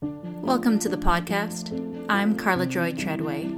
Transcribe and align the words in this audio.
Welcome 0.00 0.78
to 0.78 0.88
the 0.88 0.96
podcast. 0.96 2.06
I'm 2.08 2.36
Karla 2.36 2.66
Joy 2.66 2.92
Treadway. 2.92 3.52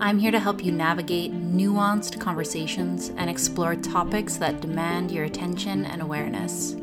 I'm 0.00 0.18
here 0.18 0.30
to 0.30 0.38
help 0.38 0.62
you 0.62 0.70
navigate 0.70 1.32
nuanced 1.32 2.20
conversations 2.20 3.08
and 3.16 3.30
explore 3.30 3.74
topics 3.74 4.36
that 4.36 4.60
demand 4.60 5.10
your 5.10 5.24
attention 5.24 5.86
and 5.86 6.02
awareness. 6.02 6.76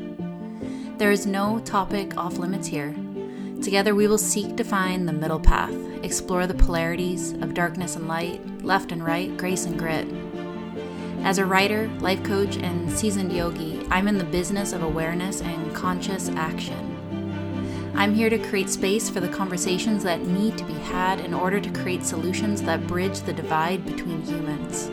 There 0.98 1.12
is 1.12 1.24
no 1.24 1.60
topic 1.60 2.16
off 2.16 2.38
limits 2.38 2.66
here. 2.66 2.96
Together, 3.62 3.94
we 3.94 4.08
will 4.08 4.18
seek 4.18 4.56
to 4.56 4.64
find 4.64 5.06
the 5.06 5.12
middle 5.12 5.40
path, 5.40 5.74
explore 6.02 6.48
the 6.48 6.54
polarities 6.54 7.32
of 7.34 7.54
darkness 7.54 7.94
and 7.94 8.08
light, 8.08 8.44
left 8.64 8.90
and 8.90 9.04
right, 9.04 9.36
grace 9.36 9.66
and 9.66 9.78
grit. 9.78 10.08
As 11.20 11.38
a 11.38 11.46
writer, 11.46 11.88
life 12.00 12.24
coach, 12.24 12.56
and 12.56 12.90
seasoned 12.90 13.32
yogi, 13.32 13.86
I'm 13.90 14.08
in 14.08 14.18
the 14.18 14.24
business 14.24 14.72
of 14.72 14.82
awareness 14.82 15.42
and 15.42 15.72
conscious 15.74 16.28
action. 16.30 16.93
I'm 17.96 18.12
here 18.12 18.28
to 18.28 18.38
create 18.38 18.68
space 18.68 19.08
for 19.08 19.20
the 19.20 19.28
conversations 19.28 20.02
that 20.02 20.20
need 20.20 20.58
to 20.58 20.64
be 20.64 20.74
had 20.74 21.20
in 21.20 21.32
order 21.32 21.60
to 21.60 21.70
create 21.70 22.04
solutions 22.04 22.60
that 22.62 22.88
bridge 22.88 23.20
the 23.20 23.32
divide 23.32 23.86
between 23.86 24.20
humans. 24.22 24.90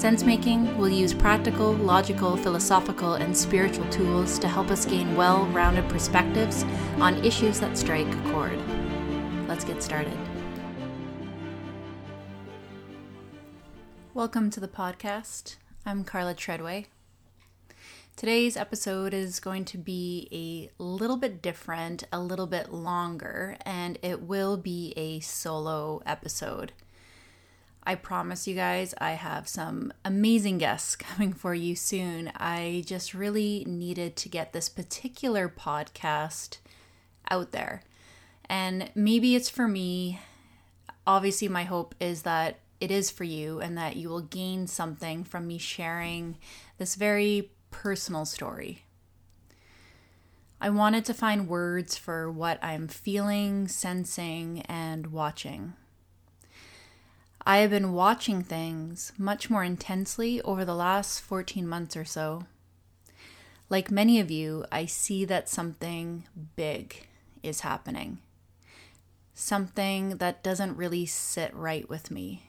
Sense 0.00 0.24
making 0.24 0.78
will 0.78 0.88
use 0.88 1.12
practical, 1.12 1.74
logical, 1.74 2.34
philosophical, 2.38 3.14
and 3.14 3.36
spiritual 3.36 3.86
tools 3.90 4.38
to 4.38 4.48
help 4.48 4.70
us 4.70 4.86
gain 4.86 5.14
well 5.16 5.44
rounded 5.48 5.86
perspectives 5.90 6.64
on 6.98 7.22
issues 7.22 7.60
that 7.60 7.76
strike 7.76 8.08
a 8.08 8.32
chord. 8.32 8.58
Let's 9.46 9.64
get 9.64 9.82
started. 9.82 10.16
Welcome 14.14 14.50
to 14.52 14.60
the 14.60 14.68
podcast. 14.68 15.56
I'm 15.84 16.04
Karla 16.04 16.34
Treadway. 16.34 16.86
Today's 18.16 18.56
episode 18.56 19.12
is 19.12 19.40
going 19.40 19.66
to 19.66 19.76
be 19.76 20.26
a 20.32 20.82
little 20.82 21.18
bit 21.18 21.42
different, 21.42 22.04
a 22.10 22.18
little 22.18 22.46
bit 22.46 22.72
longer, 22.72 23.58
and 23.66 23.98
it 24.00 24.22
will 24.22 24.56
be 24.56 24.94
a 24.96 25.20
solo 25.20 26.00
episode. 26.06 26.72
I 27.82 27.94
promise 27.94 28.48
you 28.48 28.54
guys, 28.54 28.94
I 28.96 29.10
have 29.10 29.46
some 29.46 29.92
amazing 30.02 30.56
guests 30.56 30.96
coming 30.96 31.34
for 31.34 31.54
you 31.54 31.76
soon. 31.76 32.32
I 32.34 32.84
just 32.86 33.12
really 33.12 33.66
needed 33.68 34.16
to 34.16 34.30
get 34.30 34.54
this 34.54 34.70
particular 34.70 35.46
podcast 35.50 36.56
out 37.30 37.52
there. 37.52 37.82
And 38.48 38.90
maybe 38.94 39.36
it's 39.36 39.50
for 39.50 39.68
me. 39.68 40.20
Obviously, 41.06 41.48
my 41.48 41.64
hope 41.64 41.94
is 42.00 42.22
that 42.22 42.60
it 42.80 42.90
is 42.90 43.10
for 43.10 43.24
you 43.24 43.60
and 43.60 43.76
that 43.76 43.96
you 43.96 44.08
will 44.08 44.22
gain 44.22 44.66
something 44.66 45.22
from 45.22 45.46
me 45.46 45.58
sharing 45.58 46.38
this 46.78 46.94
very 46.94 47.50
personal 47.76 48.24
story. 48.24 48.82
I 50.62 50.70
wanted 50.70 51.04
to 51.04 51.14
find 51.14 51.46
words 51.46 51.94
for 51.94 52.30
what 52.30 52.58
I'm 52.64 52.88
feeling, 52.88 53.68
sensing, 53.68 54.62
and 54.62 55.08
watching. 55.08 55.74
I 57.44 57.58
have 57.58 57.70
been 57.70 57.92
watching 57.92 58.42
things 58.42 59.12
much 59.18 59.50
more 59.50 59.62
intensely 59.62 60.40
over 60.40 60.64
the 60.64 60.74
last 60.74 61.20
14 61.20 61.68
months 61.68 61.96
or 61.98 62.06
so. 62.06 62.46
Like 63.68 63.90
many 63.90 64.20
of 64.20 64.30
you, 64.30 64.64
I 64.72 64.86
see 64.86 65.26
that 65.26 65.50
something 65.50 66.24
big 66.56 67.06
is 67.42 67.60
happening. 67.60 68.20
Something 69.34 70.16
that 70.16 70.42
doesn't 70.42 70.78
really 70.78 71.04
sit 71.04 71.54
right 71.54 71.86
with 71.90 72.10
me 72.10 72.45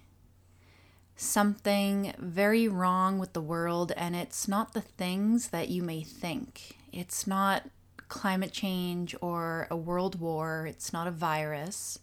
something 1.18 2.14
very 2.20 2.68
wrong 2.68 3.18
with 3.18 3.34
the 3.34 3.42
world, 3.42 3.92
and 3.98 4.16
it's 4.16 4.48
not 4.48 4.74
the 4.74 4.82
things 4.82 5.50
that 5.50 5.68
you 5.68 5.82
may 5.82 6.04
think. 6.04 6.78
It's 6.94 7.26
not 7.28 7.64
climate 8.08 8.54
change 8.54 9.16
or 9.20 9.68
a 9.70 9.76
world 9.76 10.20
war, 10.20 10.66
it's 10.68 10.94
not 10.94 11.08
a 11.08 11.12
virus. 11.12 12.00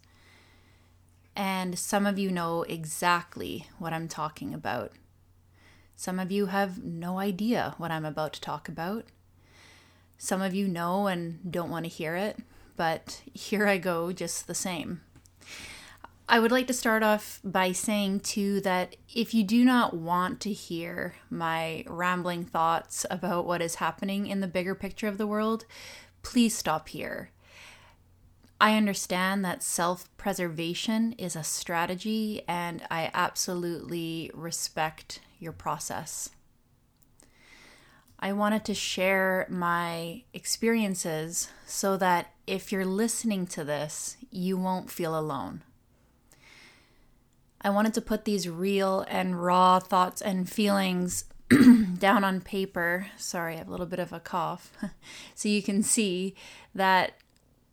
And 1.36 1.78
some 1.78 2.06
of 2.06 2.18
you 2.18 2.30
know 2.30 2.62
exactly 2.64 3.66
what 3.78 3.92
I'm 3.92 4.08
talking 4.08 4.52
about. 4.52 4.92
Some 5.96 6.18
of 6.18 6.30
you 6.30 6.46
have 6.46 6.82
no 6.82 7.18
idea 7.18 7.74
what 7.78 7.90
I'm 7.90 8.04
about 8.04 8.34
to 8.34 8.40
talk 8.40 8.68
about. 8.68 9.06
Some 10.18 10.42
of 10.42 10.54
you 10.54 10.68
know 10.68 11.06
and 11.06 11.50
don't 11.50 11.70
want 11.70 11.84
to 11.84 11.90
hear 11.90 12.16
it, 12.16 12.38
but 12.76 13.22
here 13.32 13.66
I 13.66 13.78
go 13.78 14.12
just 14.12 14.46
the 14.46 14.54
same. 14.54 15.02
I 16.26 16.40
would 16.40 16.50
like 16.50 16.66
to 16.68 16.72
start 16.72 17.02
off 17.02 17.40
by 17.44 17.72
saying, 17.72 18.20
too, 18.20 18.60
that 18.62 18.96
if 19.14 19.34
you 19.34 19.44
do 19.44 19.62
not 19.62 19.94
want 19.94 20.40
to 20.40 20.52
hear 20.52 21.16
my 21.28 21.84
rambling 21.86 22.44
thoughts 22.44 23.04
about 23.10 23.46
what 23.46 23.60
is 23.60 23.74
happening 23.76 24.26
in 24.26 24.40
the 24.40 24.46
bigger 24.46 24.74
picture 24.74 25.06
of 25.06 25.18
the 25.18 25.26
world, 25.26 25.66
please 26.22 26.56
stop 26.56 26.88
here. 26.88 27.30
I 28.58 28.76
understand 28.76 29.44
that 29.44 29.62
self 29.62 30.08
preservation 30.16 31.12
is 31.18 31.36
a 31.36 31.42
strategy, 31.42 32.42
and 32.48 32.82
I 32.90 33.10
absolutely 33.12 34.30
respect 34.32 35.20
your 35.38 35.52
process. 35.52 36.30
I 38.18 38.32
wanted 38.32 38.64
to 38.64 38.74
share 38.74 39.46
my 39.50 40.22
experiences 40.32 41.50
so 41.66 41.98
that 41.98 42.32
if 42.46 42.72
you're 42.72 42.86
listening 42.86 43.46
to 43.48 43.64
this, 43.64 44.16
you 44.30 44.56
won't 44.56 44.90
feel 44.90 45.18
alone. 45.18 45.62
I 47.64 47.70
wanted 47.70 47.94
to 47.94 48.02
put 48.02 48.26
these 48.26 48.46
real 48.46 49.06
and 49.08 49.42
raw 49.42 49.78
thoughts 49.78 50.20
and 50.20 50.48
feelings 50.48 51.24
down 51.98 52.22
on 52.22 52.42
paper. 52.42 53.06
Sorry, 53.16 53.54
I 53.54 53.58
have 53.58 53.68
a 53.68 53.70
little 53.70 53.86
bit 53.86 53.98
of 53.98 54.12
a 54.12 54.20
cough. 54.20 54.70
so 55.34 55.48
you 55.48 55.62
can 55.62 55.82
see 55.82 56.34
that 56.74 57.14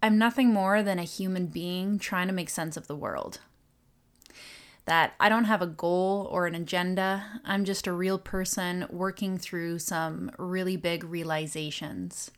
I'm 0.01 0.17
nothing 0.17 0.53
more 0.53 0.81
than 0.81 0.97
a 0.97 1.03
human 1.03 1.47
being 1.47 1.99
trying 1.99 2.27
to 2.27 2.33
make 2.33 2.49
sense 2.49 2.77
of 2.77 2.87
the 2.87 2.95
world. 2.95 3.41
That 4.85 5.13
I 5.19 5.27
don't 5.27 5.43
have 5.43 5.61
a 5.61 5.67
goal 5.67 6.25
or 6.31 6.47
an 6.47 6.55
agenda. 6.55 7.41
I'm 7.43 7.65
just 7.65 7.85
a 7.85 7.91
real 7.91 8.17
person 8.17 8.87
working 8.89 9.37
through 9.37 9.79
some 9.79 10.31
really 10.37 10.77
big 10.77 11.03
realizations. 11.03 12.31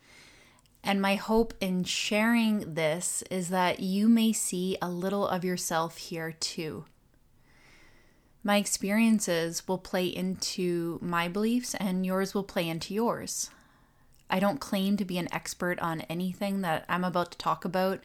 And 0.83 0.99
my 0.99 1.15
hope 1.15 1.53
in 1.61 1.83
sharing 1.83 2.73
this 2.73 3.23
is 3.29 3.49
that 3.49 3.79
you 3.79 4.09
may 4.09 4.33
see 4.33 4.75
a 4.81 4.89
little 4.89 5.27
of 5.27 5.45
yourself 5.45 5.97
here 5.97 6.31
too 6.31 6.85
my 8.43 8.57
experiences 8.57 9.67
will 9.67 9.77
play 9.77 10.05
into 10.05 10.99
my 11.01 11.27
beliefs 11.27 11.73
and 11.75 12.05
yours 12.05 12.33
will 12.33 12.43
play 12.43 12.67
into 12.67 12.93
yours. 12.93 13.49
I 14.29 14.39
don't 14.39 14.59
claim 14.59 14.97
to 14.97 15.05
be 15.05 15.17
an 15.17 15.33
expert 15.33 15.79
on 15.79 16.01
anything 16.01 16.61
that 16.61 16.85
I'm 16.89 17.03
about 17.03 17.31
to 17.31 17.37
talk 17.37 17.63
about, 17.63 18.03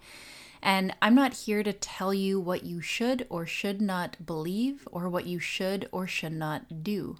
and 0.62 0.94
I'm 1.00 1.14
not 1.14 1.32
here 1.32 1.62
to 1.62 1.72
tell 1.72 2.12
you 2.12 2.38
what 2.38 2.64
you 2.64 2.80
should 2.80 3.26
or 3.28 3.46
should 3.46 3.80
not 3.80 4.24
believe 4.24 4.86
or 4.92 5.08
what 5.08 5.26
you 5.26 5.38
should 5.40 5.88
or 5.90 6.06
should 6.06 6.32
not 6.32 6.82
do. 6.82 7.16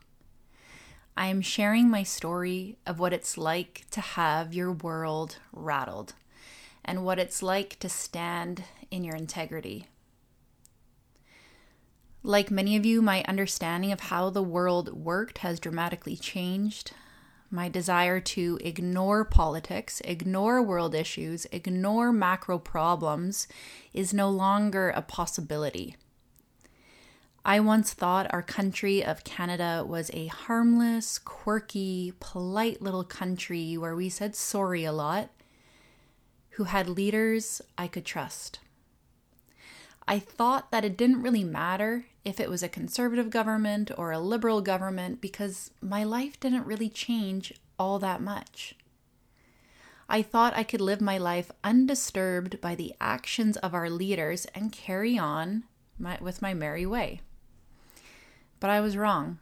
I 1.17 1.27
am 1.27 1.41
sharing 1.41 1.89
my 1.89 2.05
story 2.05 2.77
of 2.87 3.01
what 3.01 3.13
it's 3.13 3.37
like 3.37 3.87
to 3.91 4.01
have 4.01 4.55
your 4.55 4.71
world 4.71 5.39
rattled 5.53 6.15
and 6.85 7.05
what 7.05 7.19
it's 7.19 7.43
like 7.43 7.79
to 7.81 7.89
stand 7.89 8.63
in 8.91 9.03
your 9.03 9.17
integrity. 9.17 9.89
Like 12.29 12.51
many 12.51 12.77
of 12.77 12.85
you, 12.85 13.01
my 13.01 13.25
understanding 13.27 13.91
of 13.91 14.01
how 14.01 14.29
the 14.29 14.43
world 14.43 14.93
worked 14.93 15.39
has 15.39 15.59
dramatically 15.59 16.15
changed. 16.15 16.93
My 17.51 17.71
desire 17.71 18.21
to 18.21 18.59
ignore 18.61 19.25
politics, 19.25 20.03
ignore 20.05 20.63
world 20.63 20.95
issues, 20.95 21.47
ignore 21.53 22.13
macro 22.13 22.59
problems 22.59 23.49
is 23.95 24.13
no 24.13 24.29
longer 24.29 24.91
a 24.91 25.01
possibility. 25.01 25.97
I 27.47 27.61
once 27.61 27.95
thought 27.95 28.27
our 28.29 28.43
country 28.43 29.03
of 29.03 29.25
Canada 29.25 29.83
was 29.89 30.11
a 30.13 30.27
harmless, 30.27 31.19
quirky, 31.19 32.13
polite 32.21 32.83
little 32.83 33.05
country 33.05 33.79
where 33.79 33.97
we 33.97 34.11
said 34.11 34.37
sorry 34.37 34.85
a 34.85 34.93
lot, 34.93 35.31
who 36.51 36.65
had 36.65 36.91
leaders 36.91 37.63
I 37.79 37.89
could 37.89 38.05
trust. 38.05 38.59
I 40.11 40.19
thought 40.19 40.71
that 40.71 40.87
it 40.87 40.97
didn't 40.97 41.21
really 41.21 41.45
matter 41.45 42.07
if 42.25 42.41
it 42.41 42.49
was 42.49 42.63
a 42.63 42.69
conservative 42.69 43.29
government 43.29 43.91
or 43.99 44.11
a 44.11 44.19
liberal 44.19 44.63
government 44.63 45.21
because 45.21 45.71
my 45.83 46.03
life 46.03 46.41
didn't 46.41 46.65
really 46.65 46.89
change 46.89 47.53
all 47.79 47.99
that 47.99 48.23
much. 48.23 48.75
I 50.09 50.23
thought 50.23 50.57
I 50.57 50.63
could 50.63 50.81
live 50.81 51.03
my 51.03 51.19
life 51.19 51.51
undisturbed 51.63 52.59
by 52.63 52.75
the 52.75 52.95
actions 52.99 53.59
of 53.59 53.75
our 53.75 53.91
leaders 53.91 54.47
and 54.55 54.73
carry 54.73 55.19
on 55.19 55.65
my, 55.99 56.17
with 56.23 56.41
my 56.41 56.55
merry 56.55 56.87
way. 56.87 57.21
But 58.61 58.71
I 58.71 58.81
was 58.81 58.97
wrong. 58.97 59.39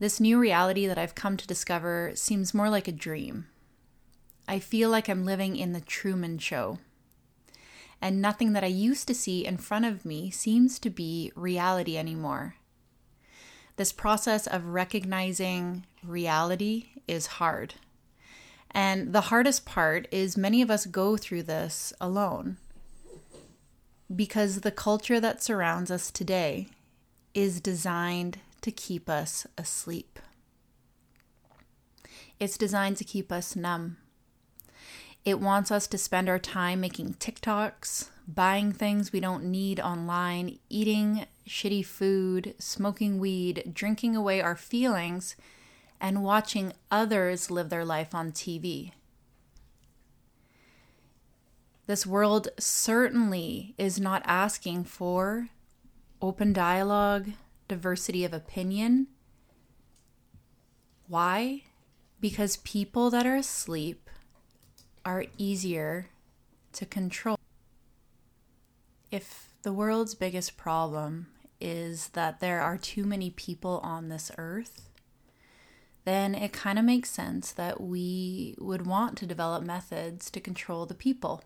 This 0.00 0.18
new 0.18 0.40
reality 0.40 0.88
that 0.88 0.98
I've 0.98 1.14
come 1.14 1.36
to 1.36 1.46
discover 1.46 2.10
seems 2.16 2.52
more 2.52 2.68
like 2.68 2.88
a 2.88 2.92
dream. 2.92 3.46
I 4.48 4.58
feel 4.58 4.90
like 4.90 5.08
I'm 5.08 5.24
living 5.24 5.54
in 5.54 5.72
the 5.72 5.80
Truman 5.80 6.38
Show 6.38 6.80
and 8.04 8.20
nothing 8.20 8.52
that 8.52 8.62
I 8.62 8.66
used 8.66 9.08
to 9.08 9.14
see 9.14 9.46
in 9.46 9.56
front 9.56 9.86
of 9.86 10.04
me 10.04 10.30
seems 10.30 10.78
to 10.80 10.90
be 10.90 11.32
reality 11.34 11.96
anymore. 11.96 12.56
This 13.76 13.94
process 13.94 14.46
of 14.46 14.66
recognizing 14.66 15.86
reality 16.02 16.88
is 17.08 17.38
hard. 17.38 17.76
And 18.70 19.14
the 19.14 19.32
hardest 19.32 19.64
part 19.64 20.06
is 20.10 20.36
many 20.36 20.60
of 20.60 20.70
us 20.70 20.84
go 20.84 21.16
through 21.16 21.44
this 21.44 21.94
alone 21.98 22.58
because 24.14 24.60
the 24.60 24.70
culture 24.70 25.18
that 25.18 25.42
surrounds 25.42 25.90
us 25.90 26.10
today 26.10 26.68
is 27.32 27.58
designed 27.58 28.38
to 28.60 28.70
keep 28.70 29.08
us 29.08 29.46
asleep. 29.56 30.18
It's 32.38 32.58
designed 32.58 32.98
to 32.98 33.04
keep 33.04 33.32
us 33.32 33.56
numb. 33.56 33.96
It 35.24 35.40
wants 35.40 35.70
us 35.70 35.86
to 35.86 35.96
spend 35.96 36.28
our 36.28 36.38
time 36.38 36.80
making 36.80 37.14
TikToks, 37.14 38.10
buying 38.28 38.72
things 38.72 39.10
we 39.10 39.20
don't 39.20 39.44
need 39.44 39.80
online, 39.80 40.58
eating 40.68 41.24
shitty 41.48 41.86
food, 41.86 42.54
smoking 42.58 43.18
weed, 43.18 43.72
drinking 43.72 44.14
away 44.14 44.42
our 44.42 44.56
feelings, 44.56 45.34
and 45.98 46.22
watching 46.22 46.74
others 46.90 47.50
live 47.50 47.70
their 47.70 47.86
life 47.86 48.14
on 48.14 48.32
TV. 48.32 48.92
This 51.86 52.06
world 52.06 52.48
certainly 52.58 53.74
is 53.78 53.98
not 53.98 54.22
asking 54.26 54.84
for 54.84 55.48
open 56.20 56.52
dialogue, 56.52 57.30
diversity 57.66 58.24
of 58.24 58.34
opinion. 58.34 59.06
Why? 61.08 61.62
Because 62.20 62.58
people 62.58 63.08
that 63.10 63.26
are 63.26 63.36
asleep 63.36 64.10
are 65.04 65.26
easier 65.38 66.08
to 66.72 66.86
control. 66.86 67.38
If 69.10 69.54
the 69.62 69.72
world's 69.72 70.14
biggest 70.14 70.56
problem 70.56 71.28
is 71.60 72.08
that 72.08 72.40
there 72.40 72.60
are 72.60 72.76
too 72.76 73.04
many 73.04 73.30
people 73.30 73.80
on 73.82 74.08
this 74.08 74.30
earth, 74.36 74.88
then 76.04 76.34
it 76.34 76.52
kind 76.52 76.78
of 76.78 76.84
makes 76.84 77.10
sense 77.10 77.52
that 77.52 77.80
we 77.80 78.54
would 78.58 78.86
want 78.86 79.16
to 79.18 79.26
develop 79.26 79.62
methods 79.62 80.30
to 80.30 80.40
control 80.40 80.84
the 80.84 80.94
people. 80.94 81.42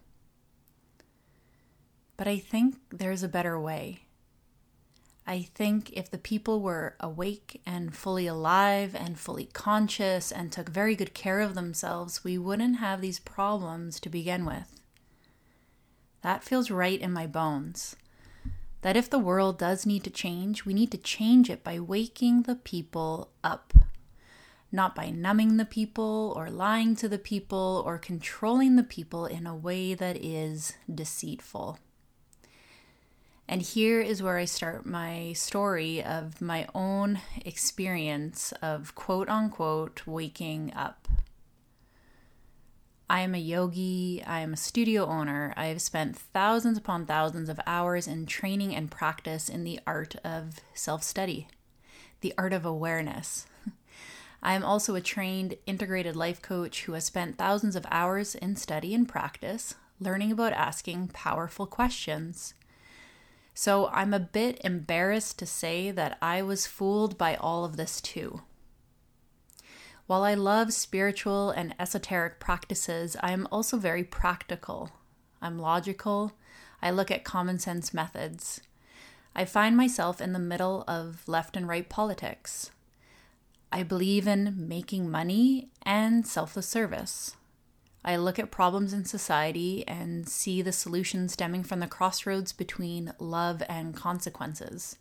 But 2.16 2.26
I 2.26 2.38
think 2.38 2.76
there's 2.90 3.22
a 3.22 3.28
better 3.28 3.60
way. 3.60 4.07
I 5.28 5.42
think 5.42 5.90
if 5.92 6.10
the 6.10 6.16
people 6.16 6.62
were 6.62 6.96
awake 7.00 7.60
and 7.66 7.94
fully 7.94 8.26
alive 8.26 8.94
and 8.94 9.18
fully 9.18 9.44
conscious 9.44 10.32
and 10.32 10.50
took 10.50 10.70
very 10.70 10.96
good 10.96 11.12
care 11.12 11.40
of 11.40 11.54
themselves, 11.54 12.24
we 12.24 12.38
wouldn't 12.38 12.78
have 12.78 13.02
these 13.02 13.18
problems 13.18 14.00
to 14.00 14.08
begin 14.08 14.46
with. 14.46 14.80
That 16.22 16.42
feels 16.42 16.70
right 16.70 16.98
in 16.98 17.12
my 17.12 17.26
bones. 17.26 17.94
That 18.80 18.96
if 18.96 19.10
the 19.10 19.18
world 19.18 19.58
does 19.58 19.84
need 19.84 20.02
to 20.04 20.10
change, 20.10 20.64
we 20.64 20.72
need 20.72 20.90
to 20.92 20.96
change 20.98 21.50
it 21.50 21.62
by 21.62 21.78
waking 21.78 22.44
the 22.44 22.54
people 22.54 23.30
up. 23.44 23.74
Not 24.72 24.94
by 24.94 25.10
numbing 25.10 25.58
the 25.58 25.66
people 25.66 26.32
or 26.38 26.48
lying 26.48 26.96
to 26.96 27.08
the 27.08 27.18
people 27.18 27.82
or 27.84 27.98
controlling 27.98 28.76
the 28.76 28.82
people 28.82 29.26
in 29.26 29.46
a 29.46 29.54
way 29.54 29.92
that 29.92 30.16
is 30.16 30.72
deceitful. 30.92 31.78
And 33.50 33.62
here 33.62 34.02
is 34.02 34.22
where 34.22 34.36
I 34.36 34.44
start 34.44 34.84
my 34.84 35.32
story 35.32 36.04
of 36.04 36.42
my 36.42 36.68
own 36.74 37.20
experience 37.46 38.52
of 38.60 38.94
quote 38.94 39.30
unquote 39.30 40.02
waking 40.06 40.74
up. 40.76 41.08
I 43.08 43.20
am 43.20 43.34
a 43.34 43.38
yogi, 43.38 44.22
I 44.26 44.40
am 44.40 44.52
a 44.52 44.58
studio 44.58 45.06
owner. 45.06 45.54
I 45.56 45.68
have 45.68 45.80
spent 45.80 46.14
thousands 46.14 46.76
upon 46.76 47.06
thousands 47.06 47.48
of 47.48 47.58
hours 47.66 48.06
in 48.06 48.26
training 48.26 48.74
and 48.74 48.90
practice 48.90 49.48
in 49.48 49.64
the 49.64 49.80
art 49.86 50.16
of 50.22 50.60
self 50.74 51.02
study, 51.02 51.48
the 52.20 52.34
art 52.36 52.52
of 52.52 52.66
awareness. 52.66 53.46
I 54.42 54.52
am 54.52 54.62
also 54.62 54.94
a 54.94 55.00
trained 55.00 55.56
integrated 55.64 56.14
life 56.14 56.42
coach 56.42 56.82
who 56.82 56.92
has 56.92 57.06
spent 57.06 57.38
thousands 57.38 57.76
of 57.76 57.86
hours 57.90 58.34
in 58.34 58.56
study 58.56 58.94
and 58.94 59.08
practice 59.08 59.74
learning 59.98 60.30
about 60.30 60.52
asking 60.52 61.08
powerful 61.08 61.66
questions 61.66 62.52
so 63.58 63.88
I'm 63.88 64.14
a 64.14 64.20
bit 64.20 64.60
embarrassed 64.62 65.36
to 65.40 65.44
say 65.44 65.90
that 65.90 66.16
I 66.22 66.42
was 66.42 66.68
fooled 66.68 67.18
by 67.18 67.34
all 67.34 67.64
of 67.64 67.76
this 67.76 68.00
too. 68.00 68.42
While 70.06 70.22
I 70.22 70.34
love 70.34 70.72
spiritual 70.72 71.50
and 71.50 71.74
esoteric 71.76 72.38
practices, 72.38 73.16
I 73.20 73.32
am 73.32 73.48
also 73.50 73.76
very 73.76 74.04
practical. 74.04 74.92
I'm 75.42 75.58
logical. 75.58 76.34
I 76.80 76.92
look 76.92 77.10
at 77.10 77.24
common 77.24 77.58
sense 77.58 77.92
methods. 77.92 78.60
I 79.34 79.44
find 79.44 79.76
myself 79.76 80.20
in 80.20 80.32
the 80.32 80.38
middle 80.38 80.84
of 80.86 81.26
left 81.26 81.56
and 81.56 81.66
right 81.66 81.88
politics. 81.88 82.70
I 83.72 83.82
believe 83.82 84.28
in 84.28 84.68
making 84.68 85.10
money 85.10 85.72
and 85.82 86.24
selfless 86.24 86.68
service. 86.68 87.34
I 88.08 88.16
look 88.16 88.38
at 88.38 88.50
problems 88.50 88.94
in 88.94 89.04
society 89.04 89.86
and 89.86 90.26
see 90.26 90.62
the 90.62 90.72
solution 90.72 91.28
stemming 91.28 91.62
from 91.62 91.80
the 91.80 91.86
crossroads 91.86 92.54
between 92.54 93.12
love 93.18 93.62
and 93.68 93.94
consequences. 93.94 94.96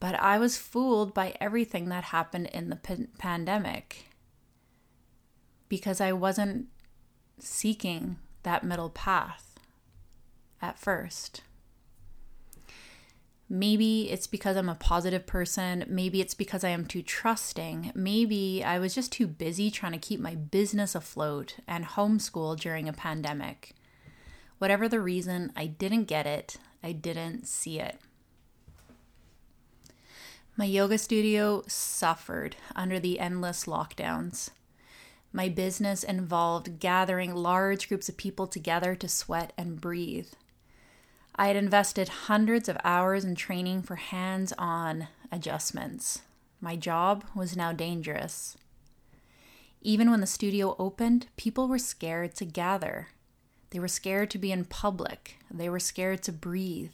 But 0.00 0.16
I 0.16 0.38
was 0.38 0.58
fooled 0.58 1.14
by 1.14 1.36
everything 1.40 1.88
that 1.88 2.02
happened 2.02 2.48
in 2.48 2.68
the 2.68 2.74
p- 2.74 3.06
pandemic 3.18 4.06
because 5.68 6.00
I 6.00 6.10
wasn't 6.10 6.66
seeking 7.38 8.16
that 8.42 8.64
middle 8.64 8.90
path 8.90 9.60
at 10.60 10.80
first. 10.80 11.42
Maybe 13.48 14.10
it's 14.10 14.26
because 14.26 14.56
I'm 14.56 14.68
a 14.68 14.74
positive 14.74 15.24
person. 15.24 15.84
Maybe 15.88 16.20
it's 16.20 16.34
because 16.34 16.64
I 16.64 16.70
am 16.70 16.84
too 16.84 17.02
trusting. 17.02 17.92
Maybe 17.94 18.64
I 18.64 18.78
was 18.78 18.94
just 18.94 19.12
too 19.12 19.28
busy 19.28 19.70
trying 19.70 19.92
to 19.92 19.98
keep 19.98 20.18
my 20.18 20.34
business 20.34 20.96
afloat 20.96 21.56
and 21.66 21.84
homeschool 21.84 22.58
during 22.58 22.88
a 22.88 22.92
pandemic. 22.92 23.74
Whatever 24.58 24.88
the 24.88 25.00
reason, 25.00 25.52
I 25.54 25.66
didn't 25.66 26.04
get 26.04 26.26
it. 26.26 26.56
I 26.82 26.92
didn't 26.92 27.46
see 27.46 27.78
it. 27.78 28.00
My 30.56 30.64
yoga 30.64 30.98
studio 30.98 31.62
suffered 31.68 32.56
under 32.74 32.98
the 32.98 33.20
endless 33.20 33.66
lockdowns. 33.66 34.50
My 35.32 35.50
business 35.50 36.02
involved 36.02 36.80
gathering 36.80 37.34
large 37.34 37.88
groups 37.88 38.08
of 38.08 38.16
people 38.16 38.46
together 38.46 38.94
to 38.96 39.06
sweat 39.06 39.52
and 39.58 39.80
breathe. 39.80 40.30
I 41.38 41.48
had 41.48 41.56
invested 41.56 42.08
hundreds 42.08 42.66
of 42.66 42.78
hours 42.82 43.24
in 43.24 43.34
training 43.34 43.82
for 43.82 43.96
hands 43.96 44.54
on 44.56 45.08
adjustments. 45.30 46.22
My 46.62 46.76
job 46.76 47.24
was 47.34 47.56
now 47.56 47.72
dangerous. 47.72 48.56
Even 49.82 50.10
when 50.10 50.20
the 50.20 50.26
studio 50.26 50.74
opened, 50.78 51.26
people 51.36 51.68
were 51.68 51.78
scared 51.78 52.34
to 52.36 52.46
gather. 52.46 53.08
They 53.68 53.78
were 53.78 53.86
scared 53.86 54.30
to 54.30 54.38
be 54.38 54.50
in 54.50 54.64
public. 54.64 55.36
They 55.50 55.68
were 55.68 55.78
scared 55.78 56.22
to 56.22 56.32
breathe. 56.32 56.92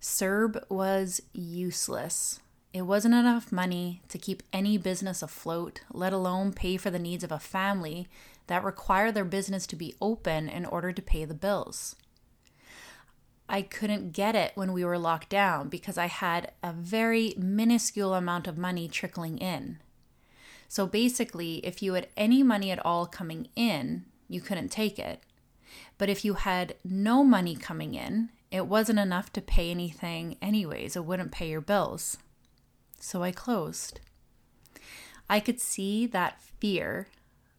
CERB 0.00 0.62
was 0.70 1.20
useless. 1.32 2.38
It 2.72 2.82
wasn't 2.82 3.14
enough 3.14 3.50
money 3.50 4.02
to 4.08 4.18
keep 4.18 4.44
any 4.52 4.78
business 4.78 5.20
afloat, 5.20 5.80
let 5.92 6.12
alone 6.12 6.52
pay 6.52 6.76
for 6.76 6.90
the 6.90 7.00
needs 7.00 7.24
of 7.24 7.32
a 7.32 7.40
family 7.40 8.06
that 8.46 8.62
require 8.62 9.10
their 9.10 9.24
business 9.24 9.66
to 9.66 9.76
be 9.76 9.96
open 10.00 10.48
in 10.48 10.64
order 10.64 10.92
to 10.92 11.02
pay 11.02 11.24
the 11.24 11.34
bills. 11.34 11.96
I 13.52 13.62
couldn't 13.62 14.12
get 14.12 14.36
it 14.36 14.52
when 14.54 14.72
we 14.72 14.84
were 14.84 14.96
locked 14.96 15.28
down 15.28 15.68
because 15.68 15.98
I 15.98 16.06
had 16.06 16.52
a 16.62 16.72
very 16.72 17.34
minuscule 17.36 18.14
amount 18.14 18.46
of 18.46 18.56
money 18.56 18.86
trickling 18.86 19.38
in. 19.38 19.78
So 20.68 20.86
basically, 20.86 21.56
if 21.66 21.82
you 21.82 21.94
had 21.94 22.06
any 22.16 22.44
money 22.44 22.70
at 22.70 22.84
all 22.86 23.06
coming 23.06 23.48
in, 23.56 24.04
you 24.28 24.40
couldn't 24.40 24.68
take 24.68 25.00
it. 25.00 25.24
But 25.98 26.08
if 26.08 26.24
you 26.24 26.34
had 26.34 26.76
no 26.84 27.24
money 27.24 27.56
coming 27.56 27.96
in, 27.96 28.30
it 28.52 28.68
wasn't 28.68 29.00
enough 29.00 29.32
to 29.32 29.42
pay 29.42 29.72
anything, 29.72 30.36
anyways. 30.40 30.94
It 30.94 31.04
wouldn't 31.04 31.32
pay 31.32 31.48
your 31.48 31.60
bills. 31.60 32.18
So 33.00 33.24
I 33.24 33.32
closed. 33.32 33.98
I 35.28 35.40
could 35.40 35.60
see 35.60 36.06
that 36.06 36.40
fear, 36.40 37.08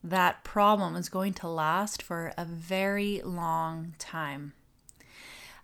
that 0.01 0.45
problem 0.45 0.93
was 0.93 1.09
going 1.09 1.33
to 1.33 1.49
last 1.49 2.01
for 2.01 2.31
a 2.37 2.45
very 2.45 3.21
long 3.25 3.93
time. 3.99 4.53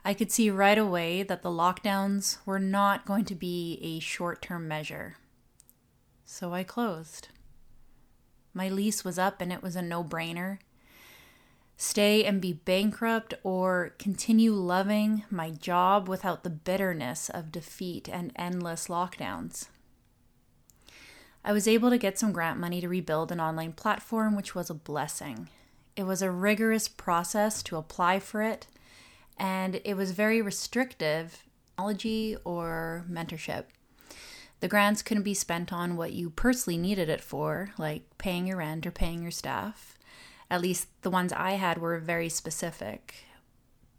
I 0.04 0.14
could 0.14 0.32
see 0.32 0.50
right 0.50 0.78
away 0.78 1.24
that 1.24 1.42
the 1.42 1.50
lockdowns 1.50 2.38
were 2.46 2.60
not 2.60 3.06
going 3.06 3.26
to 3.26 3.36
be 3.36 3.80
a 3.82 4.00
short 4.00 4.42
term 4.42 4.68
measure. 4.68 5.18
So 6.26 6.54
I 6.54 6.64
closed. 6.64 7.30
My 8.54 8.70
lease 8.70 9.04
was 9.06 9.20
up 9.20 9.42
and 9.42 9.52
it 9.52 9.62
was 9.62 9.76
a 9.76 9.82
no 9.82 10.04
brainer. 10.04 10.60
Stay 11.78 12.26
and 12.26 12.42
be 12.42 12.54
bankrupt 12.54 13.36
or 13.44 13.94
continue 14.00 14.52
loving 14.52 15.24
my 15.30 15.52
job 15.52 16.10
without 16.10 16.44
the 16.44 16.50
bitterness 16.50 17.30
of 17.30 17.52
defeat 17.52 18.10
and 18.10 18.32
endless 18.36 18.88
lockdowns. 18.88 19.68
I 21.46 21.54
was 21.54 21.68
able 21.68 21.92
to 21.92 21.98
get 21.98 22.18
some 22.18 22.32
grant 22.32 22.60
money 22.60 22.82
to 22.82 22.90
rebuild 22.90 23.32
an 23.32 23.40
online 23.40 23.74
platform, 23.74 24.36
which 24.36 24.56
was 24.56 24.70
a 24.70 24.74
blessing. 24.74 25.50
It 25.96 26.04
was 26.04 26.22
a 26.22 26.32
rigorous 26.32 26.88
process 26.88 27.62
to 27.64 27.78
apply 27.78 28.20
for 28.20 28.42
it, 28.42 28.68
and 29.38 29.82
it 29.84 29.96
was 29.96 30.12
very 30.12 30.42
restrictive 30.42 31.44
technology 31.78 32.36
or 32.44 33.06
mentorship. 33.10 33.66
The 34.60 34.68
grants 34.68 35.04
couldn't 35.04 35.24
be 35.24 35.36
spent 35.36 35.72
on 35.72 35.96
what 35.96 36.14
you 36.14 36.32
personally 36.32 36.78
needed 36.78 37.10
it 37.10 37.22
for, 37.22 37.70
like 37.78 38.04
paying 38.18 38.48
your 38.48 38.58
rent 38.58 38.88
or 38.88 38.92
paying 38.92 39.22
your 39.22 39.32
staff. 39.32 39.96
At 40.50 40.62
least 40.62 40.88
the 41.04 41.12
ones 41.12 41.32
I 41.34 41.52
had 41.52 41.78
were 41.78 42.00
very 42.00 42.30
specific. 42.30 43.14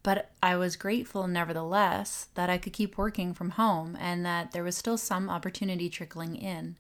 But 0.03 0.31
I 0.43 0.57
was 0.57 0.75
grateful, 0.75 1.29
nevertheless, 1.29 2.29
that 2.35 2.51
I 2.51 2.59
could 2.59 2.73
keep 2.73 2.99
working 2.99 3.35
from 3.35 3.51
home 3.51 3.97
and 4.01 4.25
that 4.25 4.53
there 4.53 4.65
was 4.65 4.77
still 4.77 4.99
some 4.99 5.31
opportunity 5.31 5.89
trickling 5.89 6.35
in. 6.35 6.77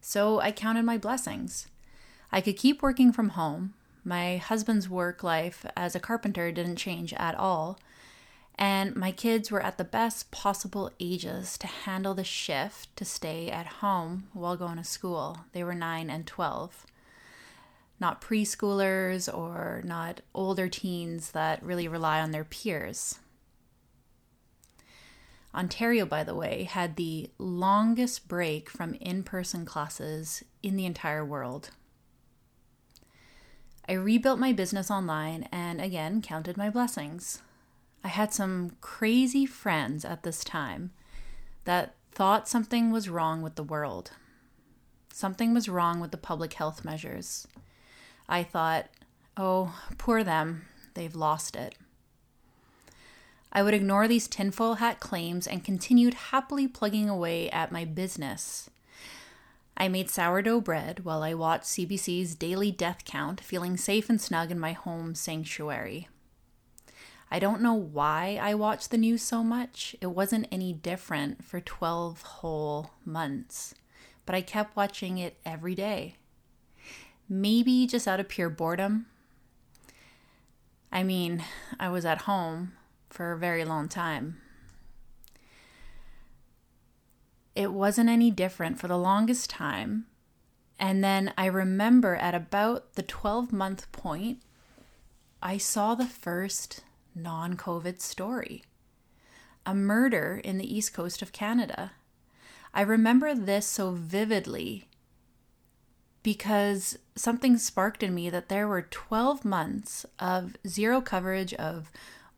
So 0.00 0.40
I 0.40 0.50
counted 0.50 0.84
my 0.84 0.98
blessings. 0.98 1.68
I 2.32 2.40
could 2.40 2.56
keep 2.56 2.82
working 2.82 3.12
from 3.12 3.30
home. 3.30 3.74
My 4.04 4.36
husband's 4.36 4.88
work 4.88 5.22
life 5.22 5.64
as 5.76 5.94
a 5.94 6.00
carpenter 6.00 6.50
didn't 6.52 6.76
change 6.76 7.12
at 7.14 7.34
all. 7.34 7.78
And 8.56 8.94
my 8.94 9.12
kids 9.12 9.50
were 9.50 9.62
at 9.62 9.78
the 9.78 9.84
best 9.84 10.30
possible 10.30 10.90
ages 11.00 11.56
to 11.58 11.66
handle 11.66 12.14
the 12.14 12.24
shift 12.24 12.94
to 12.96 13.04
stay 13.04 13.48
at 13.50 13.66
home 13.66 14.28
while 14.32 14.56
going 14.56 14.76
to 14.76 14.84
school. 14.84 15.38
They 15.52 15.64
were 15.64 15.74
9 15.74 16.10
and 16.10 16.26
12 16.26 16.86
not 18.02 18.20
preschoolers 18.20 19.32
or 19.32 19.80
not 19.84 20.20
older 20.34 20.68
teens 20.68 21.30
that 21.30 21.62
really 21.62 21.86
rely 21.86 22.20
on 22.20 22.32
their 22.32 22.44
peers. 22.44 23.20
Ontario, 25.54 26.04
by 26.04 26.24
the 26.24 26.34
way, 26.34 26.64
had 26.64 26.96
the 26.96 27.30
longest 27.38 28.26
break 28.26 28.68
from 28.68 28.94
in 28.94 29.22
person 29.22 29.64
classes 29.64 30.42
in 30.62 30.76
the 30.76 30.84
entire 30.84 31.24
world. 31.24 31.70
I 33.88 33.92
rebuilt 33.92 34.38
my 34.38 34.52
business 34.52 34.90
online 34.90 35.48
and 35.50 35.80
again 35.80 36.22
counted 36.22 36.56
my 36.56 36.70
blessings. 36.70 37.42
I 38.04 38.08
had 38.08 38.32
some 38.32 38.76
crazy 38.80 39.46
friends 39.46 40.04
at 40.04 40.22
this 40.22 40.44
time 40.44 40.92
that 41.64 41.94
thought 42.12 42.48
something 42.48 42.90
was 42.90 43.08
wrong 43.08 43.42
with 43.42 43.54
the 43.54 43.62
world. 43.62 44.12
Something 45.12 45.54
was 45.54 45.68
wrong 45.68 46.00
with 46.00 46.10
the 46.10 46.16
public 46.16 46.54
health 46.54 46.84
measures. 46.84 47.46
I 48.28 48.42
thought, 48.42 48.86
oh, 49.36 49.78
poor 49.98 50.24
them, 50.24 50.66
they've 50.94 51.14
lost 51.14 51.56
it. 51.56 51.74
I 53.52 53.62
would 53.62 53.74
ignore 53.74 54.08
these 54.08 54.28
tinfoil 54.28 54.74
hat 54.74 55.00
claims 55.00 55.46
and 55.46 55.64
continued 55.64 56.14
happily 56.14 56.66
plugging 56.66 57.08
away 57.08 57.50
at 57.50 57.72
my 57.72 57.84
business. 57.84 58.70
I 59.76 59.88
made 59.88 60.10
sourdough 60.10 60.60
bread 60.60 61.04
while 61.04 61.22
I 61.22 61.34
watched 61.34 61.64
CBC's 61.64 62.34
daily 62.34 62.70
death 62.70 63.04
count, 63.04 63.40
feeling 63.40 63.76
safe 63.76 64.08
and 64.08 64.20
snug 64.20 64.50
in 64.50 64.58
my 64.58 64.72
home 64.72 65.14
sanctuary. 65.14 66.08
I 67.30 67.38
don't 67.38 67.62
know 67.62 67.74
why 67.74 68.38
I 68.40 68.54
watched 68.54 68.90
the 68.90 68.98
news 68.98 69.22
so 69.22 69.42
much. 69.42 69.96
It 70.00 70.08
wasn't 70.08 70.48
any 70.52 70.72
different 70.72 71.44
for 71.44 71.60
12 71.60 72.22
whole 72.22 72.90
months, 73.04 73.74
but 74.26 74.34
I 74.34 74.42
kept 74.42 74.76
watching 74.76 75.18
it 75.18 75.38
every 75.44 75.74
day 75.74 76.16
maybe 77.32 77.86
just 77.86 78.06
out 78.06 78.20
of 78.20 78.28
pure 78.28 78.50
boredom. 78.50 79.06
I 80.92 81.02
mean, 81.02 81.42
I 81.80 81.88
was 81.88 82.04
at 82.04 82.22
home 82.22 82.72
for 83.08 83.32
a 83.32 83.38
very 83.38 83.64
long 83.64 83.88
time. 83.88 84.40
It 87.54 87.72
wasn't 87.72 88.08
any 88.08 88.30
different 88.30 88.78
for 88.78 88.88
the 88.88 88.98
longest 88.98 89.50
time. 89.50 90.06
And 90.78 91.04
then 91.04 91.32
I 91.36 91.46
remember 91.46 92.16
at 92.16 92.34
about 92.34 92.94
the 92.94 93.02
12 93.02 93.52
month 93.52 93.90
point, 93.92 94.38
I 95.42 95.58
saw 95.58 95.94
the 95.94 96.06
first 96.06 96.82
non 97.14 97.56
COVID 97.56 98.00
story 98.00 98.64
a 99.64 99.74
murder 99.74 100.40
in 100.42 100.58
the 100.58 100.76
east 100.76 100.92
coast 100.92 101.22
of 101.22 101.32
Canada. 101.32 101.92
I 102.74 102.80
remember 102.80 103.34
this 103.34 103.66
so 103.66 103.92
vividly 103.92 104.88
because 106.22 106.98
something 107.14 107.58
sparked 107.58 108.02
in 108.02 108.14
me 108.14 108.30
that 108.30 108.48
there 108.48 108.66
were 108.66 108.82
12 108.82 109.44
months 109.44 110.06
of 110.18 110.56
zero 110.66 111.00
coverage 111.00 111.54
of 111.54 111.90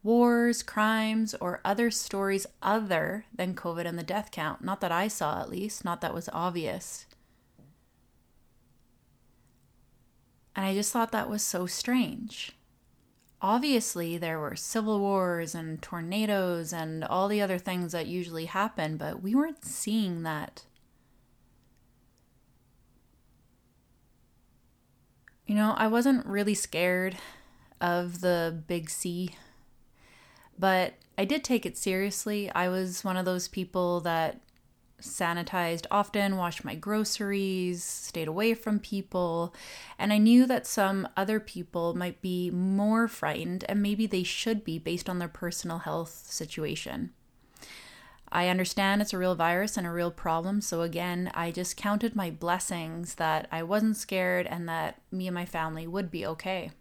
wars, 0.04 0.62
crimes, 0.62 1.34
or 1.40 1.60
other 1.64 1.90
stories 1.90 2.46
other 2.62 3.24
than 3.34 3.54
COVID 3.54 3.86
and 3.86 3.98
the 3.98 4.04
death 4.04 4.30
count. 4.30 4.62
Not 4.62 4.80
that 4.80 4.92
I 4.92 5.08
saw, 5.08 5.40
at 5.40 5.50
least, 5.50 5.84
not 5.84 6.00
that 6.02 6.14
was 6.14 6.28
obvious. 6.32 7.06
And 10.54 10.64
I 10.64 10.74
just 10.74 10.92
thought 10.92 11.10
that 11.10 11.28
was 11.28 11.42
so 11.42 11.66
strange. 11.66 12.52
Obviously, 13.42 14.16
there 14.16 14.38
were 14.38 14.54
civil 14.54 15.00
wars 15.00 15.54
and 15.54 15.82
tornadoes 15.82 16.72
and 16.72 17.02
all 17.02 17.26
the 17.26 17.42
other 17.42 17.58
things 17.58 17.90
that 17.90 18.06
usually 18.06 18.44
happen, 18.44 18.96
but 18.96 19.20
we 19.20 19.34
weren't 19.34 19.64
seeing 19.64 20.22
that 20.22 20.64
You 25.46 25.54
know, 25.54 25.74
I 25.76 25.88
wasn't 25.88 26.24
really 26.24 26.54
scared 26.54 27.16
of 27.80 28.22
the 28.22 28.62
big 28.66 28.88
C, 28.88 29.36
but 30.58 30.94
I 31.16 31.24
did 31.24 31.44
take 31.44 31.64
it 31.64 31.76
seriously. 31.76 32.50
I 32.50 32.68
was 32.68 33.04
one 33.04 33.16
of 33.16 33.24
those 33.24 33.48
people 33.48 34.00
that 34.00 34.40
sanitized 35.00 35.86
often, 35.90 36.36
washed 36.36 36.64
my 36.64 36.74
groceries, 36.74 37.82
stayed 37.82 38.28
away 38.28 38.54
from 38.54 38.78
people, 38.78 39.54
and 39.98 40.12
I 40.12 40.18
knew 40.18 40.46
that 40.46 40.66
some 40.66 41.08
other 41.16 41.38
people 41.40 41.94
might 41.94 42.20
be 42.22 42.50
more 42.50 43.06
frightened, 43.06 43.64
and 43.68 43.82
maybe 43.82 44.06
they 44.06 44.22
should 44.22 44.64
be 44.64 44.78
based 44.78 45.08
on 45.08 45.18
their 45.18 45.28
personal 45.28 45.78
health 45.78 46.24
situation. 46.28 47.10
I 48.32 48.48
understand 48.48 49.00
it's 49.00 49.12
a 49.12 49.18
real 49.18 49.36
virus 49.36 49.76
and 49.76 49.86
a 49.86 49.92
real 49.92 50.10
problem. 50.10 50.60
So, 50.60 50.82
again, 50.82 51.30
I 51.34 51.52
just 51.52 51.76
counted 51.76 52.16
my 52.16 52.30
blessings 52.30 53.14
that 53.14 53.46
I 53.52 53.62
wasn't 53.62 53.96
scared 53.96 54.48
and 54.48 54.68
that 54.68 55.00
me 55.12 55.28
and 55.28 55.34
my 55.34 55.44
family 55.44 55.86
would 55.86 56.10
be 56.10 56.26
okay. 56.26 56.72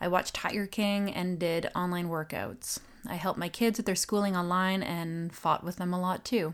I 0.00 0.08
watched 0.08 0.34
Tiger 0.34 0.66
King 0.66 1.12
and 1.12 1.38
did 1.38 1.70
online 1.74 2.08
workouts. 2.08 2.78
I 3.06 3.14
helped 3.14 3.38
my 3.38 3.48
kids 3.48 3.78
with 3.78 3.86
their 3.86 3.94
schooling 3.94 4.36
online 4.36 4.82
and 4.82 5.32
fought 5.32 5.64
with 5.64 5.76
them 5.76 5.92
a 5.92 6.00
lot 6.00 6.24
too. 6.24 6.52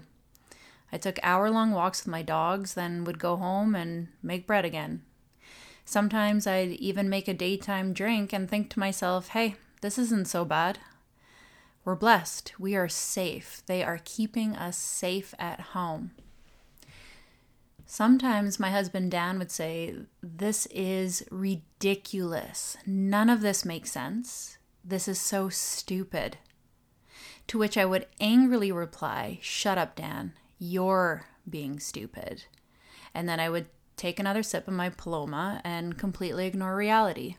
I 0.93 0.99
took 0.99 1.19
hour 1.23 1.51
long 1.51 1.73
walks 1.73 2.03
with 2.03 2.11
my 2.11 2.23
dogs, 2.23 2.75
then 2.75 3.05
would 3.05 3.19
go 3.19 3.37
home 3.37 3.75
and 3.75 4.09
make 4.23 4.47
bread 4.47 4.65
again. 4.65 5.03
Sometimes 5.85 6.47
I'd 6.47 6.73
even 6.73 7.09
make 7.09 7.29
a 7.29 7.35
daytime 7.35 7.93
drink 7.93 8.33
and 8.33 8.49
think 8.49 8.71
to 8.71 8.81
myself, 8.81 9.29
hey, 9.29 9.57
this 9.83 9.99
isn't 9.99 10.27
so 10.27 10.45
bad. 10.45 10.79
We're 11.85 11.95
blessed. 11.95 12.53
We 12.59 12.75
are 12.75 12.89
safe. 12.89 13.63
They 13.67 13.85
are 13.85 14.01
keeping 14.05 14.57
us 14.57 14.77
safe 14.77 15.35
at 15.39 15.61
home. 15.61 16.11
Sometimes 17.89 18.59
my 18.59 18.71
husband 18.71 19.13
Dan 19.13 19.39
would 19.39 19.53
say, 19.53 19.95
This 20.21 20.67
is 20.67 21.25
ridiculous. 21.31 22.77
None 22.85 23.31
of 23.31 23.41
this 23.43 23.65
makes 23.65 23.93
sense. 23.93 24.59
This 24.85 25.07
is 25.07 25.21
so 25.21 25.49
stupid. 25.49 26.39
To 27.47 27.59
which 27.59 27.79
I 27.79 27.85
would 27.85 28.07
angrily 28.21 28.73
reply, 28.73 29.39
Shut 29.41 29.79
up, 29.79 29.95
Dan. 29.95 30.33
You're 30.59 31.27
being 31.49 31.79
stupid. 31.79 32.45
And 33.15 33.29
then 33.29 33.39
I 33.39 33.49
would 33.49 33.67
take 33.97 34.19
another 34.19 34.43
sip 34.43 34.67
of 34.67 34.75
my 34.75 34.91
Paloma 34.91 35.61
and 35.65 35.97
completely 35.97 36.47
ignore 36.47 36.77
reality. 36.77 37.37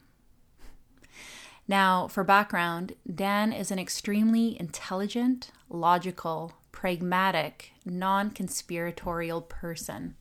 Now, 1.67 2.07
for 2.07 2.23
background, 2.23 2.93
Dan 3.13 3.51
is 3.51 3.69
an 3.69 3.79
extremely 3.79 4.57
intelligent, 4.57 5.51
logical, 5.69 6.53
pragmatic, 6.71 7.73
non 7.85 8.31
conspiratorial 8.31 9.41
person. 9.41 10.15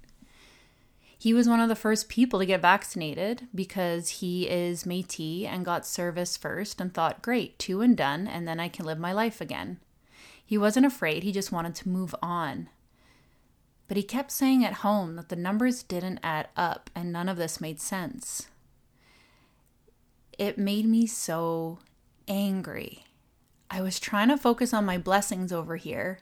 He 1.18 1.32
was 1.32 1.48
one 1.48 1.60
of 1.60 1.68
the 1.68 1.74
first 1.74 2.08
people 2.08 2.38
to 2.38 2.46
get 2.46 2.60
vaccinated 2.60 3.48
because 3.54 4.08
he 4.20 4.48
is 4.48 4.84
Metis 4.84 5.46
and 5.46 5.64
got 5.64 5.86
service 5.86 6.36
first 6.36 6.80
and 6.80 6.92
thought, 6.92 7.22
great, 7.22 7.58
two 7.58 7.80
and 7.80 7.96
done, 7.96 8.26
and 8.26 8.46
then 8.46 8.60
I 8.60 8.68
can 8.68 8.84
live 8.84 8.98
my 8.98 9.12
life 9.12 9.40
again. 9.40 9.78
He 10.44 10.58
wasn't 10.58 10.86
afraid, 10.86 11.22
he 11.22 11.32
just 11.32 11.50
wanted 11.50 11.74
to 11.76 11.88
move 11.88 12.14
on. 12.22 12.68
But 13.88 13.96
he 13.96 14.02
kept 14.02 14.30
saying 14.30 14.64
at 14.64 14.74
home 14.74 15.16
that 15.16 15.28
the 15.28 15.36
numbers 15.36 15.82
didn't 15.82 16.20
add 16.22 16.48
up 16.56 16.90
and 16.94 17.12
none 17.12 17.28
of 17.28 17.36
this 17.36 17.60
made 17.60 17.80
sense 17.80 18.48
it 20.38 20.58
made 20.58 20.86
me 20.86 21.06
so 21.06 21.78
angry. 22.28 23.04
I 23.70 23.80
was 23.80 23.98
trying 23.98 24.28
to 24.28 24.36
focus 24.36 24.72
on 24.72 24.84
my 24.84 24.98
blessings 24.98 25.52
over 25.52 25.76
here, 25.76 26.18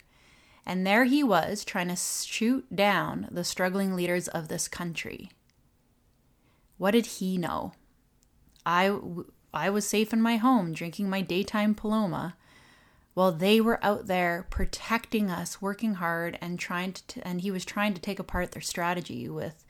and 0.67 0.87
there 0.87 1.05
he 1.05 1.23
was 1.23 1.65
trying 1.65 1.89
to 1.89 1.97
shoot 1.97 2.75
down 2.75 3.29
the 3.31 3.45
struggling 3.45 3.95
leaders 3.95 4.29
of 4.29 4.49
this 4.49 4.69
country. 4.69 5.31
What 6.79 6.93
did 6.93 7.07
he 7.07 7.39
know? 7.39 7.73
I, 8.67 8.97
I 9.53 9.71
was 9.71 9.87
safe 9.87 10.13
in 10.13 10.23
my 10.23 10.37
home 10.37 10.73
drinking 10.73 11.09
my 11.09 11.21
daytime 11.21 11.75
Paloma 11.75 12.37
while 13.15 13.33
they 13.33 13.61
were 13.61 13.83
out 13.85 14.07
there 14.07 14.47
protecting 14.51 15.31
us, 15.31 15.63
working 15.63 15.95
hard, 15.95 16.37
and 16.41 16.59
trying 16.59 16.93
to, 16.93 17.27
and 17.27 17.41
he 17.41 17.51
was 17.51 17.65
trying 17.65 17.95
to 17.95 18.01
take 18.01 18.19
apart 18.19 18.53
their 18.53 18.63
strategy 18.63 19.29
with 19.29 19.65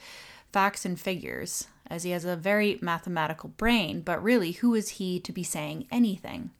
facts 0.51 0.85
and 0.85 0.99
figures 0.99 1.67
as 1.87 2.05
he 2.05 2.11
has 2.11 2.25
a 2.25 2.37
very 2.37 2.79
mathematical 2.81 3.51
brain, 3.51 4.01
but 4.01 4.23
really, 4.23 4.53
who 4.53 4.75
is 4.75 4.91
he 4.91 5.21
to 5.21 5.33
be 5.33 5.43
saying 5.43 5.87
anything? 5.91 6.51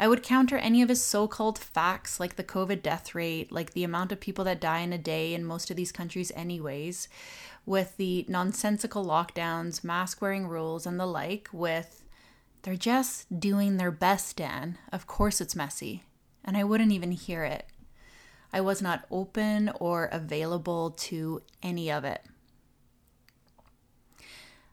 I 0.00 0.08
would 0.08 0.22
counter 0.22 0.56
any 0.56 0.80
of 0.80 0.88
his 0.88 1.04
so 1.04 1.28
called 1.28 1.58
facts, 1.58 2.18
like 2.18 2.36
the 2.36 2.42
COVID 2.42 2.82
death 2.82 3.14
rate, 3.14 3.52
like 3.52 3.74
the 3.74 3.84
amount 3.84 4.12
of 4.12 4.18
people 4.18 4.46
that 4.46 4.58
die 4.58 4.78
in 4.78 4.94
a 4.94 4.98
day 4.98 5.34
in 5.34 5.44
most 5.44 5.70
of 5.70 5.76
these 5.76 5.92
countries, 5.92 6.32
anyways, 6.34 7.06
with 7.66 7.98
the 7.98 8.24
nonsensical 8.26 9.04
lockdowns, 9.04 9.84
mask 9.84 10.22
wearing 10.22 10.46
rules, 10.46 10.86
and 10.86 10.98
the 10.98 11.04
like, 11.04 11.50
with 11.52 12.02
they're 12.62 12.76
just 12.76 13.38
doing 13.38 13.76
their 13.76 13.90
best, 13.90 14.36
Dan. 14.36 14.78
Of 14.90 15.06
course 15.06 15.38
it's 15.38 15.54
messy. 15.54 16.04
And 16.46 16.56
I 16.56 16.64
wouldn't 16.64 16.92
even 16.92 17.12
hear 17.12 17.44
it. 17.44 17.66
I 18.54 18.62
was 18.62 18.80
not 18.80 19.04
open 19.10 19.70
or 19.80 20.06
available 20.06 20.92
to 20.92 21.42
any 21.62 21.92
of 21.92 22.06
it. 22.06 22.22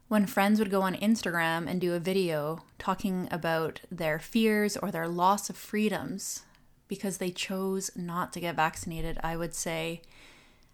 When 0.07 0.25
friends 0.25 0.59
would 0.59 0.71
go 0.71 0.83
on 0.83 0.95
Instagram 0.95 1.67
and 1.67 1.81
do 1.81 1.93
a 1.93 1.99
video 1.99 2.63
talking 2.79 3.27
about 3.29 3.81
their 3.91 4.19
fears 4.19 4.77
or 4.77 4.89
their 4.89 5.07
loss 5.07 5.49
of 5.49 5.57
freedoms 5.57 6.43
because 6.87 7.17
they 7.17 7.29
chose 7.29 7.91
not 7.93 8.31
to 8.31 8.39
get 8.39 8.55
vaccinated, 8.55 9.19
I 9.21 9.35
would 9.35 9.53
say, 9.53 10.01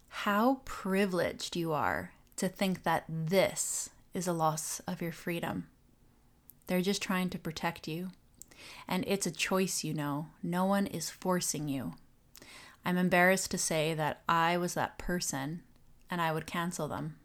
How 0.08 0.60
privileged 0.64 1.56
you 1.56 1.72
are 1.72 2.12
to 2.36 2.48
think 2.48 2.84
that 2.84 3.04
this 3.08 3.90
is 4.12 4.28
a 4.28 4.32
loss 4.32 4.80
of 4.86 5.02
your 5.02 5.10
freedom. 5.10 5.66
They're 6.68 6.80
just 6.80 7.02
trying 7.02 7.30
to 7.30 7.38
protect 7.38 7.88
you. 7.88 8.12
And 8.86 9.04
it's 9.08 9.26
a 9.26 9.32
choice, 9.32 9.82
you 9.82 9.94
know. 9.94 10.28
No 10.44 10.64
one 10.64 10.86
is 10.86 11.10
forcing 11.10 11.68
you. 11.68 11.94
I'm 12.84 12.96
embarrassed 12.96 13.50
to 13.50 13.58
say 13.58 13.94
that 13.94 14.22
I 14.28 14.56
was 14.58 14.74
that 14.74 14.96
person 14.96 15.62
and 16.08 16.20
I 16.20 16.30
would 16.30 16.46
cancel 16.46 16.86
them. 16.86 17.16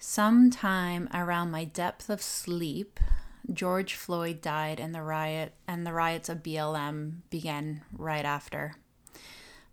Sometime 0.00 1.08
around 1.12 1.50
my 1.50 1.64
depth 1.64 2.08
of 2.08 2.22
sleep, 2.22 3.00
George 3.52 3.94
Floyd 3.94 4.40
died 4.40 4.78
and 4.78 4.94
the 4.94 5.02
riot 5.02 5.54
and 5.66 5.84
the 5.84 5.92
riots 5.92 6.28
of 6.28 6.42
BLM 6.42 7.22
began 7.30 7.82
right 7.92 8.24
after. 8.24 8.76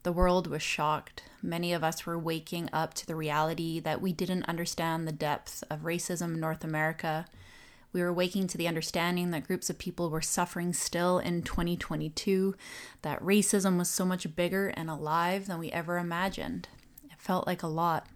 The 0.02 0.12
world 0.12 0.48
was 0.48 0.64
shocked. 0.64 1.24
Many 1.44 1.74
of 1.74 1.84
us 1.84 2.08
were 2.08 2.18
waking 2.18 2.70
up 2.74 2.96
to 2.96 3.06
the 3.06 3.16
reality 3.16 3.80
that 3.82 4.02
we 4.02 4.14
didn't 4.14 4.50
understand 4.50 5.08
the 5.08 5.12
depth 5.12 5.64
of 5.70 5.82
racism 5.82 6.34
in 6.34 6.40
North 6.40 6.64
America. 6.64 7.28
We 7.94 8.02
were 8.02 8.14
waking 8.14 8.48
to 8.48 8.58
the 8.58 8.68
understanding 8.68 9.30
that 9.30 9.46
groups 9.46 9.70
of 9.70 9.78
people 9.78 10.10
were 10.10 10.22
suffering 10.22 10.74
still 10.74 11.20
in 11.20 11.44
2022, 11.44 12.56
that 13.04 13.22
racism 13.22 13.78
was 13.78 13.90
so 13.90 14.06
much 14.06 14.36
bigger 14.36 14.70
and 14.70 14.90
alive 14.90 15.46
than 15.46 15.60
we 15.60 15.72
ever 15.72 16.00
imagined. 16.00 16.68
It 17.04 17.20
felt 17.20 17.46
like 17.46 17.62
a 17.62 17.68
lot. 17.68 18.08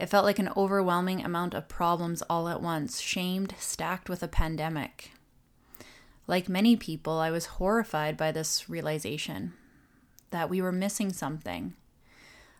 It 0.00 0.08
felt 0.08 0.24
like 0.24 0.38
an 0.38 0.50
overwhelming 0.56 1.22
amount 1.22 1.52
of 1.52 1.68
problems 1.68 2.22
all 2.22 2.48
at 2.48 2.62
once, 2.62 3.00
shamed, 3.00 3.54
stacked 3.58 4.08
with 4.08 4.22
a 4.22 4.28
pandemic. 4.28 5.12
Like 6.26 6.48
many 6.48 6.74
people, 6.74 7.18
I 7.18 7.30
was 7.30 7.60
horrified 7.60 8.16
by 8.16 8.32
this 8.32 8.66
realization 8.66 9.52
that 10.30 10.48
we 10.48 10.62
were 10.62 10.72
missing 10.72 11.12
something. 11.12 11.74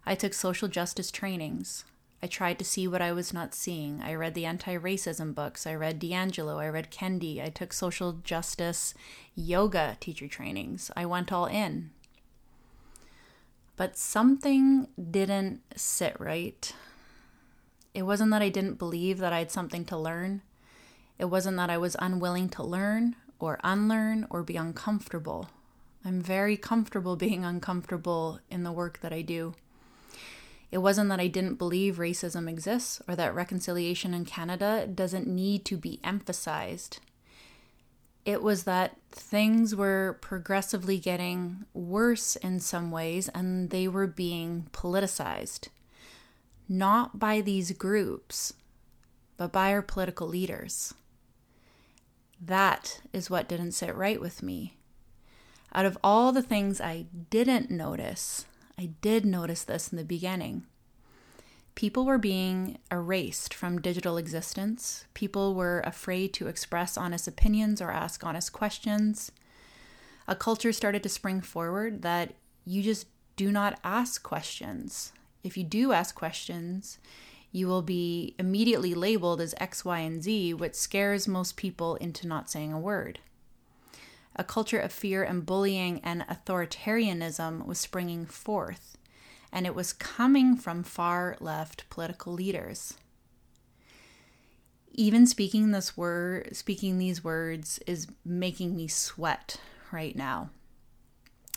I 0.04 0.14
took 0.14 0.35
social 0.35 0.68
justice 0.68 1.11
trainings. 1.11 1.87
I 2.23 2.26
tried 2.26 2.59
to 2.59 2.64
see 2.66 2.87
what 2.87 3.00
I 3.00 3.12
was 3.12 3.32
not 3.32 3.54
seeing. 3.54 4.02
I 4.02 4.12
read 4.12 4.35
the 4.35 4.44
anti 4.44 4.76
racism 4.76 5.35
books. 5.35 5.66
I 5.66 5.75
read 5.75 5.99
DiAngelo. 5.99 6.59
I 6.59 6.68
read 6.68 6.90
Kendi. 6.90 7.42
I 7.42 7.49
took 7.49 7.73
social 7.73 8.20
justice 8.23 8.92
yoga 9.35 9.97
teacher 9.99 10.28
trainings. 10.28 10.90
I 10.94 11.06
went 11.06 11.32
all 11.32 11.47
in. 11.47 11.88
But 13.76 13.97
something 13.97 14.88
didn't 15.11 15.62
sit 15.75 16.20
right. 16.20 16.70
It 17.92 18.02
wasn't 18.02 18.30
that 18.30 18.42
I 18.42 18.49
didn't 18.49 18.78
believe 18.78 19.18
that 19.18 19.32
I 19.32 19.40
had 19.40 19.50
something 19.50 19.85
to 19.87 19.97
learn. 19.97 20.42
It 21.18 21.26
wasn't 21.26 21.56
that 21.56 21.70
I 21.70 21.78
was 21.78 21.97
unwilling 21.99 22.49
to 22.50 22.62
learn 22.62 23.16
or 23.38 23.59
unlearn 23.64 24.26
or 24.30 24.42
be 24.42 24.56
uncomfortable. 24.56 25.50
I'm 26.04 26.20
very 26.20 26.56
comfortable 26.56 27.16
being 27.26 27.44
uncomfortable 27.44 28.40
in 28.50 28.62
the 28.62 28.73
work 28.73 29.00
that 29.00 29.12
I 29.12 29.23
do. 29.23 29.54
It 30.70 30.78
wasn't 30.78 31.09
that 31.09 31.18
I 31.18 31.26
didn't 31.26 31.54
believe 31.54 31.97
racism 31.97 32.49
exists 32.49 33.02
or 33.09 33.16
that 33.16 33.35
reconciliation 33.35 34.14
in 34.14 34.25
Canada 34.25 34.87
doesn't 34.87 35.26
need 35.26 35.64
to 35.64 35.76
be 35.76 35.99
emphasized. 36.04 37.00
It 38.25 38.40
was 38.42 38.64
that 38.64 38.97
things 39.11 39.75
were 39.75 40.19
progressively 40.21 40.99
getting 40.99 41.64
worse 41.75 42.36
in 42.36 42.60
some 42.60 42.93
ways 42.93 43.28
and 43.30 43.71
they 43.71 43.88
were 43.88 44.06
being 44.06 44.69
politicized. 44.73 45.69
Not 46.73 47.19
by 47.19 47.41
these 47.41 47.73
groups, 47.73 48.54
but 49.37 49.50
by 49.50 49.73
our 49.73 49.83
political 49.83 50.28
leaders. 50.28 50.95
That 52.41 53.00
is 53.13 53.28
what 53.28 53.49
didn't 53.49 53.73
sit 53.73 53.93
right 53.97 54.21
with 54.21 54.41
me. 54.41 54.76
Out 55.75 55.85
of 55.85 55.99
all 56.04 56.30
the 56.30 56.43
things 56.43 56.80
I 56.80 57.06
didn't 57.28 57.73
notice, 57.73 58.47
I 58.78 58.91
did 59.00 59.26
notice 59.26 59.65
this 59.65 59.89
in 59.89 59.99
the 59.99 60.04
beginning. 60.04 60.65
People 61.75 62.04
were 62.04 62.19
being 62.19 62.78
erased 62.93 63.52
from 63.52 63.80
digital 63.80 64.17
existence. 64.17 65.06
People 65.13 65.56
were 65.56 65.80
afraid 65.80 66.33
to 66.35 66.47
express 66.47 66.97
honest 66.97 67.26
opinions 67.26 67.83
or 67.83 67.91
ask 67.91 68.25
honest 68.25 68.52
questions. 68.52 69.33
A 70.28 70.37
culture 70.37 70.73
started 70.73 71.02
to 71.02 71.09
spring 71.09 71.41
forward 71.41 72.02
that 72.02 72.35
you 72.65 72.80
just 72.80 73.09
do 73.35 73.50
not 73.50 73.80
ask 73.83 74.23
questions. 74.23 75.13
If 75.42 75.56
you 75.56 75.64
do 75.64 75.92
ask 75.92 76.14
questions, 76.14 76.98
you 77.52 77.66
will 77.66 77.82
be 77.82 78.34
immediately 78.38 78.94
labeled 78.94 79.40
as 79.40 79.54
X, 79.58 79.84
Y, 79.84 79.98
and 79.98 80.22
Z, 80.22 80.54
which 80.54 80.74
scares 80.74 81.26
most 81.26 81.56
people 81.56 81.96
into 81.96 82.26
not 82.26 82.50
saying 82.50 82.72
a 82.72 82.78
word 82.78 83.20
a 84.36 84.44
culture 84.44 84.78
of 84.78 84.92
fear 84.92 85.22
and 85.22 85.44
bullying 85.44 86.00
and 86.02 86.22
authoritarianism 86.22 87.66
was 87.66 87.78
springing 87.78 88.24
forth, 88.24 88.96
and 89.52 89.66
it 89.66 89.74
was 89.74 89.92
coming 89.92 90.56
from 90.56 90.82
far 90.82 91.36
left 91.40 91.88
political 91.90 92.32
leaders. 92.32 92.94
Even 94.92 95.26
speaking 95.26 95.70
this 95.70 95.96
word, 95.96 96.54
speaking 96.56 96.98
these 96.98 97.22
words 97.24 97.78
is 97.86 98.06
making 98.24 98.76
me 98.76 98.88
sweat 98.88 99.58
right 99.92 100.16
now 100.16 100.50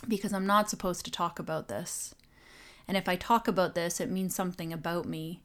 because 0.07 0.33
I'm 0.33 0.45
not 0.45 0.69
supposed 0.69 1.05
to 1.05 1.11
talk 1.11 1.39
about 1.39 1.67
this. 1.67 2.13
And 2.87 2.97
if 2.97 3.07
I 3.07 3.15
talk 3.15 3.47
about 3.47 3.75
this, 3.75 3.99
it 3.99 4.09
means 4.09 4.35
something 4.35 4.73
about 4.73 5.05
me. 5.05 5.41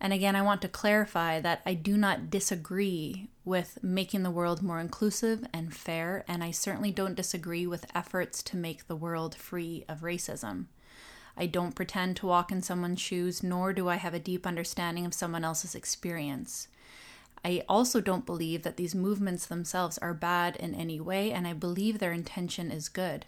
And 0.00 0.12
again, 0.14 0.34
I 0.34 0.42
want 0.42 0.62
to 0.62 0.68
clarify 0.68 1.40
that 1.40 1.60
I 1.66 1.74
do 1.74 1.96
not 1.96 2.30
disagree 2.30 3.28
with 3.44 3.78
making 3.82 4.22
the 4.22 4.30
world 4.30 4.62
more 4.62 4.80
inclusive 4.80 5.46
and 5.52 5.74
fair, 5.74 6.24
and 6.26 6.42
I 6.42 6.52
certainly 6.52 6.90
don't 6.90 7.14
disagree 7.14 7.66
with 7.66 7.84
efforts 7.94 8.42
to 8.44 8.56
make 8.56 8.86
the 8.86 8.96
world 8.96 9.34
free 9.34 9.84
of 9.88 10.00
racism. 10.00 10.66
I 11.36 11.46
don't 11.46 11.74
pretend 11.74 12.16
to 12.16 12.26
walk 12.26 12.50
in 12.50 12.62
someone's 12.62 13.00
shoes, 13.00 13.42
nor 13.42 13.74
do 13.74 13.88
I 13.88 13.96
have 13.96 14.14
a 14.14 14.18
deep 14.18 14.46
understanding 14.46 15.04
of 15.04 15.14
someone 15.14 15.44
else's 15.44 15.74
experience. 15.74 16.68
I 17.44 17.62
also 17.68 18.00
don't 18.00 18.26
believe 18.26 18.62
that 18.62 18.76
these 18.76 18.94
movements 18.94 19.46
themselves 19.46 19.98
are 19.98 20.14
bad 20.14 20.56
in 20.56 20.74
any 20.74 21.00
way, 21.00 21.30
and 21.30 21.46
I 21.46 21.52
believe 21.52 21.98
their 21.98 22.12
intention 22.12 22.70
is 22.70 22.88
good. 22.88 23.26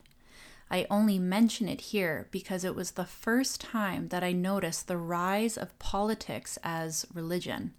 I 0.73 0.87
only 0.89 1.19
mention 1.19 1.69
it 1.69 1.83
here 1.83 2.29
because 2.31 2.65
it 2.65 2.75
was 2.75 2.93
the 2.93 3.05
first 3.05 3.61
time 3.61 4.09
that 4.09 4.25
I 4.25 4.33
noticed 4.33 4.89
the 4.89 4.97
rise 4.97 5.59
of 5.59 5.79
politics 5.79 6.59
as 6.65 7.05
religion. 7.13 7.75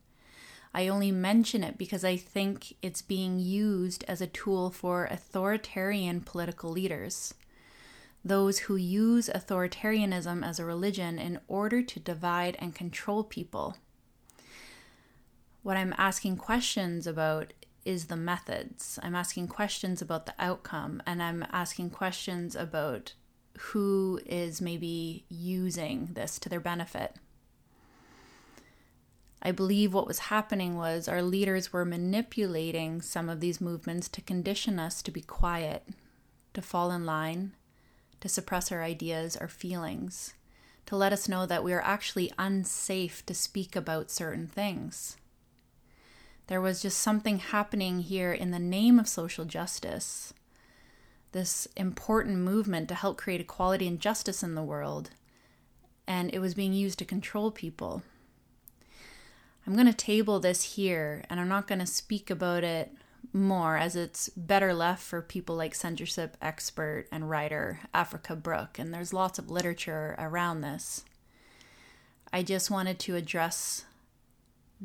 I 0.75 0.87
only 0.87 1.11
mention 1.11 1.63
it 1.63 1.79
because 1.79 2.05
I 2.05 2.17
think 2.17 2.75
it's 2.83 3.01
being 3.01 3.39
used 3.39 4.03
as 4.07 4.21
a 4.21 4.27
tool 4.27 4.69
for 4.69 5.05
authoritarian 5.05 6.21
political 6.21 6.69
leaders. 6.69 7.33
Those 8.23 8.59
who 8.59 8.75
use 8.75 9.27
authoritarianism 9.27 10.45
as 10.45 10.59
a 10.59 10.65
religion 10.65 11.17
in 11.17 11.39
order 11.47 11.81
to 11.81 11.99
divide 11.99 12.55
and 12.59 12.75
control 12.75 13.23
people. 13.23 13.75
What 15.63 15.77
I'm 15.77 15.95
asking 15.97 16.37
questions 16.37 17.07
about 17.07 17.53
is 17.85 18.05
the 18.05 18.15
methods. 18.15 18.99
I'm 19.03 19.15
asking 19.15 19.47
questions 19.47 20.01
about 20.01 20.25
the 20.25 20.33
outcome 20.39 21.01
and 21.05 21.21
I'm 21.21 21.45
asking 21.51 21.91
questions 21.91 22.55
about 22.55 23.13
who 23.57 24.19
is 24.25 24.61
maybe 24.61 25.25
using 25.29 26.09
this 26.13 26.39
to 26.39 26.49
their 26.49 26.59
benefit. 26.59 27.15
I 29.41 29.51
believe 29.51 29.93
what 29.93 30.07
was 30.07 30.19
happening 30.19 30.77
was 30.77 31.07
our 31.07 31.21
leaders 31.21 31.73
were 31.73 31.83
manipulating 31.83 33.01
some 33.01 33.27
of 33.27 33.41
these 33.41 33.59
movements 33.59 34.07
to 34.09 34.21
condition 34.21 34.79
us 34.79 35.01
to 35.01 35.11
be 35.11 35.21
quiet, 35.21 35.85
to 36.53 36.61
fall 36.61 36.91
in 36.91 37.05
line, 37.05 37.51
to 38.21 38.29
suppress 38.29 38.71
our 38.71 38.81
ideas, 38.81 39.35
our 39.35 39.49
feelings, 39.49 40.33
to 40.85 40.95
let 40.95 41.11
us 41.11 41.27
know 41.27 41.45
that 41.45 41.63
we 41.63 41.73
are 41.73 41.81
actually 41.81 42.31
unsafe 42.37 43.25
to 43.25 43.33
speak 43.33 43.75
about 43.75 44.09
certain 44.09 44.47
things. 44.47 45.17
There 46.47 46.61
was 46.61 46.81
just 46.81 46.97
something 46.99 47.39
happening 47.39 47.99
here 47.99 48.33
in 48.33 48.51
the 48.51 48.59
name 48.59 48.99
of 48.99 49.07
social 49.07 49.45
justice, 49.45 50.33
this 51.31 51.67
important 51.77 52.37
movement 52.37 52.89
to 52.89 52.95
help 52.95 53.17
create 53.17 53.41
equality 53.41 53.87
and 53.87 53.99
justice 53.99 54.43
in 54.43 54.55
the 54.55 54.63
world, 54.63 55.11
and 56.05 56.33
it 56.33 56.39
was 56.39 56.53
being 56.53 56.73
used 56.73 56.99
to 56.99 57.05
control 57.05 57.49
people. 57.49 58.03
I'm 59.65 59.73
going 59.73 59.87
to 59.87 59.93
table 59.93 60.41
this 60.41 60.75
here, 60.75 61.23
and 61.29 61.39
I'm 61.39 61.47
not 61.47 61.67
going 61.67 61.79
to 61.79 61.85
speak 61.85 62.29
about 62.29 62.65
it 62.65 62.91
more 63.31 63.77
as 63.77 63.95
it's 63.95 64.29
better 64.35 64.73
left 64.73 65.01
for 65.01 65.21
people 65.21 65.55
like 65.55 65.73
censorship 65.73 66.35
expert 66.41 67.07
and 67.09 67.29
writer 67.29 67.79
Africa 67.93 68.35
Brooke, 68.35 68.77
and 68.77 68.93
there's 68.93 69.13
lots 69.13 69.39
of 69.39 69.49
literature 69.49 70.15
around 70.19 70.59
this. 70.59 71.05
I 72.33 72.43
just 72.43 72.69
wanted 72.69 72.99
to 72.99 73.15
address 73.15 73.85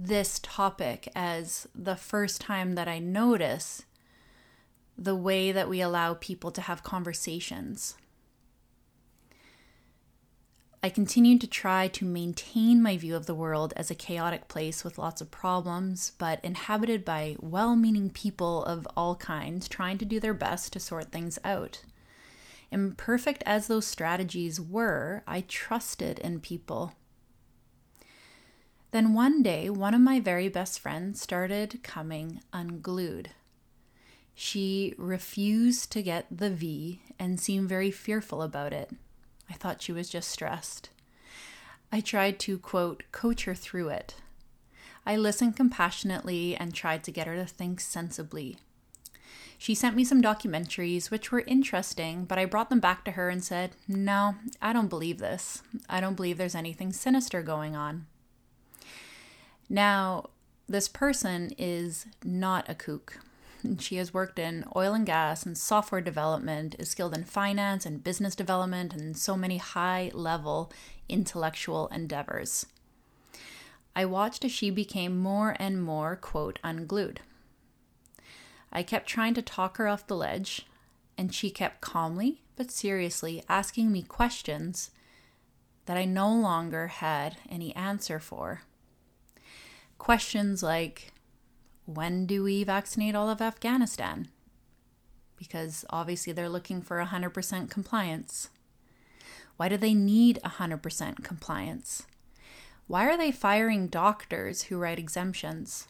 this 0.01 0.39
topic 0.45 1.11
as 1.17 1.67
the 1.75 1.97
first 1.97 2.41
time 2.41 2.77
that 2.77 2.87
I 2.87 3.01
notice 3.01 3.83
the 4.97 5.17
way 5.17 5.51
that 5.51 5.69
we 5.69 5.81
allow 5.81 6.15
people 6.15 6.53
to 6.53 6.61
have 6.61 6.85
conversations. 6.85 7.97
I 10.85 10.89
continued 10.89 11.41
to 11.41 11.49
try 11.49 11.89
to 11.89 12.05
maintain 12.05 12.81
my 12.81 12.97
view 12.97 13.17
of 13.17 13.27
the 13.27 13.35
world 13.35 13.73
as 13.75 13.91
a 13.91 13.97
chaotic 13.97 14.47
place 14.47 14.85
with 14.85 14.99
lots 14.99 15.21
of 15.21 15.33
problems, 15.33 16.13
but 16.17 16.39
inhabited 16.45 17.05
by 17.05 17.35
well 17.41 17.75
meaning 17.75 18.09
people 18.09 18.65
of 18.67 18.87
all 18.97 19.17
kinds 19.17 19.69
trying 19.69 19.99
to 19.99 20.05
do 20.05 20.21
their 20.21 20.35
best 20.35 20.73
to 20.75 20.81
sort 20.81 21.11
things 21.11 21.41
out. 21.43 21.83
Imperfect 22.71 23.43
as 23.45 23.67
those 23.67 23.87
strategies 23.87 24.61
were, 24.61 25.25
I 25.27 25.41
trusted 25.41 26.21
in 26.21 26.39
people. 26.39 26.93
Then 28.91 29.13
one 29.13 29.43
day, 29.43 29.69
one 29.69 29.95
of 29.95 30.01
my 30.01 30.19
very 30.19 30.49
best 30.49 30.81
friends 30.81 31.21
started 31.21 31.83
coming 31.83 32.41
unglued. 32.53 33.31
She 34.35 34.95
refused 34.97 35.93
to 35.93 36.03
get 36.03 36.27
the 36.31 36.51
V 36.51 37.03
and 37.19 37.39
seemed 37.39 37.69
very 37.69 37.91
fearful 37.91 38.41
about 38.41 38.73
it. 38.73 38.91
I 39.51 39.55
thought 39.55 39.83
she 39.83 39.93
was 39.93 40.09
just 40.09 40.31
stressed. 40.31 40.91
I 41.91 42.01
tried 42.01 42.39
to, 42.41 42.59
quote, 42.59 43.03
coach 43.13 43.45
her 43.45 43.55
through 43.55 43.89
it. 43.89 44.15
I 45.05 45.17
listened 45.17 45.57
compassionately 45.57 46.55
and 46.55 46.73
tried 46.73 47.03
to 47.05 47.11
get 47.11 47.27
her 47.27 47.37
to 47.37 47.47
think 47.47 47.81
sensibly. 47.81 48.59
She 49.59 49.75
sent 49.75 49.97
me 49.97 50.05
some 50.05 50.23
documentaries, 50.23 51.11
which 51.11 51.33
were 51.33 51.41
interesting, 51.41 52.25
but 52.25 52.39
I 52.39 52.45
brought 52.45 52.71
them 52.71 52.79
back 52.79 53.05
to 53.05 53.13
her 53.13 53.29
and 53.29 53.43
said, 53.43 53.73
No, 53.89 54.37
I 54.63 54.73
don't 54.73 54.89
believe 54.89 55.19
this. 55.19 55.63
I 55.89 56.01
don't 56.01 56.15
believe 56.15 56.39
there's 56.39 56.55
anything 56.55 56.93
sinister 56.93 57.43
going 57.43 57.75
on. 57.75 58.07
Now, 59.69 60.31
this 60.69 60.89
person 60.89 61.51
is 61.59 62.07
not 62.25 62.69
a 62.69 62.75
kook. 62.75 63.19
She 63.81 63.97
has 63.97 64.15
worked 64.15 64.39
in 64.39 64.65
oil 64.77 64.95
and 64.95 65.05
gas 65.05 65.45
and 65.45 65.59
software 65.59 66.01
development, 66.01 66.77
is 66.79 66.91
skilled 66.91 67.17
in 67.17 67.25
finance 67.25 67.85
and 67.85 68.05
business 68.05 68.37
development, 68.37 68.95
and 68.95 69.17
so 69.17 69.37
many 69.37 69.57
high 69.57 70.13
level 70.15 70.71
intellectual 71.09 71.89
endeavors. 71.89 72.67
I 73.97 74.05
watched 74.05 74.45
as 74.45 74.53
she 74.53 74.71
became 74.71 75.19
more 75.19 75.57
and 75.59 75.83
more, 75.83 76.15
quote, 76.15 76.61
unglued. 76.63 77.21
I 78.73 78.85
kept 78.85 79.09
trying 79.09 79.35
to 79.35 79.43
talk 79.43 79.77
her 79.79 79.89
off 79.89 80.07
the 80.07 80.15
ledge, 80.15 80.67
and 81.17 81.35
she 81.35 81.51
kept 81.51 81.81
calmly 81.81 82.43
but 82.55 82.71
seriously 82.71 83.43
asking 83.49 83.91
me 83.91 84.03
questions 84.03 84.91
that 85.87 85.97
I 85.97 86.05
no 86.05 86.31
longer 86.33 86.89
had 86.89 87.39
any 87.49 87.75
answer 87.75 88.19
for. 88.21 88.63
Questions 89.99 90.63
like, 90.63 91.13
when 91.85 92.25
do 92.27 92.43
we 92.43 92.65
vaccinate 92.65 93.15
all 93.15 93.29
of 93.29 93.43
Afghanistan? 93.43 94.29
Because 95.37 95.85
obviously 95.91 96.33
they're 96.33 96.49
looking 96.49 96.81
for 96.81 97.05
100% 97.05 97.71
compliance. 97.71 98.49
Why 99.57 99.69
do 99.69 99.77
they 99.77 99.95
need 99.95 100.39
100% 100.45 101.25
compliance? 101.25 102.07
Why 102.87 103.05
are 103.07 103.19
they 103.19 103.33
firing 103.33 103.89
doctors 103.89 104.63
who 104.65 104.79
write 104.79 104.99
exemptions? 104.99 105.89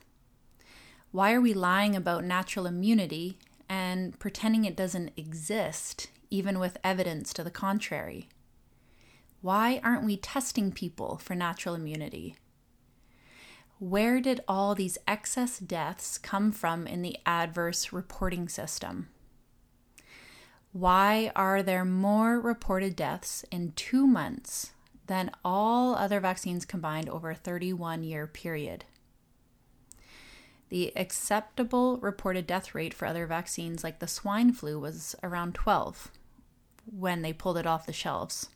Why 1.13 1.33
are 1.33 1.41
we 1.41 1.55
lying 1.55 1.95
about 1.95 2.25
natural 2.25 2.67
immunity 2.67 3.39
and 3.69 4.19
pretending 4.19 4.65
it 4.65 4.77
doesn't 4.77 5.13
exist, 5.17 6.11
even 6.31 6.59
with 6.59 6.79
evidence 6.83 7.33
to 7.35 7.45
the 7.45 7.51
contrary? 7.51 8.29
Why 9.43 9.81
aren't 9.85 10.05
we 10.05 10.17
testing 10.17 10.73
people 10.73 11.19
for 11.19 11.35
natural 11.35 11.75
immunity? 11.75 12.37
Where 13.79 14.21
did 14.21 14.41
all 14.49 14.75
these 14.75 14.99
excess 15.07 15.59
deaths 15.59 16.19
come 16.19 16.51
from 16.51 16.87
in 16.87 17.03
the 17.03 17.17
adverse 17.25 17.93
reporting 17.93 18.49
system? 18.49 19.09
Why 20.73 21.31
are 21.35 21.63
there 21.63 21.85
more 21.85 22.41
reported 22.41 22.97
deaths 22.97 23.45
in 23.51 23.73
two 23.73 24.07
months 24.07 24.73
than 25.07 25.31
all 25.45 25.95
other 25.95 26.21
vaccines 26.21 26.65
combined 26.65 27.09
over 27.09 27.31
a 27.31 27.37
31 27.37 28.03
year 28.05 28.27
period? 28.27 28.85
The 30.69 30.93
acceptable 30.97 31.97
reported 31.99 32.47
death 32.47 32.75
rate 32.75 32.93
for 32.93 33.07
other 33.07 33.27
vaccines, 33.27 33.83
like 33.83 34.01
the 34.01 34.07
swine 34.07 34.53
flu, 34.53 34.79
was 34.79 35.15
around 35.23 35.55
12 35.55 36.13
when 36.85 37.23
they 37.23 37.33
pulled 37.33 37.57
it 37.57 37.67
off 37.67 37.87
the 37.87 37.93
shelves. 37.93 38.51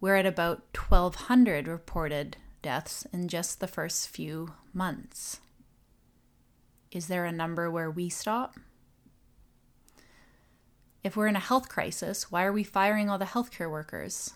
We're 0.00 0.16
at 0.16 0.26
about 0.26 0.64
1,200 0.76 1.68
reported 1.68 2.36
deaths 2.62 3.06
in 3.12 3.28
just 3.28 3.60
the 3.60 3.66
first 3.66 4.08
few 4.08 4.54
months. 4.72 5.40
Is 6.90 7.06
there 7.06 7.24
a 7.24 7.32
number 7.32 7.70
where 7.70 7.90
we 7.90 8.08
stop? 8.08 8.56
If 11.02 11.16
we're 11.16 11.28
in 11.28 11.36
a 11.36 11.40
health 11.40 11.68
crisis, 11.68 12.30
why 12.30 12.44
are 12.44 12.52
we 12.52 12.64
firing 12.64 13.08
all 13.08 13.18
the 13.18 13.24
healthcare 13.24 13.70
workers? 13.70 14.34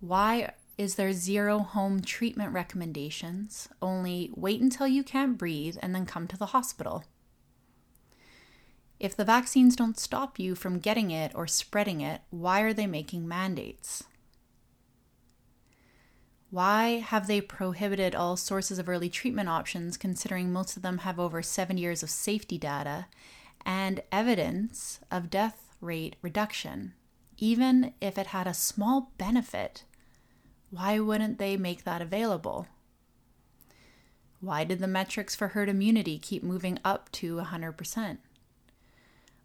Why 0.00 0.52
is 0.78 0.94
there 0.94 1.12
zero 1.12 1.58
home 1.58 2.00
treatment 2.00 2.52
recommendations? 2.52 3.68
Only 3.82 4.30
wait 4.34 4.60
until 4.60 4.86
you 4.86 5.02
can't 5.02 5.36
breathe 5.36 5.76
and 5.82 5.94
then 5.94 6.06
come 6.06 6.28
to 6.28 6.38
the 6.38 6.46
hospital. 6.46 7.04
If 9.00 9.16
the 9.16 9.24
vaccines 9.24 9.76
don't 9.76 9.98
stop 9.98 10.38
you 10.38 10.54
from 10.54 10.78
getting 10.78 11.10
it 11.10 11.32
or 11.34 11.46
spreading 11.46 12.00
it, 12.00 12.22
why 12.30 12.62
are 12.62 12.72
they 12.72 12.86
making 12.86 13.28
mandates? 13.28 14.04
Why 16.50 17.00
have 17.00 17.26
they 17.26 17.42
prohibited 17.42 18.14
all 18.14 18.36
sources 18.36 18.78
of 18.78 18.88
early 18.88 19.10
treatment 19.10 19.50
options, 19.50 19.98
considering 19.98 20.50
most 20.50 20.76
of 20.76 20.82
them 20.82 20.98
have 20.98 21.20
over 21.20 21.42
seven 21.42 21.76
years 21.76 22.02
of 22.02 22.08
safety 22.08 22.56
data 22.56 23.06
and 23.66 24.00
evidence 24.10 25.00
of 25.10 25.28
death 25.28 25.76
rate 25.80 26.16
reduction? 26.22 26.94
Even 27.36 27.92
if 28.00 28.16
it 28.16 28.28
had 28.28 28.46
a 28.46 28.54
small 28.54 29.12
benefit, 29.18 29.84
why 30.70 30.98
wouldn't 30.98 31.38
they 31.38 31.56
make 31.56 31.84
that 31.84 32.00
available? 32.00 32.66
Why 34.40 34.64
did 34.64 34.78
the 34.78 34.86
metrics 34.86 35.34
for 35.34 35.48
herd 35.48 35.68
immunity 35.68 36.18
keep 36.18 36.42
moving 36.42 36.78
up 36.84 37.12
to 37.12 37.36
100%? 37.36 38.18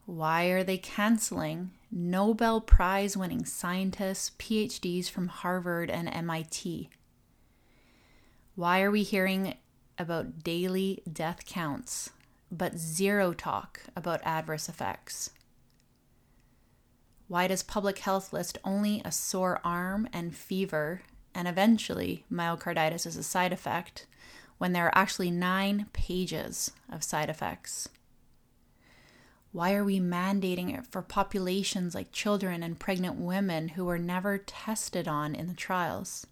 Why 0.06 0.46
are 0.46 0.64
they 0.64 0.78
canceling 0.78 1.72
Nobel 1.96 2.60
Prize 2.60 3.16
winning 3.16 3.46
scientists, 3.46 4.32
PhDs 4.40 5.08
from 5.08 5.28
Harvard 5.28 5.92
and 5.92 6.12
MIT? 6.12 6.90
Why 8.56 8.82
are 8.82 8.90
we 8.90 9.04
hearing 9.04 9.54
about 10.00 10.44
daily 10.44 11.04
death 11.12 11.46
counts, 11.46 12.10
but 12.52 12.80
zero 12.80 13.32
talk 13.32 13.82
about 13.96 14.22
adverse 14.24 14.68
effects? 14.68 15.30
Why 17.28 17.48
does 17.48 17.62
public 17.62 18.00
health 18.00 18.34
list 18.34 18.58
only 18.64 19.04
a 19.06 19.12
sore 19.12 19.62
arm 19.64 20.10
and 20.12 20.36
fever, 20.36 21.04
and 21.36 21.48
eventually 21.48 22.26
myocarditis 22.32 23.06
as 23.06 23.18
a 23.18 23.24
side 23.24 23.54
effect, 23.54 24.08
when 24.58 24.74
there 24.74 24.88
are 24.88 24.98
actually 24.98 25.30
nine 25.30 25.86
pages 25.94 26.72
of 26.92 27.04
side 27.04 27.30
effects? 27.30 27.88
Why 29.54 29.76
are 29.76 29.84
we 29.84 30.00
mandating 30.00 30.76
it 30.76 30.88
for 30.88 31.04
populations 31.04 31.94
like 31.94 32.12
children 32.12 32.64
and 32.64 32.80
pregnant 32.80 33.18
women 33.18 33.70
who 33.70 33.86
were 33.86 34.00
never 34.00 34.40
tested 34.40 35.08
on 35.08 35.36
in 35.36 35.48
the 35.48 35.54
trials? 35.54 36.26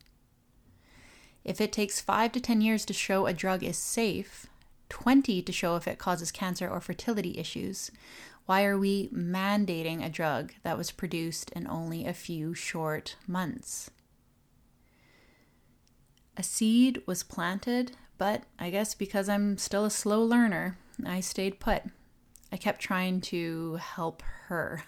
If 1.43 1.61
it 1.61 1.71
takes 1.71 2.01
5 2.01 2.31
to 2.31 2.41
10 2.41 2.61
years 2.61 2.83
to 2.85 2.93
show 2.93 3.27
a 3.27 3.33
drug 3.33 3.63
is 3.63 3.77
safe, 3.77 4.47
20 4.89 5.43
to 5.43 5.51
show 5.51 5.75
if 5.75 5.87
it 5.87 5.99
causes 5.99 6.31
cancer 6.31 6.67
or 6.67 6.81
fertility 6.81 7.37
issues, 7.37 7.91
why 8.47 8.65
are 8.65 8.77
we 8.77 9.09
mandating 9.09 10.03
a 10.03 10.09
drug 10.09 10.53
that 10.63 10.77
was 10.77 10.89
produced 10.89 11.51
in 11.51 11.67
only 11.67 12.07
a 12.07 12.13
few 12.13 12.55
short 12.55 13.17
months? 13.27 13.91
A 16.37 16.41
seed 16.41 17.03
was 17.05 17.21
planted, 17.21 17.91
but 18.17 18.43
I 18.57 18.71
guess 18.71 18.95
because 18.95 19.29
I'm 19.29 19.59
still 19.59 19.85
a 19.85 19.91
slow 19.91 20.23
learner, 20.23 20.79
I 21.05 21.19
stayed 21.19 21.59
put. 21.59 21.83
I 22.51 22.57
kept 22.57 22.81
trying 22.81 23.21
to 23.21 23.75
help 23.75 24.21
her. 24.47 24.83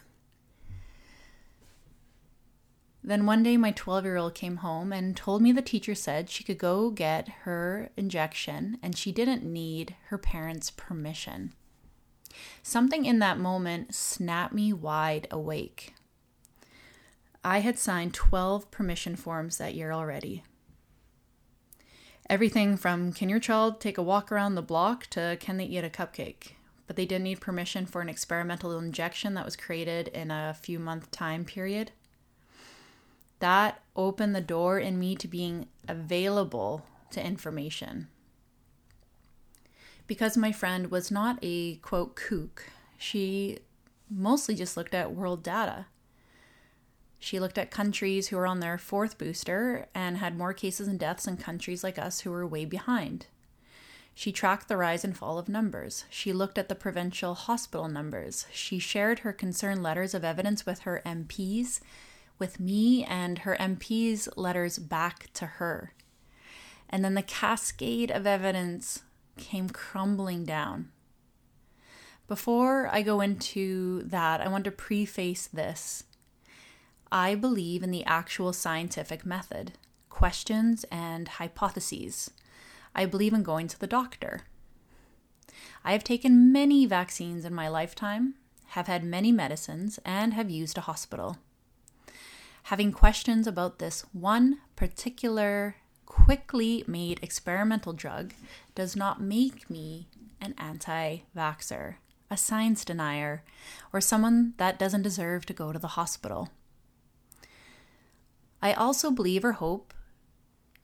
Then 3.04 3.26
one 3.26 3.44
day, 3.44 3.58
my 3.58 3.72
12 3.72 4.06
year 4.06 4.18
old 4.18 4.34
came 4.34 4.58
home 4.58 4.94
and 4.94 5.16
told 5.16 5.42
me 5.42 5.52
the 5.52 5.62
teacher 5.62 5.94
said 5.94 6.30
she 6.30 6.44
could 6.44 6.58
go 6.58 6.90
get 6.90 7.28
her 7.44 7.90
injection 7.98 8.78
and 8.82 8.98
she 8.98 9.12
didn't 9.12 9.44
need 9.44 9.96
her 10.08 10.18
parents' 10.18 10.72
permission. 10.72 11.54
Something 12.62 13.06
in 13.06 13.20
that 13.20 13.38
moment 13.38 13.94
snapped 13.94 14.54
me 14.54 14.72
wide 14.72 15.28
awake. 15.30 15.94
I 17.44 17.60
had 17.60 17.78
signed 17.78 18.14
12 18.14 18.72
permission 18.72 19.18
forms 19.18 19.58
that 19.58 19.76
year 19.76 19.92
already. 19.92 20.44
Everything 22.30 22.78
from 22.78 23.12
can 23.12 23.28
your 23.28 23.40
child 23.40 23.82
take 23.82 23.98
a 23.98 24.04
walk 24.04 24.32
around 24.32 24.56
the 24.56 24.62
block 24.62 25.08
to 25.08 25.36
can 25.42 25.58
they 25.58 25.66
eat 25.66 25.84
a 25.84 25.90
cupcake? 25.90 26.54
But 26.94 26.98
they 26.98 27.06
did 27.08 27.24
need 27.24 27.42
permission 27.42 27.88
for 27.88 28.02
an 28.02 28.10
experimental 28.10 28.78
injection 28.78 29.34
that 29.34 29.46
was 29.46 29.56
created 29.56 30.10
in 30.10 30.30
a 30.30 30.54
few 30.54 30.78
month 30.78 31.10
time 31.10 31.44
period. 31.44 31.90
That 33.40 33.82
opened 33.96 34.36
the 34.36 34.42
door 34.42 34.78
in 34.78 35.00
me 35.00 35.16
to 35.16 35.28
being 35.28 35.70
available 35.88 36.86
to 37.10 37.26
information. 37.26 38.10
Because 40.06 40.38
my 40.38 40.52
friend 40.52 40.92
was 40.92 41.10
not 41.10 41.40
a 41.42 41.78
quote 41.78 42.16
kook, 42.16 42.70
she 42.96 43.58
mostly 44.08 44.54
just 44.54 44.78
looked 44.78 44.94
at 44.94 45.16
world 45.16 45.42
data. 45.42 45.88
She 47.18 47.40
looked 47.40 47.58
at 47.58 47.72
countries 47.72 48.28
who 48.28 48.38
were 48.38 48.46
on 48.46 48.60
their 48.60 48.78
fourth 48.78 49.18
booster 49.18 49.88
and 49.96 50.18
had 50.18 50.38
more 50.38 50.54
cases 50.54 50.88
and 50.88 51.00
deaths 51.00 51.26
than 51.26 51.38
countries 51.38 51.84
like 51.84 51.98
us 51.98 52.20
who 52.20 52.30
were 52.30 52.46
way 52.46 52.66
behind. 52.66 53.26
She 54.16 54.32
tracked 54.32 54.68
the 54.68 54.78
rise 54.78 55.04
and 55.04 55.18
fall 55.18 55.38
of 55.38 55.50
numbers. 55.50 56.06
She 56.10 56.34
looked 56.34 56.58
at 56.58 56.70
the 56.70 56.76
provincial 56.76 57.34
hospital 57.34 57.88
numbers. 57.88 58.46
She 58.52 58.78
shared 58.80 59.20
her 59.20 59.34
concern 59.34 59.82
letters 59.82 60.14
of 60.14 60.24
evidence 60.24 60.66
with 60.66 60.80
her 60.82 61.02
MPs, 61.06 61.80
with 62.38 62.60
me, 62.60 63.04
and 63.04 63.40
her 63.40 63.58
MPs' 63.60 64.30
letters 64.36 64.78
back 64.78 65.32
to 65.34 65.46
her. 65.46 65.94
And 66.90 67.04
then 67.04 67.16
the 67.16 67.24
cascade 67.24 68.12
of 68.12 68.28
evidence 68.28 69.02
came 69.38 69.70
crumbling 69.70 70.46
down. 70.46 70.92
Before 72.28 72.88
I 72.92 73.02
go 73.02 73.20
into 73.20 74.04
that, 74.04 74.42
I 74.42 74.48
want 74.48 74.64
to 74.66 74.72
preface 74.72 75.48
this 75.48 76.04
I 77.12 77.36
believe 77.36 77.84
in 77.84 77.92
the 77.92 78.06
actual 78.06 78.54
scientific 78.54 79.24
method, 79.24 79.74
questions 80.10 80.84
and 80.92 81.28
hypotheses. 81.28 82.32
I 82.96 83.06
believe 83.06 83.34
in 83.34 83.44
going 83.44 83.68
to 83.68 83.80
the 83.80 83.88
doctor. 83.88 84.42
I 85.84 85.92
have 85.92 86.04
taken 86.04 86.52
many 86.52 86.86
vaccines 86.86 87.46
in 87.46 87.54
my 87.54 87.68
lifetime, 87.68 88.36
have 88.68 88.88
had 88.88 89.04
many 89.04 89.32
medicines, 89.32 90.00
and 90.06 90.34
have 90.34 90.50
used 90.50 90.78
a 90.78 90.82
hospital. 90.82 91.38
Having 92.64 92.94
questions 92.94 93.46
about 93.46 93.80
this 93.80 94.06
one 94.14 94.60
particular 94.76 95.76
quickly 96.06 96.84
made 96.88 97.20
experimental 97.22 97.92
drug 97.92 98.34
does 98.76 98.96
not 98.96 99.22
make 99.22 99.70
me 99.70 100.08
an 100.40 100.54
anti 100.58 101.20
vaxxer, 101.36 101.96
a 102.30 102.38
science 102.38 102.86
denier, 102.86 103.44
or 103.92 104.00
someone 104.00 104.54
that 104.58 104.80
doesn't 104.80 105.02
deserve 105.02 105.46
to 105.46 105.54
go 105.54 105.74
to 105.74 105.80
the 105.80 106.00
hospital. 106.00 106.50
I 108.62 108.74
also 108.74 109.12
believe 109.12 109.44
or 109.44 109.54
hope 109.54 109.94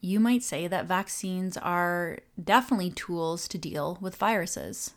you 0.00 0.20
might 0.20 0.42
say 0.42 0.66
that 0.66 0.86
vaccines 0.86 1.56
are 1.56 2.18
definitely 2.42 2.90
tools 2.90 3.46
to 3.48 3.58
deal 3.58 3.98
with 4.00 4.16
viruses. 4.16 4.94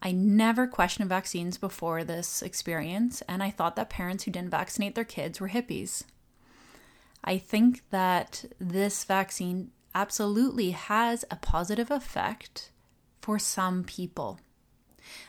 I 0.00 0.12
never 0.12 0.66
questioned 0.66 1.08
vaccines 1.08 1.58
before 1.58 2.04
this 2.04 2.42
experience, 2.42 3.22
and 3.28 3.42
I 3.42 3.50
thought 3.50 3.76
that 3.76 3.90
parents 3.90 4.24
who 4.24 4.30
didn't 4.30 4.50
vaccinate 4.50 4.94
their 4.94 5.04
kids 5.04 5.40
were 5.40 5.48
hippies. 5.48 6.04
I 7.24 7.38
think 7.38 7.82
that 7.90 8.44
this 8.60 9.02
vaccine 9.04 9.72
absolutely 9.94 10.70
has 10.70 11.24
a 11.30 11.36
positive 11.36 11.90
effect 11.90 12.70
for 13.20 13.38
some 13.38 13.82
people 13.82 14.38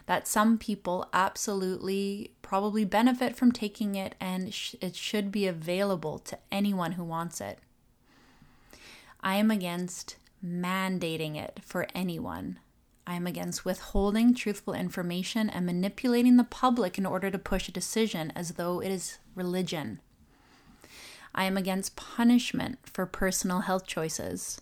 that 0.06 0.28
some 0.28 0.58
people 0.58 1.08
absolutely 1.13 2.32
probably 2.42 2.86
benefit 2.86 3.36
from 3.36 3.52
taking 3.52 3.96
it 3.96 4.16
and 4.20 4.48
it 4.82 4.96
should 4.96 5.32
be 5.32 5.48
available 5.48 6.20
to 6.20 6.38
anyone 6.52 6.94
who 6.94 7.04
wants 7.04 7.42
it. 7.42 7.60
I 9.28 9.36
am 9.36 9.52
against 9.52 10.16
mandating 10.42 11.36
it 11.36 11.60
for 11.62 11.86
anyone. 11.94 12.60
I 13.06 13.16
am 13.16 13.28
against 13.28 13.66
withholding 13.66 14.34
truthful 14.34 14.74
information 14.74 15.50
and 15.50 15.66
manipulating 15.66 16.38
the 16.38 16.46
public 16.46 16.98
in 16.98 17.06
order 17.06 17.30
to 17.30 17.38
push 17.38 17.68
a 17.68 17.74
decision 17.74 18.32
as 18.38 18.52
though 18.52 18.80
it 18.82 18.90
is 18.90 19.18
religion. 19.36 20.00
I 21.36 21.44
am 21.44 21.58
against 21.58 21.98
punishment 21.98 22.80
for 22.84 23.06
personal 23.06 23.60
health 23.60 23.86
choices. 23.86 24.62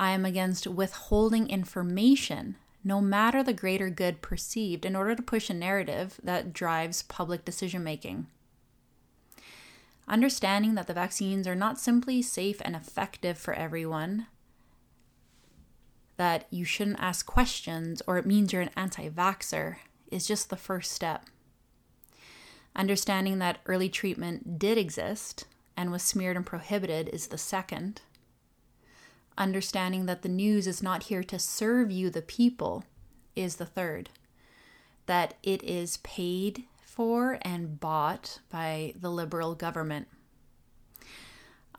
I 0.00 0.10
am 0.10 0.24
against 0.24 0.66
withholding 0.66 1.48
information 1.48 2.56
no 2.82 3.00
matter 3.00 3.44
the 3.44 3.52
greater 3.52 3.88
good 3.88 4.20
perceived, 4.20 4.84
in 4.84 4.96
order 4.96 5.14
to 5.14 5.22
push 5.22 5.48
a 5.48 5.54
narrative 5.54 6.20
that 6.24 6.52
drives 6.52 7.04
public 7.04 7.44
decision 7.44 7.84
making. 7.84 8.26
Understanding 10.08 10.74
that 10.74 10.86
the 10.86 10.94
vaccines 10.94 11.46
are 11.46 11.54
not 11.54 11.80
simply 11.80 12.22
safe 12.22 12.62
and 12.64 12.76
effective 12.76 13.36
for 13.36 13.54
everyone, 13.54 14.26
that 16.16 16.46
you 16.50 16.64
shouldn't 16.64 17.00
ask 17.00 17.26
questions 17.26 18.02
or 18.06 18.16
it 18.16 18.26
means 18.26 18.52
you're 18.52 18.62
an 18.62 18.70
anti 18.76 19.08
vaxxer 19.08 19.76
is 20.10 20.26
just 20.26 20.48
the 20.48 20.56
first 20.56 20.92
step. 20.92 21.26
Understanding 22.74 23.38
that 23.38 23.58
early 23.66 23.88
treatment 23.88 24.58
did 24.58 24.78
exist 24.78 25.44
and 25.76 25.90
was 25.90 26.02
smeared 26.02 26.36
and 26.36 26.46
prohibited 26.46 27.08
is 27.08 27.26
the 27.26 27.38
second 27.38 28.00
understanding 29.38 30.06
that 30.06 30.22
the 30.22 30.28
news 30.28 30.66
is 30.66 30.82
not 30.82 31.04
here 31.04 31.22
to 31.24 31.38
serve 31.38 31.90
you, 31.90 32.10
the 32.10 32.22
people, 32.22 32.84
is 33.34 33.56
the 33.56 33.66
third. 33.66 34.10
That 35.06 35.34
it 35.42 35.62
is 35.62 35.98
paid 35.98 36.64
for 36.96 37.38
and 37.42 37.78
bought 37.78 38.40
by 38.50 38.94
the 38.98 39.10
liberal 39.10 39.54
government. 39.54 40.08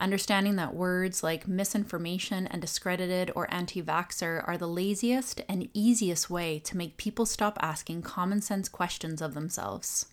Understanding 0.00 0.56
that 0.56 0.74
words 0.74 1.24
like 1.24 1.48
misinformation 1.48 2.46
and 2.46 2.62
discredited 2.62 3.32
or 3.34 3.52
anti 3.52 3.82
vaxxer 3.82 4.46
are 4.46 4.56
the 4.56 4.68
laziest 4.68 5.42
and 5.48 5.68
easiest 5.74 6.30
way 6.30 6.60
to 6.60 6.76
make 6.76 6.96
people 6.96 7.26
stop 7.26 7.58
asking 7.60 8.02
common 8.02 8.40
sense 8.40 8.68
questions 8.68 9.20
of 9.20 9.34
themselves, 9.34 10.06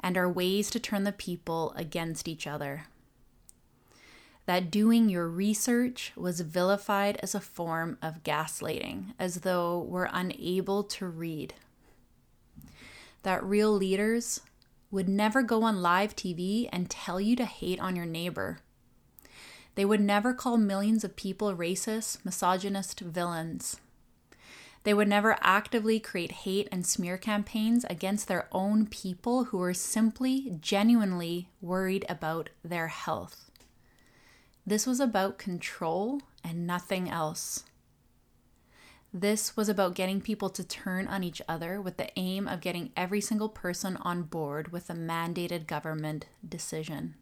and 0.00 0.18
are 0.18 0.28
ways 0.28 0.68
to 0.70 0.80
turn 0.80 1.04
the 1.04 1.12
people 1.12 1.72
against 1.76 2.26
each 2.28 2.46
other 2.46 2.86
that 4.46 4.70
doing 4.70 5.08
your 5.08 5.28
research 5.28 6.12
was 6.16 6.40
vilified 6.40 7.18
as 7.22 7.34
a 7.34 7.40
form 7.40 7.96
of 8.02 8.22
gaslighting, 8.22 9.14
as 9.18 9.36
though 9.36 9.78
we're 9.78 10.08
unable 10.12 10.82
to 10.84 11.06
read. 11.06 11.54
That 13.24 13.44
real 13.44 13.72
leaders 13.72 14.40
would 14.90 15.08
never 15.08 15.42
go 15.42 15.64
on 15.64 15.82
live 15.82 16.14
TV 16.14 16.68
and 16.72 16.88
tell 16.88 17.20
you 17.20 17.34
to 17.36 17.44
hate 17.44 17.80
on 17.80 17.96
your 17.96 18.06
neighbor. 18.06 18.60
They 19.74 19.84
would 19.84 20.00
never 20.00 20.32
call 20.32 20.56
millions 20.56 21.02
of 21.02 21.16
people 21.16 21.56
racist, 21.56 22.24
misogynist 22.24 23.00
villains. 23.00 23.80
They 24.84 24.94
would 24.94 25.08
never 25.08 25.38
actively 25.40 25.98
create 25.98 26.32
hate 26.32 26.68
and 26.70 26.86
smear 26.86 27.16
campaigns 27.16 27.84
against 27.88 28.28
their 28.28 28.46
own 28.52 28.86
people 28.86 29.44
who 29.44 29.58
were 29.58 29.74
simply 29.74 30.58
genuinely 30.60 31.48
worried 31.62 32.04
about 32.08 32.50
their 32.62 32.88
health. 32.88 33.50
This 34.66 34.86
was 34.86 35.00
about 35.00 35.38
control 35.38 36.20
and 36.44 36.66
nothing 36.66 37.08
else. 37.08 37.64
This 39.16 39.56
was 39.56 39.68
about 39.68 39.94
getting 39.94 40.20
people 40.20 40.50
to 40.50 40.64
turn 40.64 41.06
on 41.06 41.22
each 41.22 41.40
other 41.48 41.80
with 41.80 41.98
the 41.98 42.10
aim 42.18 42.48
of 42.48 42.60
getting 42.60 42.90
every 42.96 43.20
single 43.20 43.48
person 43.48 43.96
on 43.98 44.24
board 44.24 44.72
with 44.72 44.90
a 44.90 44.94
mandated 44.94 45.68
government 45.68 46.26
decision. 46.46 47.14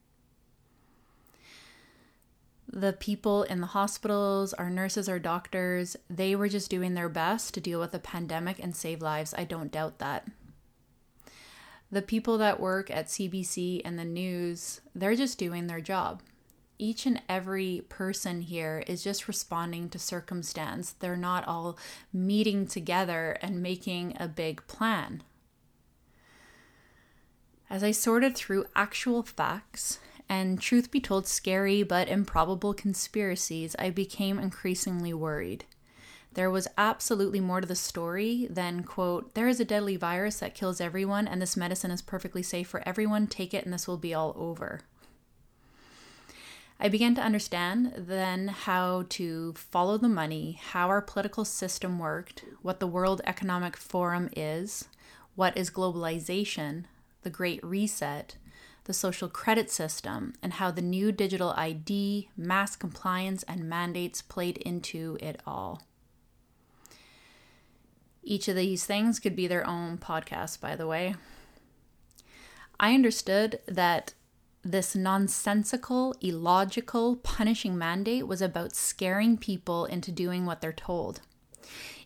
The 2.67 2.95
people 2.95 3.43
in 3.43 3.61
the 3.61 3.67
hospitals, 3.67 4.55
our 4.55 4.71
nurses, 4.71 5.07
our 5.07 5.19
doctors, 5.19 5.95
they 6.09 6.35
were 6.35 6.49
just 6.49 6.71
doing 6.71 6.95
their 6.95 7.11
best 7.11 7.53
to 7.55 7.61
deal 7.61 7.79
with 7.79 7.93
the 7.93 7.99
pandemic 7.99 8.59
and 8.59 8.75
save 8.75 9.03
lives. 9.03 9.35
I 9.37 9.45
don't 9.45 9.71
doubt 9.71 9.99
that. 9.99 10.27
The 11.91 12.01
people 12.01 12.39
that 12.39 12.59
work 12.59 12.91
at 12.91 13.09
CBC 13.09 13.83
and 13.85 13.99
the 13.99 14.07
news, 14.07 14.81
they're 14.95 15.15
just 15.15 15.37
doing 15.37 15.67
their 15.67 15.83
job 15.83 16.23
each 16.83 17.07
and 17.07 17.23
every 17.29 17.85
person 17.89 18.41
here 18.41 18.83
is 18.89 19.05
just 19.05 19.29
responding 19.29 19.89
to 19.89 20.01
circumstance. 20.01 20.93
They're 20.93 21.17
not 21.17 21.47
all 21.47 21.79
meeting 22.13 22.67
together 22.67 23.39
and 23.41 23.63
making 23.63 24.17
a 24.19 24.27
big 24.27 24.67
plan. 24.67 25.23
As 27.71 27.85
I 27.85 27.93
sorted 27.93 28.35
through 28.35 28.67
actual 28.75 29.23
facts 29.23 30.01
and, 30.29 30.61
truth 30.61 30.91
be 30.91 31.01
told, 31.01 31.29
scary 31.29 31.85
but 31.85 32.09
improbable 32.09 32.75
conspiracies, 32.75 33.77
I 33.79 33.91
became 33.91 34.41
increasingly 34.41 35.15
worried. 35.15 35.65
There 36.35 36.51
was 36.51 36.67
absolutely 36.77 37.41
more 37.41 37.61
to 37.61 37.67
the 37.67 37.77
story 37.77 38.49
than, 38.51 38.83
quote, 38.83 39.35
there 39.35 39.49
is 39.49 39.61
a 39.61 39.65
deadly 39.65 39.97
virus 39.97 40.39
that 40.39 40.57
kills 40.57 40.81
everyone 40.81 41.29
and 41.29 41.41
this 41.41 41.57
medicine 41.57 41.93
is 41.93 42.03
perfectly 42.03 42.43
safe 42.43 42.67
for 42.67 42.83
everyone. 42.87 43.29
Take 43.29 43.55
it 43.55 43.65
and 43.65 43.73
this 43.73 43.87
will 43.87 43.99
be 43.99 44.13
all 44.13 44.35
over. 44.37 44.81
I 46.85 46.89
began 46.89 47.15
to 47.15 47.23
understand 47.23 47.93
then 47.97 48.49
how 48.49 49.05
to 49.11 49.53
follow 49.53 49.99
the 49.99 50.09
money, 50.09 50.59
how 50.61 50.89
our 50.89 51.01
political 51.01 51.45
system 51.45 52.01
worked, 52.01 52.45
what 52.61 52.81
the 52.81 52.89
World 52.89 53.21
Economic 53.25 53.77
Forum 53.77 54.29
is, 54.37 54.89
what 55.37 55.57
is 55.57 55.71
globalization, 55.71 56.87
the 57.23 57.31
Great 57.31 57.63
Reset, 57.63 58.35
the 58.83 58.93
social 58.93 59.29
credit 59.29 59.71
system, 59.71 60.33
and 60.43 60.55
how 60.55 60.73
the 60.73 60.83
new 60.83 61.13
digital 61.13 61.51
ID, 61.57 62.31
mass 62.37 62.75
compliance, 62.75 63.45
and 63.45 63.69
mandates 63.69 64.21
played 64.21 64.59
into 64.59 65.17
it 65.21 65.41
all. 65.47 65.83
Each 68.25 68.49
of 68.49 68.57
these 68.57 68.85
things 68.85 69.21
could 69.21 69.37
be 69.37 69.47
their 69.47 69.65
own 69.65 69.99
podcast, 69.99 70.61
by 70.61 70.75
the 70.75 70.89
way. 70.89 71.15
I 72.81 72.93
understood 72.93 73.61
that 73.67 74.15
this 74.65 74.95
nonsensical, 74.95 76.15
illogical, 76.21 77.17
punishing 77.17 77.77
mandate 77.77 78.27
was 78.29 78.41
about 78.41 78.77
scaring 78.77 79.37
people 79.37 79.85
into 79.87 80.13
doing 80.13 80.47
what 80.47 80.61
they're 80.61 80.73
told, 80.73 81.21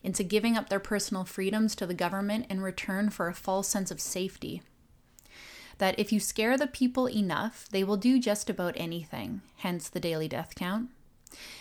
into 0.03 0.23
giving 0.23 0.57
up 0.57 0.69
their 0.69 0.81
personal 0.81 1.25
freedoms 1.25 1.75
to 1.77 1.87
the 1.87 1.95
government 1.95 2.47
in 2.49 2.61
return 2.61 3.11
for 3.11 3.29
a 3.29 3.35
false 3.35 3.69
sense 3.69 3.91
of 3.91 4.01
safety. 4.01 4.63
That 5.79 5.99
if 5.99 6.13
you 6.13 6.19
scare 6.19 6.57
the 6.57 6.67
people 6.67 7.09
enough, 7.11 7.69
they 7.71 7.85
will 7.85 7.99
do 7.99 8.19
just 8.19 8.49
about 8.49 8.75
anything, 8.79 9.43
hence 9.57 9.89
the 9.89 10.01
daily 10.01 10.29
death 10.29 10.55
count. 10.55 10.89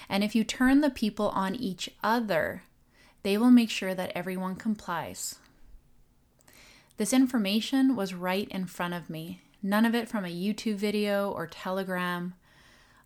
And 0.07 0.23
if 0.23 0.33
you 0.33 0.45
turn 0.45 0.79
the 0.79 0.89
people 0.89 1.29
on 1.29 1.55
each 1.55 1.89
other, 2.01 2.63
they 3.23 3.37
will 3.37 3.51
make 3.51 3.69
sure 3.69 3.93
that 3.93 4.13
everyone 4.15 4.55
complies. 4.55 5.35
This 6.95 7.11
information 7.11 7.97
was 7.97 8.13
right 8.13 8.47
in 8.49 8.67
front 8.67 8.93
of 8.93 9.09
me, 9.09 9.41
none 9.65 9.83
of 9.83 9.95
it 9.95 10.07
from 10.07 10.23
a 10.23 10.27
YouTube 10.27 10.75
video 10.75 11.31
or 11.31 11.47
Telegram, 11.47 12.35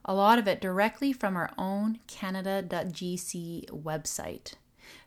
a 0.03 0.13
lot 0.13 0.37
of 0.37 0.45
it 0.45 0.59
directly 0.59 1.13
from 1.13 1.37
our 1.37 1.49
own 1.57 1.99
Canada.gc 2.05 3.69
website, 3.69 4.55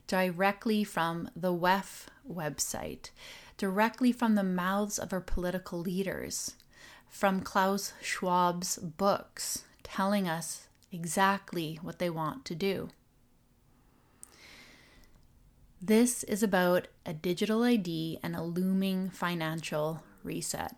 directly 0.07 0.83
from 0.83 1.29
the 1.37 1.53
WEF 1.53 2.07
website, 2.29 3.11
directly 3.59 4.13
from 4.13 4.35
the 4.35 4.43
mouths 4.43 4.99
of 4.99 5.13
our 5.13 5.21
political 5.21 5.79
leaders, 5.79 6.57
from 7.07 7.43
Klaus 7.43 7.93
Schwab's 8.01 8.79
books, 8.79 9.65
telling 9.83 10.27
us 10.27 10.69
exactly 10.91 11.79
what 11.83 11.99
they 11.99 12.09
want 12.09 12.47
to 12.47 12.55
do. 12.55 12.89
This 15.83 16.25
is 16.25 16.43
about 16.43 16.89
a 17.05 17.13
digital 17.13 17.63
ID 17.63 18.21
and 18.23 18.35
a 18.35 18.43
looming 18.43 19.11
financial 19.11 20.03
reset. 20.25 20.77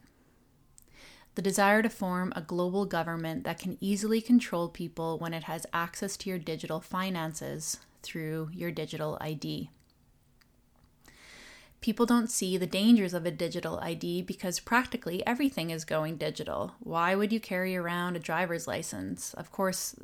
The 1.34 1.42
desire 1.42 1.82
to 1.82 1.88
form 1.88 2.32
a 2.36 2.42
global 2.42 2.86
government 2.86 3.44
that 3.44 3.58
can 3.58 3.76
easily 3.80 4.20
control 4.20 4.68
people 4.68 5.18
when 5.18 5.34
it 5.34 5.44
has 5.44 5.66
access 5.72 6.16
to 6.18 6.30
your 6.30 6.38
digital 6.38 6.80
finances 6.80 7.78
through 8.02 8.50
your 8.52 8.70
digital 8.70 9.18
ID. 9.20 9.70
People 11.80 12.06
don't 12.06 12.30
see 12.30 12.56
the 12.56 12.66
dangers 12.66 13.12
of 13.12 13.26
a 13.26 13.30
digital 13.30 13.78
ID 13.80 14.22
because 14.22 14.58
practically 14.60 15.26
everything 15.26 15.70
is 15.70 15.84
going 15.84 16.16
digital. 16.16 16.72
Why 16.80 17.14
would 17.14 17.32
you 17.32 17.40
carry 17.40 17.76
around 17.76 18.16
a 18.16 18.20
driver's 18.20 18.66
license? 18.66 19.34
Of 19.34 19.52
course, 19.52 19.94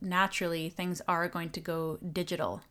naturally, 0.00 0.68
things 0.68 1.00
are 1.08 1.28
going 1.28 1.50
to 1.50 1.60
go 1.60 1.98
digital 1.98 2.62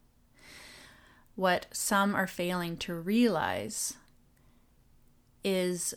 what 1.39 1.67
some 1.71 2.15
are 2.15 2.27
failing 2.27 2.75
to 2.75 2.93
realize 2.93 3.93
is 5.41 5.93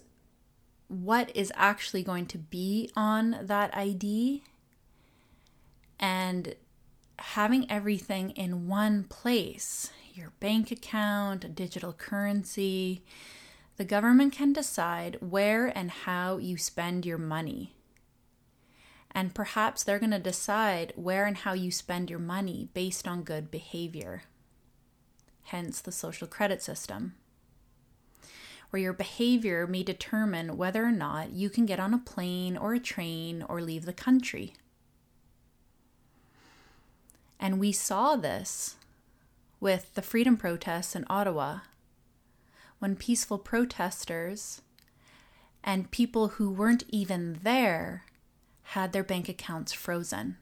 what 0.92 1.34
is 1.34 1.52
actually 1.54 2.02
going 2.02 2.26
to 2.26 2.38
be 2.38 2.90
on 2.94 3.36
that 3.42 3.74
ID 3.76 4.42
and 5.98 6.54
having 7.18 7.70
everything 7.70 8.30
in 8.30 8.66
one 8.68 9.04
place 9.04 9.90
your 10.14 10.32
bank 10.40 10.70
account, 10.70 11.54
digital 11.54 11.94
currency. 11.94 13.02
The 13.78 13.84
government 13.84 14.34
can 14.34 14.52
decide 14.52 15.16
where 15.20 15.66
and 15.68 15.90
how 15.90 16.36
you 16.36 16.58
spend 16.58 17.06
your 17.06 17.16
money. 17.16 17.74
And 19.10 19.34
perhaps 19.34 19.82
they're 19.82 19.98
going 19.98 20.10
to 20.10 20.18
decide 20.18 20.92
where 20.96 21.24
and 21.24 21.38
how 21.38 21.54
you 21.54 21.70
spend 21.70 22.10
your 22.10 22.18
money 22.18 22.68
based 22.74 23.08
on 23.08 23.22
good 23.22 23.50
behavior 23.50 24.24
hence 25.44 25.80
the 25.80 25.92
social 25.92 26.26
credit 26.26 26.62
system, 26.62 27.14
where 28.72 28.80
your 28.80 28.94
behavior 28.94 29.66
may 29.66 29.82
determine 29.82 30.56
whether 30.56 30.82
or 30.82 30.90
not 30.90 31.30
you 31.30 31.50
can 31.50 31.66
get 31.66 31.78
on 31.78 31.92
a 31.92 31.98
plane 31.98 32.56
or 32.56 32.72
a 32.72 32.80
train 32.80 33.44
or 33.46 33.60
leave 33.60 33.84
the 33.84 33.92
country. 33.92 34.54
And 37.38 37.60
we 37.60 37.70
saw 37.70 38.16
this 38.16 38.76
with 39.60 39.92
the 39.94 40.00
freedom 40.00 40.38
protests 40.38 40.96
in 40.96 41.04
Ottawa, 41.10 41.58
when 42.78 42.96
peaceful 42.96 43.36
protesters 43.36 44.62
and 45.62 45.90
people 45.90 46.28
who 46.28 46.48
weren't 46.48 46.84
even 46.88 47.40
there 47.42 48.06
had 48.62 48.94
their 48.94 49.04
bank 49.04 49.28
accounts 49.28 49.74
frozen. 49.74 50.38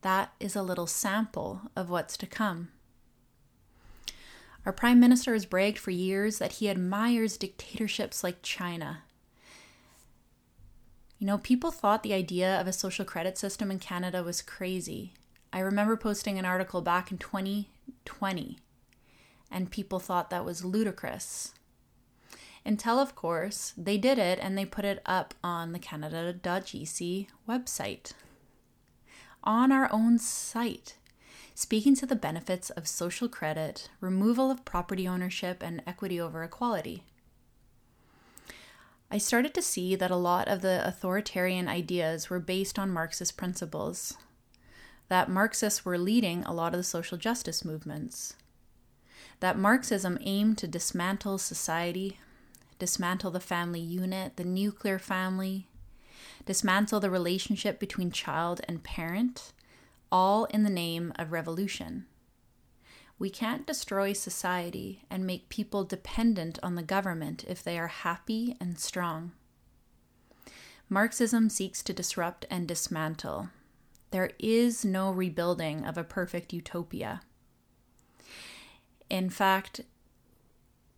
That 0.00 0.32
is 0.40 0.56
a 0.56 0.62
little 0.62 0.86
sample 0.86 1.70
of 1.76 1.90
what's 1.90 2.16
to 2.16 2.26
come. 2.26 2.70
Our 4.66 4.72
Prime 4.72 4.98
Minister 4.98 5.34
has 5.34 5.44
bragged 5.44 5.78
for 5.78 5.90
years 5.90 6.38
that 6.38 6.52
he 6.52 6.70
admires 6.70 7.36
dictatorships 7.36 8.24
like 8.24 8.42
China. 8.42 9.02
You 11.18 11.26
know, 11.26 11.38
people 11.38 11.70
thought 11.70 12.02
the 12.02 12.14
idea 12.14 12.58
of 12.60 12.66
a 12.66 12.72
social 12.72 13.04
credit 13.04 13.36
system 13.36 13.70
in 13.70 13.78
Canada 13.78 14.22
was 14.22 14.40
crazy. 14.40 15.12
I 15.52 15.58
remember 15.58 15.96
posting 15.96 16.38
an 16.38 16.46
article 16.46 16.80
back 16.80 17.10
in 17.12 17.18
2020, 17.18 18.58
and 19.50 19.70
people 19.70 20.00
thought 20.00 20.30
that 20.30 20.44
was 20.44 20.64
ludicrous. 20.64 21.52
Until, 22.64 22.98
of 22.98 23.14
course, 23.14 23.74
they 23.76 23.98
did 23.98 24.18
it 24.18 24.38
and 24.40 24.56
they 24.56 24.64
put 24.64 24.86
it 24.86 25.02
up 25.04 25.34
on 25.44 25.72
the 25.72 25.78
Canada.gc 25.78 27.26
website. 27.46 28.12
On 29.44 29.70
our 29.70 29.92
own 29.92 30.18
site 30.18 30.96
speaking 31.54 31.94
to 31.94 32.06
the 32.06 32.16
benefits 32.16 32.70
of 32.70 32.88
social 32.88 33.28
credit, 33.28 33.88
removal 34.00 34.50
of 34.50 34.64
property 34.64 35.06
ownership, 35.06 35.62
and 35.62 35.80
equity 35.86 36.20
over 36.20 36.42
equality. 36.42 37.04
I 39.10 39.18
started 39.18 39.54
to 39.54 39.62
see 39.62 39.94
that 39.94 40.10
a 40.10 40.16
lot 40.16 40.48
of 40.48 40.60
the 40.60 40.84
authoritarian 40.84 41.68
ideas 41.68 42.28
were 42.28 42.40
based 42.40 42.78
on 42.78 42.90
Marxist 42.90 43.36
principles, 43.36 44.16
that 45.08 45.30
Marxists 45.30 45.84
were 45.84 45.98
leading 45.98 46.42
a 46.42 46.52
lot 46.52 46.74
of 46.74 46.78
the 46.78 46.84
social 46.84 47.16
justice 47.16 47.64
movements, 47.64 48.34
that 49.38 49.58
Marxism 49.58 50.18
aimed 50.22 50.58
to 50.58 50.66
dismantle 50.66 51.38
society, 51.38 52.18
dismantle 52.80 53.30
the 53.30 53.38
family 53.38 53.80
unit, 53.80 54.36
the 54.36 54.44
nuclear 54.44 54.98
family, 54.98 55.68
dismantle 56.46 56.98
the 56.98 57.10
relationship 57.10 57.78
between 57.78 58.10
child 58.10 58.60
and 58.66 58.82
parent, 58.82 59.52
all 60.10 60.44
in 60.46 60.62
the 60.62 60.70
name 60.70 61.12
of 61.16 61.32
revolution. 61.32 62.06
We 63.18 63.30
can't 63.30 63.66
destroy 63.66 64.12
society 64.12 65.04
and 65.08 65.26
make 65.26 65.48
people 65.48 65.84
dependent 65.84 66.58
on 66.62 66.74
the 66.74 66.82
government 66.82 67.44
if 67.46 67.62
they 67.62 67.78
are 67.78 67.88
happy 67.88 68.56
and 68.60 68.78
strong. 68.78 69.32
Marxism 70.88 71.48
seeks 71.48 71.82
to 71.82 71.92
disrupt 71.92 72.44
and 72.50 72.68
dismantle. 72.68 73.48
There 74.10 74.30
is 74.38 74.84
no 74.84 75.10
rebuilding 75.10 75.84
of 75.84 75.96
a 75.96 76.04
perfect 76.04 76.52
utopia. 76.52 77.22
In 79.08 79.30
fact, 79.30 79.80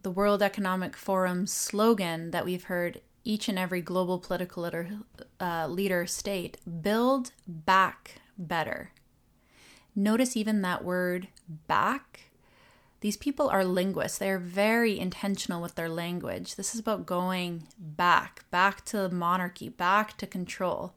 the 0.03 0.11
World 0.11 0.42
Economic 0.42 0.97
Forum's 0.97 1.53
slogan 1.53 2.31
that 2.31 2.45
we've 2.45 2.64
heard 2.64 3.01
each 3.25 3.49
and 3.49 3.59
every 3.59 3.81
global 3.81 4.19
political 4.19 4.62
leader, 4.62 4.88
uh, 5.40 5.66
leader 5.66 6.07
state 6.07 6.59
build 6.83 7.33
back 7.47 8.21
better. 8.38 8.92
Notice 9.94 10.37
even 10.37 10.62
that 10.62 10.85
word 10.85 11.29
back. 11.66 12.31
These 13.01 13.16
people 13.16 13.49
are 13.49 13.64
linguists. 13.64 14.18
They 14.18 14.31
are 14.31 14.38
very 14.38 14.99
intentional 14.99 15.62
with 15.62 15.75
their 15.75 15.88
language. 15.88 16.57
This 16.57 16.75
is 16.75 16.81
about 16.81 17.07
going 17.07 17.64
back, 17.79 18.44
back 18.51 18.85
to 18.87 19.09
monarchy, 19.09 19.68
back 19.68 20.16
to 20.18 20.27
control. 20.27 20.94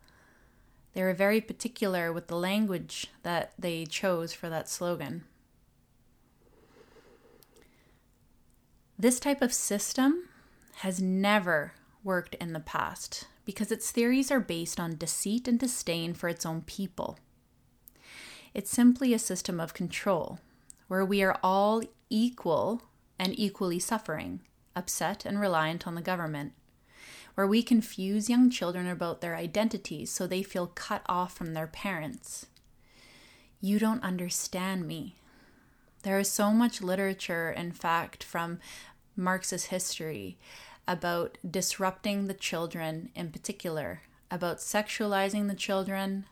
They 0.93 1.04
were 1.04 1.13
very 1.13 1.39
particular 1.39 2.12
with 2.12 2.28
the 2.28 2.36
language 2.36 3.08
that 3.23 3.54
they 3.58 3.86
chose 3.86 4.34
for 4.34 4.49
that 4.49 4.67
slogan. 4.67 5.23
This 8.97 9.19
type 9.19 9.41
of 9.41 9.54
system 9.54 10.28
has 10.78 11.02
never 11.02 11.73
worked 12.04 12.36
in 12.36 12.52
the 12.54 12.60
past 12.60 13.28
because 13.45 13.72
its 13.72 13.91
theories 13.91 14.30
are 14.30 14.39
based 14.39 14.80
on 14.80 14.97
deceit 14.97 15.47
and 15.47 15.57
disdain 15.57 16.14
for 16.14 16.28
its 16.28 16.45
own 16.45 16.61
people. 16.64 17.18
It's 18.54 18.72
simply 18.72 19.14
a 19.14 19.20
system 19.20 19.60
of 19.60 19.74
control 19.74 20.39
where 20.88 21.06
we 21.06 21.22
are 21.22 21.38
all 21.43 21.84
equal 22.10 22.82
and 23.20 23.38
equally 23.38 23.80
suffering, 23.80 24.41
upset 24.76 25.26
and 25.26 25.39
reliant 25.39 25.86
on 25.86 25.95
the 25.95 26.02
government, 26.02 26.54
where 27.36 27.45
we 27.47 27.62
confuse 27.62 28.30
young 28.30 28.50
children 28.50 28.88
about 28.88 29.22
their 29.22 29.36
identities 29.36 30.10
so 30.12 30.26
they 30.26 30.41
feel 30.41 30.68
cut 30.68 31.04
off 31.08 31.34
from 31.34 31.54
their 31.54 31.68
parents. 31.68 32.47
You 33.62 33.78
don't 33.78 34.04
understand 34.04 34.88
me. 34.88 35.16
There 36.04 36.20
is 36.20 36.32
so 36.32 36.52
much 36.52 36.82
literature, 36.82 37.52
in 37.52 37.72
fact, 37.72 38.24
from 38.24 38.60
Marxist 39.16 39.68
history 39.68 40.38
about 40.88 41.38
disrupting 41.50 42.26
the 42.26 42.34
children 42.34 43.10
in 43.14 43.32
particular, 43.32 44.02
about 44.32 44.58
sexualizing 44.58 45.47
the 45.47 45.56
children, 45.56 46.26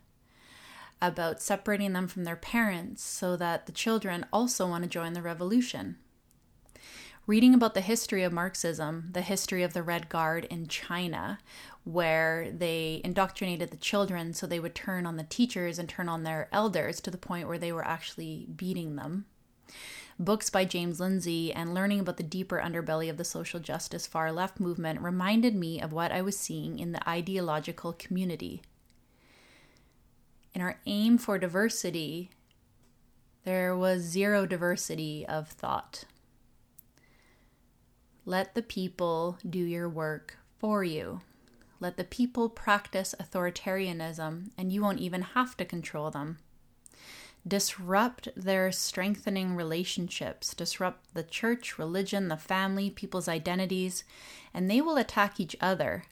about 1.01 1.41
separating 1.41 1.93
them 1.93 2.07
from 2.07 2.23
their 2.23 2.35
parents 2.35 3.03
so 3.03 3.35
that 3.37 3.65
the 3.65 3.71
children 3.71 4.25
also 4.31 4.67
want 4.67 4.83
to 4.83 4.89
join 4.89 5.13
the 5.13 5.21
revolution. 5.21 5.97
Reading 7.25 7.53
about 7.53 7.73
the 7.73 7.81
history 7.81 8.23
of 8.23 8.31
Marxism, 8.31 9.09
the 9.11 9.21
history 9.21 9.61
of 9.61 9.73
the 9.73 9.83
Red 9.83 10.07
Guard 10.07 10.45
in 10.45 10.67
China, 10.67 11.39
where 11.83 12.49
they 12.51 13.01
indoctrinated 13.03 13.69
the 13.69 13.77
children 13.77 14.33
so 14.33 14.47
they 14.47 14.59
would 14.59 14.75
turn 14.75 15.05
on 15.05 15.17
the 15.17 15.23
teachers 15.23 15.77
and 15.77 15.89
turn 15.89 16.07
on 16.07 16.23
their 16.23 16.47
elders 16.51 17.01
to 17.01 17.11
the 17.11 17.17
point 17.17 17.47
where 17.47 17.57
they 17.57 17.71
were 17.71 17.85
actually 17.85 18.47
beating 18.55 18.95
them 18.95 19.25
books 20.19 20.49
by 20.49 20.65
James 20.65 20.99
Lindsay 20.99 21.53
and 21.53 21.73
learning 21.73 21.99
about 21.99 22.17
the 22.17 22.23
deeper 22.23 22.61
underbelly 22.63 23.09
of 23.09 23.17
the 23.17 23.23
social 23.23 23.59
justice 23.59 24.07
far 24.07 24.31
left 24.31 24.59
movement 24.59 25.01
reminded 25.01 25.55
me 25.55 25.79
of 25.79 25.93
what 25.93 26.11
I 26.11 26.21
was 26.21 26.37
seeing 26.37 26.79
in 26.79 26.91
the 26.91 27.07
ideological 27.07 27.93
community. 27.93 28.63
In 30.57 30.63
our 30.63 30.79
aim 30.87 31.19
for 31.19 31.37
diversity, 31.37 32.31
there 33.43 33.77
was 33.77 34.01
zero 34.01 34.47
diversity 34.47 35.23
of 35.23 35.49
thought. 35.49 36.05
Let 38.25 38.55
the 38.55 38.63
people 38.63 39.37
do 39.47 39.59
your 39.59 39.87
work 39.87 40.39
for 40.57 40.83
you. 40.83 41.21
Let 41.79 41.95
the 41.95 42.03
people 42.03 42.49
practice 42.49 43.13
authoritarianism, 43.19 44.49
and 44.57 44.73
you 44.73 44.81
won't 44.81 44.97
even 44.97 45.21
have 45.21 45.55
to 45.57 45.63
control 45.63 46.09
them 46.09 46.39
disrupt 47.47 48.27
their 48.35 48.71
strengthening 48.71 49.55
relationships, 49.55 50.55
disrupt 50.55 51.13
the 51.13 51.21
church, 51.21 51.77
religion, 51.77 52.29
the 52.29 52.35
family, 52.35 52.89
people's 52.89 53.27
identities, 53.27 54.03
and 54.55 54.71
they 54.71 54.81
will 54.81 54.97
attack 54.97 55.39
each 55.39 55.55
other. 55.61 56.05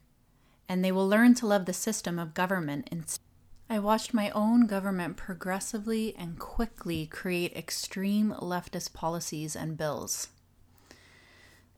And 0.69 0.85
they 0.85 0.91
will 0.91 1.09
learn 1.09 1.33
to 1.35 1.47
love 1.47 1.65
the 1.65 1.73
system 1.73 2.19
of 2.19 2.35
government 2.35 2.87
instead. 2.91 3.24
I 3.67 3.79
watched 3.79 4.13
my 4.13 4.29
own 4.29 4.67
government 4.67 5.17
progressively 5.17 6.15
and 6.17 6.37
quickly 6.37 7.07
create 7.07 7.55
extreme 7.57 8.31
leftist 8.39 8.93
policies 8.93 9.55
and 9.55 9.75
bills. 9.75 10.27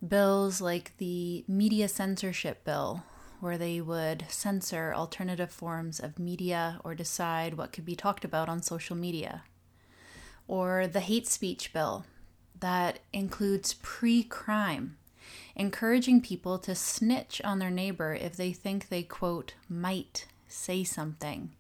Bills 0.06 0.60
like 0.60 0.98
the 0.98 1.46
media 1.48 1.88
censorship 1.88 2.66
bill, 2.66 3.04
where 3.40 3.58
they 3.58 3.80
would 3.80 4.26
censor 4.28 4.94
alternative 4.94 5.50
forms 5.50 6.02
of 6.02 6.20
media 6.20 6.82
or 6.84 6.94
decide 6.94 7.54
what 7.54 7.72
could 7.72 7.86
be 7.86 7.96
talked 7.96 8.26
about 8.26 8.50
on 8.50 8.62
social 8.62 8.96
media. 8.96 9.44
Or 10.46 10.88
the 10.88 11.00
hate 11.00 11.28
speech 11.28 11.72
bill 11.72 12.06
that 12.60 13.00
includes 13.14 13.76
pre 13.82 14.24
crime, 14.24 14.98
encouraging 15.56 16.20
people 16.20 16.60
to 16.60 16.76
snitch 16.76 17.42
on 17.46 17.60
their 17.60 17.72
neighbor 17.72 18.14
if 18.14 18.36
they 18.36 18.52
think 18.52 18.90
they, 18.90 19.04
quote, 19.04 19.54
might 19.70 20.28
say 20.50 20.84
something. 20.84 21.52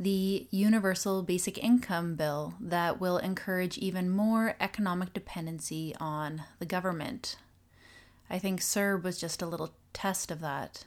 The 0.00 0.48
Universal 0.50 1.22
Basic 1.22 1.62
Income 1.62 2.16
Bill 2.16 2.54
that 2.58 3.00
will 3.00 3.18
encourage 3.18 3.78
even 3.78 4.10
more 4.10 4.56
economic 4.58 5.12
dependency 5.12 5.94
on 6.00 6.42
the 6.58 6.66
government 6.66 7.36
I 8.30 8.38
think 8.38 8.60
CERB 8.60 9.02
was 9.02 9.18
just 9.18 9.42
a 9.42 9.46
little 9.46 9.74
test 9.92 10.30
of 10.30 10.40
that. 10.40 10.84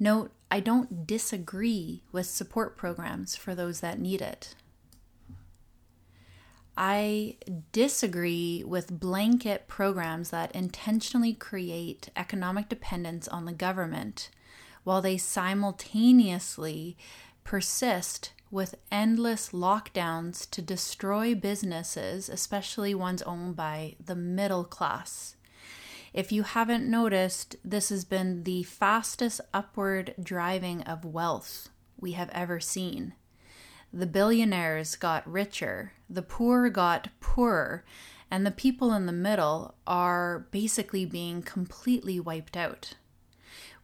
Note, 0.00 0.32
I 0.50 0.60
don't 0.60 1.06
disagree 1.06 2.02
with 2.10 2.26
support 2.26 2.76
programs 2.76 3.36
for 3.36 3.54
those 3.54 3.80
that 3.80 4.00
need 4.00 4.20
it. 4.20 4.54
I 6.76 7.36
disagree 7.72 8.62
with 8.66 9.00
blanket 9.00 9.66
programs 9.66 10.30
that 10.30 10.54
intentionally 10.54 11.32
create 11.32 12.08
economic 12.16 12.68
dependence 12.68 13.26
on 13.28 13.44
the 13.44 13.52
government 13.52 14.30
while 14.84 15.02
they 15.02 15.18
simultaneously 15.18 16.96
persist 17.48 18.34
with 18.50 18.74
endless 18.92 19.52
lockdowns 19.52 20.46
to 20.50 20.60
destroy 20.60 21.34
businesses, 21.34 22.28
especially 22.28 22.94
ones 22.94 23.22
owned 23.22 23.56
by 23.56 23.96
the 24.04 24.14
middle 24.14 24.64
class. 24.64 25.34
If 26.12 26.30
you 26.30 26.42
haven't 26.42 26.84
noticed, 26.84 27.56
this 27.64 27.88
has 27.88 28.04
been 28.04 28.44
the 28.44 28.64
fastest 28.64 29.40
upward 29.54 30.14
driving 30.22 30.82
of 30.82 31.06
wealth 31.06 31.70
we 31.98 32.12
have 32.12 32.28
ever 32.34 32.60
seen. 32.60 33.14
The 33.94 34.06
billionaires 34.06 34.94
got 34.94 35.26
richer, 35.26 35.92
the 36.10 36.20
poor 36.20 36.68
got 36.68 37.08
poorer, 37.18 37.82
and 38.30 38.44
the 38.44 38.50
people 38.50 38.92
in 38.92 39.06
the 39.06 39.12
middle 39.12 39.74
are 39.86 40.46
basically 40.50 41.06
being 41.06 41.40
completely 41.40 42.20
wiped 42.20 42.58
out. 42.58 42.92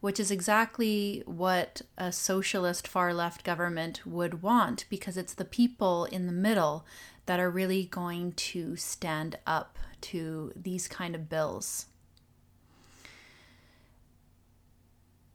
Which 0.04 0.20
is 0.20 0.30
exactly 0.30 1.22
what 1.24 1.80
a 1.96 2.12
socialist 2.12 2.86
far 2.86 3.14
left 3.14 3.42
government 3.42 4.02
would 4.04 4.42
want 4.42 4.84
because 4.90 5.16
it's 5.16 5.32
the 5.32 5.46
people 5.46 6.04
in 6.04 6.26
the 6.26 6.32
middle 6.32 6.84
that 7.24 7.40
are 7.40 7.48
really 7.48 7.86
going 7.86 8.32
to 8.32 8.76
stand 8.76 9.38
up 9.46 9.78
to 10.02 10.52
these 10.54 10.88
kind 10.88 11.14
of 11.14 11.30
bills. 11.30 11.86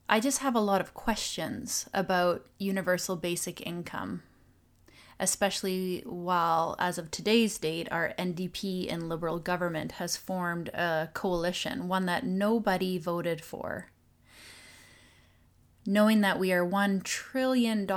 I 0.07 0.19
just 0.19 0.37
have 0.41 0.53
a 0.53 0.59
lot 0.59 0.81
of 0.81 0.93
questions 0.93 1.89
about 1.91 2.45
universal 2.59 3.15
basic 3.15 3.65
income, 3.65 4.21
especially 5.19 6.03
while, 6.05 6.75
as 6.77 6.99
of 6.99 7.09
today's 7.09 7.57
date, 7.57 7.87
our 7.91 8.13
NDP 8.19 8.93
and 8.93 9.09
Liberal 9.09 9.39
government 9.39 9.93
has 9.93 10.15
formed 10.15 10.69
a 10.75 11.09
coalition, 11.15 11.87
one 11.87 12.05
that 12.05 12.23
nobody 12.23 12.99
voted 12.99 13.41
for. 13.41 13.89
Knowing 15.89 16.21
that 16.21 16.37
we 16.37 16.53
are 16.53 16.63
$1 16.63 17.01
trillion 17.01 17.89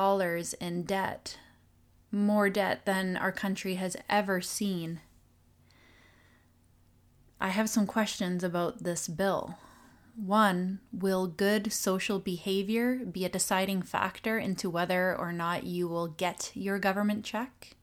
in 0.63 0.83
debt, 0.85 1.39
more 2.11 2.49
debt 2.49 2.87
than 2.87 3.19
our 3.19 3.31
country 3.31 3.75
has 3.75 3.99
ever 4.09 4.41
seen, 4.41 4.99
I 7.39 7.49
have 7.49 7.69
some 7.69 7.87
questions 7.87 8.43
about 8.43 8.83
this 8.83 9.09
bill. 9.09 9.59
One, 10.17 10.81
will 10.91 11.27
good 11.27 11.71
social 11.71 12.19
behavior 12.19 13.05
be 13.05 13.27
a 13.27 13.29
deciding 13.29 13.83
factor 13.83 14.39
into 14.39 14.71
whether 14.71 15.15
or 15.15 15.31
not 15.31 15.65
you 15.65 15.87
will 15.87 16.09
get 16.09 16.51
your 16.55 16.79
government 16.79 17.27
check? 17.27 17.77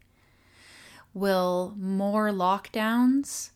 Will 1.14 1.76
more 1.78 2.32
lockdowns 2.32 3.52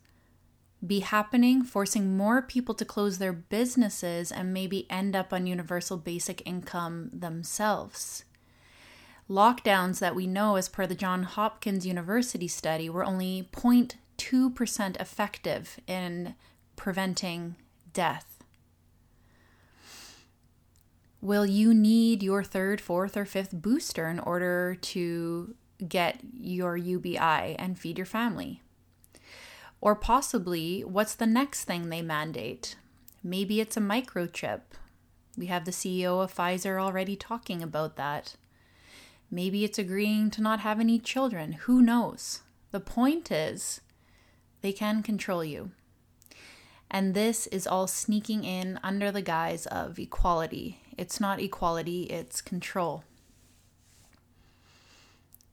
be 0.85 0.99
happening, 0.99 1.63
forcing 1.63 2.17
more 2.17 2.41
people 2.41 2.75
to 2.75 2.85
close 2.85 3.17
their 3.17 3.33
businesses 3.33 4.31
and 4.31 4.53
maybe 4.53 4.89
end 4.89 5.15
up 5.15 5.31
on 5.31 5.47
universal 5.47 5.97
basic 5.97 6.41
income 6.45 7.09
themselves? 7.13 8.25
Lockdowns 9.29 9.99
that 9.99 10.15
we 10.15 10.27
know, 10.27 10.55
as 10.57 10.67
per 10.67 10.85
the 10.85 10.95
Johns 10.95 11.27
Hopkins 11.27 11.85
University 11.85 12.47
study, 12.47 12.89
were 12.89 13.05
only 13.05 13.47
0.2% 13.53 14.99
effective 14.99 15.79
in 15.87 16.35
preventing 16.75 17.55
death 17.93 18.33
will 21.23 21.45
you 21.45 21.73
need 21.73 22.21
your 22.21 22.43
third, 22.43 22.81
fourth, 22.81 23.15
or 23.15 23.23
fifth 23.23 23.53
booster 23.53 24.09
in 24.09 24.19
order 24.19 24.75
to 24.75 25.55
get 25.87 26.19
your 26.37 26.75
UBI 26.75 27.55
and 27.57 27.79
feed 27.79 27.97
your 27.97 28.05
family? 28.05 28.61
Or 29.83 29.95
possibly, 29.95 30.79
what's 30.85 31.13
the 31.13 31.25
next 31.25 31.65
thing 31.65 31.89
they 31.89 32.01
mandate? 32.01 32.77
Maybe 33.21 33.59
it's 33.59 33.75
a 33.75 33.81
microchip. 33.81 34.61
We 35.37 35.47
have 35.47 35.65
the 35.65 35.71
CEO 35.71 36.23
of 36.23 36.33
Pfizer 36.33 36.81
already 36.81 37.17
talking 37.17 37.61
about 37.61 37.97
that. 37.97 38.37
Maybe 39.29 39.65
it's 39.65 39.77
agreeing 39.77 40.31
to 40.31 40.41
not 40.41 40.61
have 40.61 40.79
any 40.79 40.99
children. 40.99 41.51
Who 41.63 41.81
knows? 41.81 42.43
The 42.71 42.79
point 42.79 43.29
is, 43.29 43.81
they 44.61 44.71
can 44.71 45.03
control 45.03 45.43
you. 45.43 45.71
And 46.89 47.13
this 47.13 47.47
is 47.47 47.67
all 47.67 47.87
sneaking 47.87 48.45
in 48.45 48.79
under 48.83 49.11
the 49.11 49.21
guise 49.21 49.65
of 49.65 49.99
equality 49.99 50.79
it's 50.97 51.19
not 51.19 51.39
equality, 51.41 52.03
it's 52.03 52.41
control. 52.41 53.03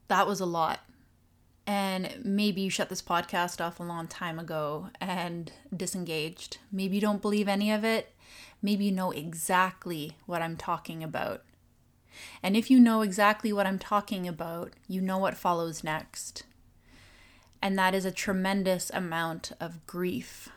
That 0.09 0.27
was 0.27 0.41
a 0.41 0.47
lot. 0.47 0.81
And 1.73 2.19
maybe 2.25 2.63
you 2.63 2.69
shut 2.69 2.89
this 2.89 3.01
podcast 3.01 3.65
off 3.65 3.79
a 3.79 3.85
long 3.85 4.09
time 4.09 4.41
ago 4.41 4.89
and 5.01 5.53
disengaged. 5.75 6.59
Maybe 6.73 6.97
you 6.97 7.01
don't 7.01 7.23
believe 7.23 7.47
any 7.47 7.71
of 7.71 7.85
it. 7.85 8.13
Maybe 8.61 8.87
you 8.87 8.91
know 8.91 9.13
exactly 9.13 10.17
what 10.27 10.43
I'm 10.43 10.57
talking 10.57 11.05
about. 11.05 11.45
And 12.43 12.57
if 12.57 12.73
you 12.73 12.81
know 12.81 13.03
exactly 13.03 13.53
what 13.53 13.69
I'm 13.69 13.79
talking 13.79 14.27
about, 14.27 14.73
you 14.89 15.01
know 15.01 15.17
what 15.19 15.37
follows 15.37 15.85
next. 15.85 16.43
And 17.63 17.79
that 17.79 17.95
is 17.95 18.05
a 18.05 18.11
tremendous 18.11 18.91
amount 18.91 19.53
of 19.61 19.87
grief. 19.87 20.49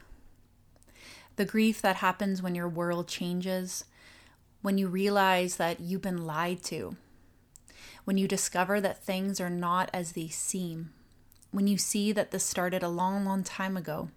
The 1.35 1.45
grief 1.45 1.79
that 1.83 1.97
happens 1.97 2.41
when 2.41 2.55
your 2.55 2.67
world 2.67 3.07
changes, 3.07 3.85
when 4.63 4.79
you 4.79 4.87
realize 4.87 5.57
that 5.57 5.79
you've 5.79 6.01
been 6.01 6.25
lied 6.25 6.63
to, 6.63 6.95
when 8.03 8.17
you 8.17 8.27
discover 8.27 8.81
that 8.81 9.03
things 9.03 9.39
are 9.39 9.51
not 9.51 9.91
as 9.93 10.13
they 10.13 10.27
seem, 10.27 10.89
when 11.53 11.67
you 11.67 11.77
see 11.77 12.11
that 12.11 12.31
this 12.31 12.43
started 12.43 12.83
a 12.83 12.89
long, 12.89 13.25
long 13.25 13.43
time 13.43 13.77
ago. 13.77 14.09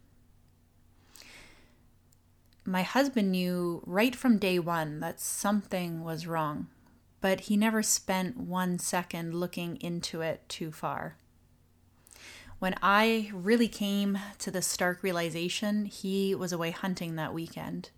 my 2.67 2.83
husband 2.83 3.31
knew 3.31 3.81
right 3.87 4.17
from 4.17 4.39
day 4.39 4.59
one 4.59 4.99
that 5.01 5.21
something 5.21 6.03
was 6.03 6.27
wrong, 6.27 6.67
but 7.21 7.43
he 7.43 7.57
never 7.57 7.83
spent 7.83 8.37
one 8.37 8.79
second 8.79 9.35
looking 9.35 9.77
into 9.77 10.21
it 10.21 10.43
too 10.49 10.73
far. 10.73 11.17
When 12.59 12.75
I 12.83 13.31
really 13.33 13.69
came 13.69 14.19
to 14.39 14.51
the 14.51 14.63
stark 14.63 15.03
realization, 15.03 15.85
he 15.85 16.35
was 16.35 16.53
away 16.53 16.71
hunting 16.71 17.15
that 17.17 17.35
weekend. 17.35 17.91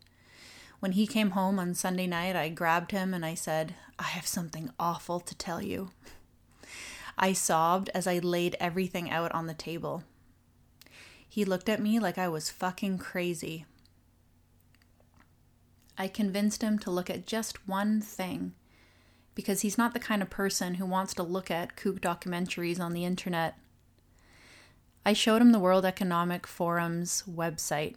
When 0.81 0.93
he 0.93 1.07
came 1.07 1.31
home 1.31 1.59
on 1.59 1.75
Sunday 1.75 2.07
night, 2.07 2.37
I 2.37 2.49
grabbed 2.49 2.91
him 2.91 3.15
and 3.15 3.25
I 3.25 3.35
said, 3.35 3.75
I 3.99 4.05
have 4.05 4.27
something 4.27 4.71
awful 4.79 5.21
to 5.21 5.35
tell 5.35 5.63
you. 5.63 5.91
I 7.19 7.33
sobbed 7.33 7.91
as 7.95 8.07
I 8.07 8.19
laid 8.19 8.57
everything 8.61 9.11
out 9.11 9.33
on 9.33 9.47
the 9.47 9.55
table. 9.55 10.05
He 11.29 11.45
looked 11.45 11.69
at 11.69 11.83
me 11.83 11.99
like 11.99 12.17
I 12.17 12.29
was 12.29 12.51
fucking 12.51 12.99
crazy. 12.99 13.67
I 15.99 16.07
convinced 16.07 16.63
him 16.63 16.79
to 16.81 16.91
look 16.93 17.11
at 17.11 17.27
just 17.27 17.67
one 17.67 18.01
thing 18.01 18.55
because 19.35 19.63
he's 19.63 19.77
not 19.77 19.95
the 19.95 20.01
kind 20.01 20.23
of 20.23 20.31
person 20.31 20.75
who 20.75 20.87
wants 20.87 21.13
to 21.15 21.23
look 21.23 21.51
at 21.51 21.77
kook 21.77 22.01
documentaries 22.01 22.81
on 22.81 22.93
the 22.93 23.05
internet. 23.05 23.59
I 25.05 25.13
showed 25.13 25.43
him 25.43 25.53
the 25.53 25.59
World 25.59 25.85
Economic 25.85 26.47
Forum's 26.47 27.25
website. 27.29 27.97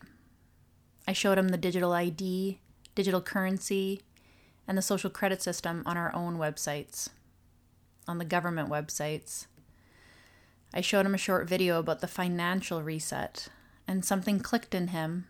I 1.08 1.14
showed 1.14 1.38
him 1.38 1.50
the 1.50 1.58
digital 1.58 1.94
ID, 1.94 2.60
digital 2.96 3.22
currency, 3.22 4.02
and 4.68 4.78
the 4.78 4.82
social 4.82 5.10
credit 5.10 5.42
system 5.42 5.84
on 5.86 5.98
our 5.98 6.14
own 6.16 6.38
websites, 6.38 7.10
on 8.08 8.18
the 8.18 8.26
government 8.26 8.70
websites. 8.70 9.48
I 10.74 10.82
showed 10.82 11.06
him 11.06 11.16
a 11.16 11.20
short 11.20 11.48
video 11.48 11.80
about 11.80 12.00
the 12.00 12.08
financial 12.08 12.82
reset, 12.82 13.50
and 13.88 14.06
something 14.06 14.40
clicked 14.40 14.74
in 14.74 14.88
him, 14.88 15.28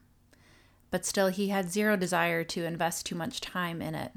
but 0.91 1.05
still 1.05 1.29
he 1.29 1.49
had 1.49 1.71
zero 1.71 1.95
desire 1.95 2.43
to 2.43 2.65
invest 2.65 3.05
too 3.05 3.15
much 3.15 3.41
time 3.41 3.81
in 3.81 3.95
it. 3.95 4.11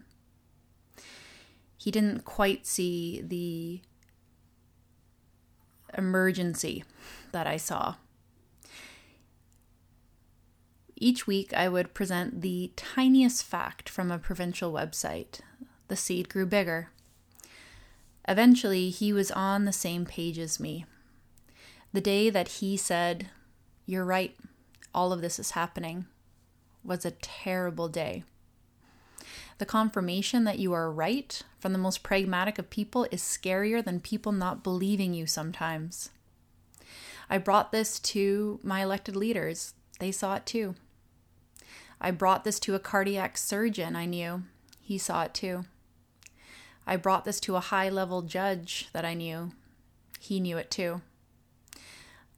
He 1.77 1.91
didn't 1.91 2.25
quite 2.25 2.67
see 2.67 3.23
the 3.23 3.81
emergency 5.97 6.85
that 7.33 7.47
I 7.47 7.57
saw. 7.57 7.97
Each 10.97 11.27
week, 11.27 11.53
I 11.53 11.69
would 11.69 11.93
present 11.93 12.41
the 12.41 12.73
tiniest 12.77 13.45
fact 13.45 13.89
from 13.89 14.11
a 14.11 14.19
provincial 14.19 14.73
website. 14.73 15.41
The 15.89 15.97
seed 15.97 16.29
grew 16.29 16.47
bigger. 16.47 16.91
Eventually, 18.27 18.91
he 18.91 19.13
was 19.13 19.31
on 19.31 19.65
the 19.65 19.73
same 19.73 20.05
page 20.05 20.39
as 20.39 20.59
me. 20.59 20.87
The 21.93 22.01
day 22.01 22.31
that 22.31 22.49
he 22.49 22.77
said, 22.77 23.29
You're 23.87 24.05
right, 24.05 24.37
all 24.95 25.13
of 25.13 25.21
this 25.21 25.39
is 25.39 25.53
happening, 25.53 26.07
was 26.83 27.05
a 27.05 27.11
terrible 27.13 27.89
day. 27.89 28.25
The 29.59 29.67
confirmation 29.67 30.45
that 30.45 30.59
you 30.59 30.73
are 30.73 30.91
right 30.91 31.41
from 31.59 31.73
the 31.73 31.79
most 31.79 32.03
pragmatic 32.03 32.59
of 32.59 32.71
people 32.71 33.07
is 33.11 33.23
scarier 33.23 33.85
than 33.85 34.01
people 34.01 34.33
not 34.33 34.65
believing 34.65 35.15
you 35.15 35.27
sometimes. 35.27 36.11
I 37.31 37.39
brought 37.39 37.73
this 37.73 37.99
to 38.01 38.61
my 38.63 38.83
elected 38.83 39.17
leaders. 39.17 39.75
They 40.01 40.13
saw 40.13 40.37
it 40.37 40.47
too. 40.47 40.75
I 42.01 42.11
brought 42.11 42.45
this 42.45 42.59
to 42.61 42.75
a 42.75 42.81
cardiac 42.81 43.39
surgeon 43.39 43.97
I 43.97 44.07
knew. 44.07 44.43
He 44.81 44.99
saw 44.99 45.23
it 45.23 45.35
too. 45.35 45.65
I 46.87 46.97
brought 46.97 47.25
this 47.25 47.41
to 47.41 47.57
a 47.57 47.61
high 47.61 47.89
level 47.89 48.23
judge 48.23 48.89
that 48.93 49.05
I 49.05 49.15
knew. 49.15 49.53
He 50.21 50.41
knew 50.41 50.59
it 50.59 50.71
too. 50.71 51.03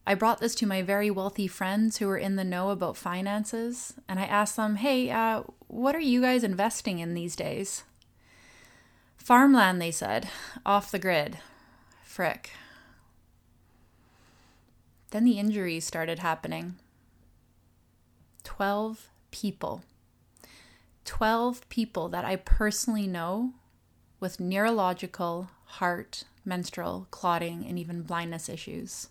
I 0.06 0.14
brought 0.14 0.38
this 0.38 0.54
to 0.56 0.66
my 0.66 0.82
very 0.82 1.10
wealthy 1.10 1.48
friends 1.48 1.96
who 1.96 2.06
were 2.06 2.16
in 2.16 2.36
the 2.36 2.44
know 2.44 2.70
about 2.70 2.96
finances, 2.96 3.94
and 4.08 4.20
I 4.20 4.24
asked 4.24 4.54
them, 4.54 4.76
hey, 4.76 5.10
uh, 5.10 5.42
what 5.66 5.96
are 5.96 6.00
you 6.00 6.20
guys 6.20 6.44
investing 6.44 7.00
in 7.00 7.14
these 7.14 7.34
days? 7.34 7.82
Farmland, 9.16 9.82
they 9.82 9.90
said, 9.90 10.28
off 10.64 10.92
the 10.92 11.00
grid. 11.00 11.38
Frick. 12.04 12.52
Then 15.10 15.24
the 15.24 15.40
injuries 15.40 15.84
started 15.84 16.20
happening. 16.20 16.76
12 18.44 19.08
people. 19.32 19.82
12 21.04 21.68
people 21.68 22.08
that 22.08 22.24
I 22.24 22.36
personally 22.36 23.08
know 23.08 23.54
with 24.20 24.40
neurological, 24.40 25.50
heart, 25.64 26.24
menstrual, 26.44 27.06
clotting, 27.10 27.64
and 27.66 27.78
even 27.78 28.02
blindness 28.02 28.48
issues. 28.48 29.08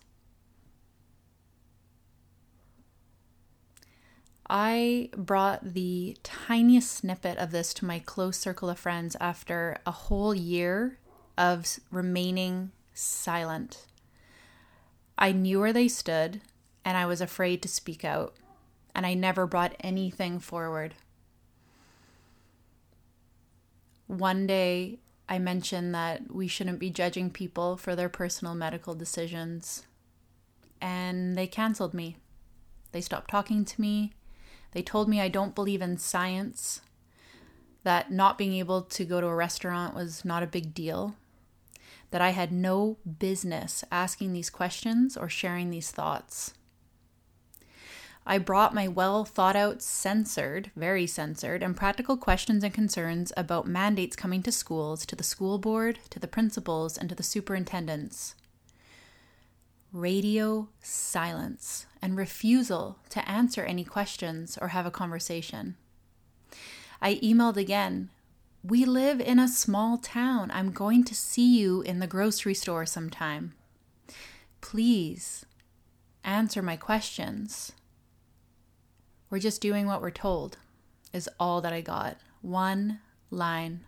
I 4.48 5.10
brought 5.16 5.74
the 5.74 6.16
tiniest 6.22 6.90
snippet 6.92 7.36
of 7.38 7.50
this 7.50 7.74
to 7.74 7.84
my 7.84 7.98
close 7.98 8.36
circle 8.36 8.70
of 8.70 8.78
friends 8.78 9.16
after 9.20 9.78
a 9.84 9.90
whole 9.90 10.34
year 10.34 10.98
of 11.36 11.78
remaining 11.90 12.70
silent. 12.94 13.86
I 15.18 15.32
knew 15.32 15.60
where 15.60 15.72
they 15.72 15.88
stood 15.88 16.40
and 16.84 16.96
I 16.96 17.06
was 17.06 17.20
afraid 17.20 17.60
to 17.62 17.68
speak 17.68 18.04
out 18.04 18.36
and 18.94 19.04
I 19.04 19.14
never 19.14 19.46
brought 19.46 19.74
anything 19.80 20.38
forward. 20.38 20.94
One 24.06 24.46
day, 24.46 25.00
I 25.28 25.38
mentioned 25.38 25.94
that 25.94 26.32
we 26.32 26.46
shouldn't 26.46 26.78
be 26.78 26.90
judging 26.90 27.30
people 27.30 27.76
for 27.76 27.96
their 27.96 28.08
personal 28.08 28.54
medical 28.54 28.94
decisions, 28.94 29.86
and 30.80 31.36
they 31.36 31.46
canceled 31.46 31.94
me. 31.94 32.16
They 32.92 33.00
stopped 33.00 33.30
talking 33.30 33.64
to 33.64 33.80
me. 33.80 34.12
They 34.72 34.82
told 34.82 35.08
me 35.08 35.20
I 35.20 35.28
don't 35.28 35.54
believe 35.54 35.82
in 35.82 35.98
science, 35.98 36.82
that 37.82 38.12
not 38.12 38.38
being 38.38 38.52
able 38.54 38.82
to 38.82 39.04
go 39.04 39.20
to 39.20 39.26
a 39.26 39.34
restaurant 39.34 39.94
was 39.94 40.24
not 40.24 40.42
a 40.42 40.46
big 40.46 40.74
deal, 40.74 41.16
that 42.10 42.20
I 42.20 42.30
had 42.30 42.52
no 42.52 42.98
business 43.18 43.84
asking 43.90 44.32
these 44.32 44.50
questions 44.50 45.16
or 45.16 45.28
sharing 45.28 45.70
these 45.70 45.90
thoughts. 45.90 46.54
I 48.28 48.38
brought 48.38 48.74
my 48.74 48.88
well 48.88 49.24
thought 49.24 49.54
out, 49.54 49.80
censored, 49.80 50.72
very 50.74 51.06
censored, 51.06 51.62
and 51.62 51.76
practical 51.76 52.16
questions 52.16 52.64
and 52.64 52.74
concerns 52.74 53.32
about 53.36 53.68
mandates 53.68 54.16
coming 54.16 54.42
to 54.42 54.50
schools 54.50 55.06
to 55.06 55.14
the 55.14 55.22
school 55.22 55.58
board, 55.58 56.00
to 56.10 56.18
the 56.18 56.26
principals, 56.26 56.98
and 56.98 57.08
to 57.08 57.14
the 57.14 57.22
superintendents. 57.22 58.34
Radio 59.92 60.68
silence 60.82 61.86
and 62.02 62.16
refusal 62.16 62.98
to 63.10 63.26
answer 63.28 63.62
any 63.62 63.84
questions 63.84 64.58
or 64.60 64.68
have 64.68 64.86
a 64.86 64.90
conversation. 64.90 65.76
I 67.00 67.16
emailed 67.16 67.56
again. 67.56 68.10
We 68.64 68.84
live 68.84 69.20
in 69.20 69.38
a 69.38 69.46
small 69.46 69.98
town. 69.98 70.50
I'm 70.52 70.72
going 70.72 71.04
to 71.04 71.14
see 71.14 71.58
you 71.58 71.82
in 71.82 72.00
the 72.00 72.08
grocery 72.08 72.54
store 72.54 72.86
sometime. 72.86 73.54
Please 74.60 75.46
answer 76.24 76.60
my 76.60 76.76
questions. 76.76 77.70
We're 79.28 79.38
just 79.38 79.60
doing 79.60 79.86
what 79.86 80.00
we're 80.00 80.10
told, 80.10 80.58
is 81.12 81.28
all 81.40 81.60
that 81.60 81.72
I 81.72 81.80
got. 81.80 82.18
One 82.42 83.00
line. 83.30 83.80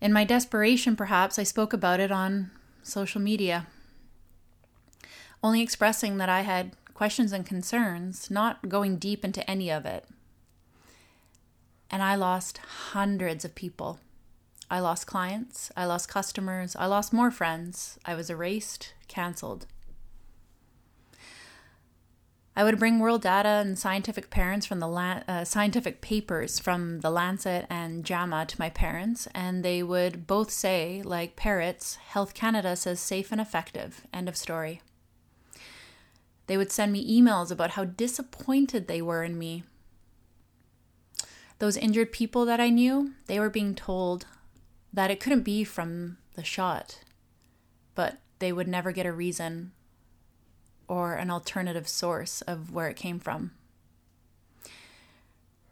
In 0.00 0.12
my 0.12 0.24
desperation, 0.24 0.96
perhaps, 0.96 1.38
I 1.38 1.42
spoke 1.42 1.72
about 1.72 1.98
it 1.98 2.12
on 2.12 2.50
social 2.82 3.20
media, 3.20 3.66
only 5.42 5.62
expressing 5.62 6.18
that 6.18 6.28
I 6.28 6.42
had 6.42 6.72
questions 6.94 7.32
and 7.32 7.44
concerns, 7.44 8.30
not 8.30 8.68
going 8.68 8.98
deep 8.98 9.24
into 9.24 9.48
any 9.50 9.70
of 9.70 9.84
it. 9.84 10.06
And 11.90 12.02
I 12.02 12.14
lost 12.14 12.58
hundreds 12.92 13.44
of 13.44 13.54
people. 13.54 13.98
I 14.70 14.80
lost 14.80 15.06
clients, 15.06 15.70
I 15.76 15.84
lost 15.84 16.08
customers, 16.08 16.74
I 16.76 16.86
lost 16.86 17.12
more 17.12 17.30
friends. 17.30 17.98
I 18.04 18.14
was 18.14 18.30
erased, 18.30 18.94
canceled. 19.08 19.66
I 22.56 22.62
would 22.62 22.78
bring 22.78 23.00
world 23.00 23.22
data 23.22 23.48
and 23.48 23.76
scientific 23.76 24.30
parents 24.30 24.64
from 24.64 24.78
the 24.78 24.86
La- 24.86 25.22
uh, 25.26 25.44
scientific 25.44 26.00
papers 26.00 26.60
from 26.60 27.00
the 27.00 27.10
Lancet 27.10 27.66
and 27.68 28.04
JAMA 28.04 28.46
to 28.46 28.60
my 28.60 28.70
parents, 28.70 29.26
and 29.34 29.64
they 29.64 29.82
would 29.82 30.28
both 30.28 30.52
say, 30.52 31.02
like 31.04 31.34
parrots, 31.34 31.96
Health 31.96 32.32
Canada 32.32 32.76
says 32.76 33.00
safe 33.00 33.32
and 33.32 33.40
effective. 33.40 34.02
End 34.12 34.28
of 34.28 34.36
story. 34.36 34.82
They 36.46 36.56
would 36.56 36.70
send 36.70 36.92
me 36.92 37.20
emails 37.20 37.50
about 37.50 37.70
how 37.70 37.84
disappointed 37.84 38.86
they 38.86 39.02
were 39.02 39.24
in 39.24 39.36
me. 39.36 39.64
Those 41.58 41.76
injured 41.76 42.12
people 42.12 42.44
that 42.44 42.60
I 42.60 42.68
knew, 42.68 43.14
they 43.26 43.40
were 43.40 43.50
being 43.50 43.74
told 43.74 44.26
that 44.92 45.10
it 45.10 45.18
couldn't 45.18 45.42
be 45.42 45.64
from 45.64 46.18
the 46.34 46.44
shot, 46.44 47.00
but 47.96 48.18
they 48.38 48.52
would 48.52 48.68
never 48.68 48.92
get 48.92 49.06
a 49.06 49.12
reason 49.12 49.72
or 50.88 51.14
an 51.14 51.30
alternative 51.30 51.88
source 51.88 52.40
of 52.42 52.72
where 52.72 52.88
it 52.88 52.96
came 52.96 53.18
from. 53.18 53.52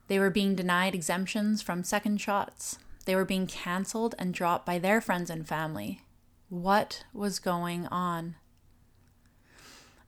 They 0.09 0.19
were 0.19 0.31
being 0.31 0.55
denied 0.55 0.95
exemptions 0.95 1.63
from 1.63 1.85
second 1.85 2.21
shots. 2.21 2.79
They 3.05 3.15
were 3.15 3.25
being 3.25 3.47
canceled 3.47 4.15
and 4.19 4.35
dropped 4.35 4.67
by 4.67 4.79
their 4.79 5.01
friends 5.01 5.31
and 5.31 5.47
family. 5.47 6.03
What 6.49 7.05
was 7.13 7.39
going 7.39 7.87
on? 7.87 8.37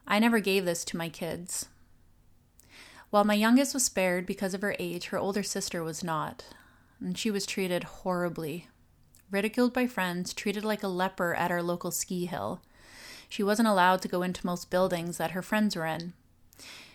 I 0.06 0.18
never 0.18 0.40
gave 0.40 0.64
this 0.64 0.84
to 0.86 0.96
my 0.96 1.08
kids. 1.08 1.68
While 3.10 3.24
my 3.24 3.34
youngest 3.34 3.72
was 3.72 3.84
spared 3.84 4.26
because 4.26 4.54
of 4.54 4.62
her 4.62 4.76
age, 4.78 5.06
her 5.06 5.18
older 5.18 5.42
sister 5.42 5.82
was 5.82 6.04
not, 6.04 6.44
and 7.00 7.16
she 7.16 7.30
was 7.30 7.46
treated 7.46 7.84
horribly. 7.84 8.68
Ridiculed 9.30 9.72
by 9.72 9.86
friends, 9.86 10.34
treated 10.34 10.64
like 10.64 10.82
a 10.82 10.88
leper 10.88 11.32
at 11.34 11.50
our 11.50 11.62
local 11.62 11.90
ski 11.90 12.26
hill. 12.26 12.60
She 13.34 13.42
wasn't 13.42 13.66
allowed 13.66 14.00
to 14.02 14.06
go 14.06 14.22
into 14.22 14.46
most 14.46 14.70
buildings 14.70 15.16
that 15.16 15.32
her 15.32 15.42
friends 15.42 15.74
were 15.74 15.86
in. 15.86 16.12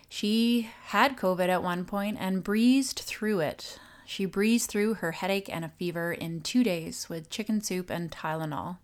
She 0.08 0.70
had 0.84 1.18
COVID 1.18 1.50
at 1.50 1.62
one 1.62 1.84
point 1.84 2.16
and 2.18 2.42
breezed 2.42 3.00
through 3.00 3.40
it. 3.40 3.78
She 4.06 4.24
breezed 4.24 4.70
through 4.70 4.94
her 4.94 5.12
headache 5.12 5.50
and 5.52 5.66
a 5.66 5.72
fever 5.76 6.14
in 6.14 6.40
two 6.40 6.64
days 6.64 7.10
with 7.10 7.28
chicken 7.28 7.60
soup 7.60 7.90
and 7.90 8.10
Tylenol. 8.10 8.78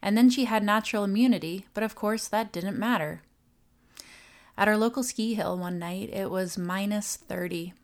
And 0.00 0.16
then 0.16 0.30
she 0.30 0.44
had 0.44 0.62
natural 0.62 1.02
immunity, 1.02 1.66
but 1.74 1.82
of 1.82 1.96
course 1.96 2.28
that 2.28 2.52
didn't 2.52 2.78
matter. 2.78 3.22
At 4.56 4.68
our 4.68 4.76
local 4.78 5.02
ski 5.02 5.34
hill 5.34 5.58
one 5.58 5.80
night, 5.80 6.10
it 6.12 6.30
was 6.30 6.56
minus 6.56 7.16
30. 7.16 7.74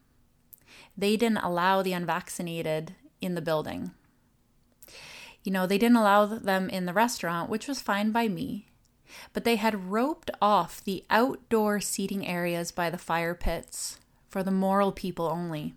They 0.96 1.16
didn't 1.16 1.38
allow 1.38 1.82
the 1.82 1.94
unvaccinated 1.94 2.94
in 3.20 3.34
the 3.34 3.42
building. 3.42 3.90
You 5.42 5.50
know, 5.50 5.66
they 5.66 5.78
didn't 5.78 5.96
allow 5.96 6.26
them 6.26 6.70
in 6.70 6.86
the 6.86 6.92
restaurant, 6.92 7.50
which 7.50 7.66
was 7.66 7.80
fine 7.80 8.12
by 8.12 8.28
me, 8.28 8.67
but 9.32 9.44
they 9.44 9.56
had 9.56 9.90
roped 9.90 10.30
off 10.40 10.82
the 10.82 11.04
outdoor 11.10 11.80
seating 11.80 12.26
areas 12.26 12.70
by 12.72 12.90
the 12.90 12.98
fire 12.98 13.34
pits 13.34 13.98
for 14.28 14.42
the 14.42 14.50
moral 14.50 14.92
people 14.92 15.26
only. 15.26 15.74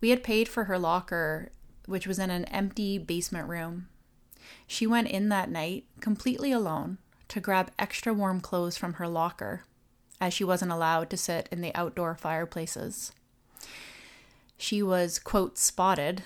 We 0.00 0.10
had 0.10 0.22
paid 0.22 0.48
for 0.48 0.64
her 0.64 0.78
locker, 0.78 1.50
which 1.86 2.06
was 2.06 2.18
in 2.18 2.30
an 2.30 2.44
empty 2.46 2.98
basement 2.98 3.48
room. 3.48 3.88
She 4.66 4.86
went 4.86 5.08
in 5.08 5.28
that 5.28 5.50
night 5.50 5.84
completely 6.00 6.52
alone 6.52 6.98
to 7.28 7.40
grab 7.40 7.70
extra 7.78 8.12
warm 8.12 8.40
clothes 8.40 8.76
from 8.76 8.94
her 8.94 9.08
locker, 9.08 9.64
as 10.20 10.34
she 10.34 10.44
wasn't 10.44 10.72
allowed 10.72 11.08
to 11.10 11.16
sit 11.16 11.48
in 11.50 11.60
the 11.60 11.74
outdoor 11.74 12.14
fireplaces. 12.14 13.12
She 14.56 14.82
was, 14.82 15.18
quote, 15.18 15.58
spotted 15.58 16.22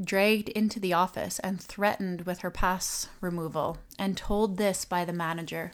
dragged 0.00 0.48
into 0.50 0.80
the 0.80 0.92
office 0.92 1.38
and 1.40 1.60
threatened 1.60 2.22
with 2.22 2.40
her 2.40 2.50
pass 2.50 3.08
removal, 3.20 3.78
and 3.98 4.16
told 4.16 4.56
this 4.56 4.84
by 4.84 5.04
the 5.04 5.12
manager 5.12 5.72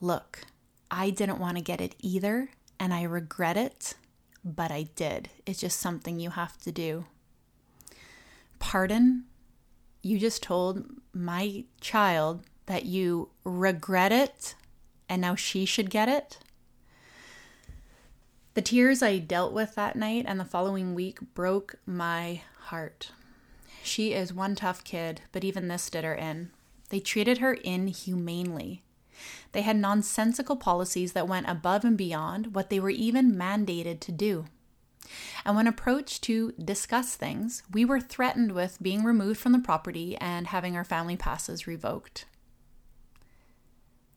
Look, 0.00 0.44
I 0.90 1.10
didn't 1.10 1.40
want 1.40 1.56
to 1.56 1.62
get 1.62 1.80
it 1.80 1.94
either, 2.00 2.50
and 2.78 2.92
I 2.92 3.02
regret 3.04 3.56
it, 3.56 3.94
but 4.44 4.70
I 4.70 4.88
did. 4.96 5.30
It's 5.46 5.60
just 5.60 5.80
something 5.80 6.20
you 6.20 6.30
have 6.30 6.58
to 6.58 6.72
do. 6.72 7.06
Pardon? 8.58 9.24
You 10.02 10.18
just 10.18 10.42
told 10.42 10.84
my 11.12 11.64
child 11.80 12.42
that 12.66 12.84
you 12.84 13.30
regret 13.44 14.12
it, 14.12 14.54
and 15.08 15.22
now 15.22 15.34
she 15.34 15.64
should 15.64 15.90
get 15.90 16.08
it? 16.08 16.38
The 18.54 18.62
tears 18.62 19.02
I 19.02 19.18
dealt 19.18 19.52
with 19.52 19.74
that 19.74 19.96
night 19.96 20.24
and 20.28 20.38
the 20.38 20.44
following 20.44 20.94
week 20.94 21.18
broke 21.34 21.76
my 21.86 22.42
heart. 22.74 23.12
She 23.84 24.12
is 24.12 24.34
one 24.34 24.56
tough 24.56 24.82
kid, 24.82 25.20
but 25.30 25.44
even 25.44 25.68
this 25.68 25.88
did 25.88 26.02
her 26.02 26.16
in. 26.16 26.50
They 26.88 26.98
treated 26.98 27.38
her 27.38 27.54
inhumanely. 27.54 28.82
They 29.52 29.62
had 29.62 29.76
nonsensical 29.76 30.56
policies 30.56 31.12
that 31.12 31.28
went 31.28 31.48
above 31.48 31.84
and 31.84 31.96
beyond 31.96 32.52
what 32.52 32.70
they 32.70 32.80
were 32.80 32.90
even 32.90 33.36
mandated 33.36 34.00
to 34.00 34.10
do. 34.10 34.46
And 35.44 35.54
when 35.54 35.68
approached 35.68 36.24
to 36.24 36.50
discuss 36.52 37.14
things, 37.14 37.62
we 37.70 37.84
were 37.84 38.00
threatened 38.00 38.50
with 38.50 38.82
being 38.82 39.04
removed 39.04 39.38
from 39.38 39.52
the 39.52 39.60
property 39.60 40.16
and 40.16 40.48
having 40.48 40.74
our 40.74 40.82
family 40.82 41.16
passes 41.16 41.68
revoked. 41.68 42.24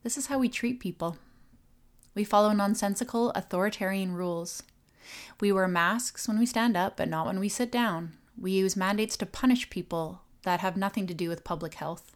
This 0.01 0.17
is 0.17 0.27
how 0.27 0.39
we 0.39 0.49
treat 0.49 0.79
people. 0.79 1.19
We 2.15 2.23
follow 2.23 2.53
nonsensical 2.53 3.29
authoritarian 3.35 4.13
rules. 4.13 4.63
We 5.39 5.51
wear 5.51 5.67
masks 5.67 6.27
when 6.27 6.39
we 6.39 6.47
stand 6.47 6.75
up, 6.75 6.97
but 6.97 7.07
not 7.07 7.27
when 7.27 7.39
we 7.39 7.49
sit 7.49 7.71
down. 7.71 8.13
We 8.39 8.51
use 8.51 8.75
mandates 8.75 9.17
to 9.17 9.25
punish 9.25 9.69
people 9.69 10.21
that 10.43 10.59
have 10.59 10.77
nothing 10.77 11.07
to 11.07 11.13
do 11.13 11.29
with 11.29 11.43
public 11.43 11.75
health. 11.75 12.15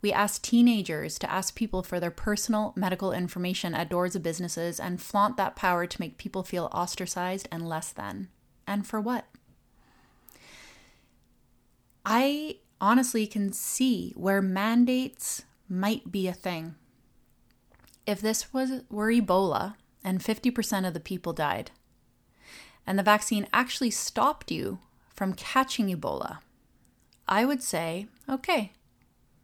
We 0.00 0.12
ask 0.12 0.42
teenagers 0.42 1.18
to 1.18 1.30
ask 1.30 1.54
people 1.54 1.82
for 1.82 1.98
their 1.98 2.10
personal 2.10 2.72
medical 2.76 3.12
information 3.12 3.74
at 3.74 3.88
doors 3.88 4.14
of 4.14 4.22
businesses 4.22 4.78
and 4.78 5.00
flaunt 5.00 5.36
that 5.36 5.56
power 5.56 5.86
to 5.86 6.00
make 6.00 6.18
people 6.18 6.42
feel 6.42 6.70
ostracized 6.72 7.48
and 7.50 7.68
less 7.68 7.90
than. 7.90 8.28
And 8.66 8.86
for 8.86 9.00
what? 9.00 9.26
I 12.04 12.58
honestly 12.80 13.26
can 13.26 13.52
see 13.52 14.12
where 14.16 14.40
mandates 14.40 15.44
might 15.68 16.12
be 16.12 16.28
a 16.28 16.32
thing. 16.32 16.76
If 18.06 18.20
this 18.20 18.52
was 18.52 18.82
were 18.88 19.12
Ebola 19.12 19.74
and 20.04 20.20
50% 20.20 20.86
of 20.86 20.94
the 20.94 21.00
people 21.00 21.32
died, 21.32 21.72
and 22.86 22.98
the 22.98 23.02
vaccine 23.02 23.46
actually 23.52 23.90
stopped 23.90 24.50
you 24.50 24.78
from 25.18 25.34
catching 25.34 25.88
Ebola, 25.88 26.38
I 27.26 27.44
would 27.44 27.60
say, 27.60 28.06
okay, 28.28 28.70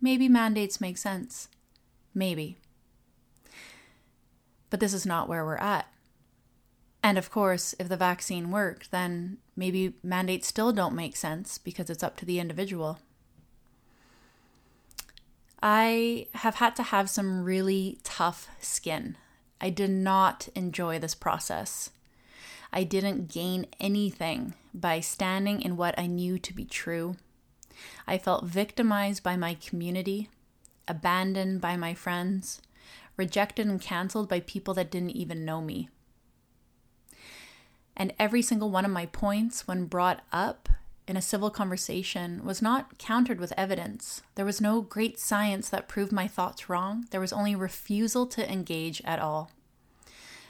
maybe 0.00 0.28
mandates 0.28 0.80
make 0.80 0.96
sense. 0.96 1.48
Maybe. 2.14 2.58
But 4.70 4.78
this 4.78 4.94
is 4.94 5.04
not 5.04 5.28
where 5.28 5.44
we're 5.44 5.56
at. 5.56 5.88
And 7.02 7.18
of 7.18 7.28
course, 7.28 7.74
if 7.80 7.88
the 7.88 7.96
vaccine 7.96 8.52
worked, 8.52 8.92
then 8.92 9.38
maybe 9.56 9.94
mandates 10.00 10.46
still 10.46 10.72
don't 10.72 10.94
make 10.94 11.16
sense 11.16 11.58
because 11.58 11.90
it's 11.90 12.04
up 12.04 12.16
to 12.18 12.24
the 12.24 12.38
individual. 12.38 13.00
I 15.60 16.28
have 16.34 16.54
had 16.54 16.76
to 16.76 16.84
have 16.84 17.10
some 17.10 17.42
really 17.42 17.98
tough 18.04 18.48
skin. 18.60 19.16
I 19.60 19.70
did 19.70 19.90
not 19.90 20.48
enjoy 20.54 21.00
this 21.00 21.16
process. 21.16 21.90
I 22.76 22.82
didn't 22.82 23.32
gain 23.32 23.66
anything 23.78 24.54
by 24.74 24.98
standing 24.98 25.62
in 25.62 25.76
what 25.76 25.96
I 25.96 26.08
knew 26.08 26.40
to 26.40 26.52
be 26.52 26.64
true. 26.64 27.14
I 28.04 28.18
felt 28.18 28.46
victimized 28.46 29.22
by 29.22 29.36
my 29.36 29.54
community, 29.54 30.28
abandoned 30.88 31.60
by 31.60 31.76
my 31.76 31.94
friends, 31.94 32.60
rejected 33.16 33.68
and 33.68 33.80
canceled 33.80 34.28
by 34.28 34.40
people 34.40 34.74
that 34.74 34.90
didn't 34.90 35.10
even 35.10 35.44
know 35.44 35.60
me. 35.60 35.88
And 37.96 38.12
every 38.18 38.42
single 38.42 38.70
one 38.70 38.84
of 38.84 38.90
my 38.90 39.06
points, 39.06 39.68
when 39.68 39.84
brought 39.84 40.22
up, 40.32 40.68
in 41.06 41.16
a 41.16 41.22
civil 41.22 41.50
conversation 41.50 42.44
was 42.44 42.60
not 42.60 42.98
countered 42.98 43.38
with 43.38 43.52
evidence. 43.56 44.22
There 44.34 44.44
was 44.44 44.60
no 44.60 44.80
great 44.80 45.20
science 45.20 45.68
that 45.68 45.86
proved 45.86 46.10
my 46.10 46.26
thoughts 46.26 46.68
wrong. 46.68 47.06
There 47.12 47.20
was 47.20 47.32
only 47.32 47.54
refusal 47.54 48.26
to 48.28 48.50
engage 48.50 49.00
at 49.04 49.20
all. 49.20 49.52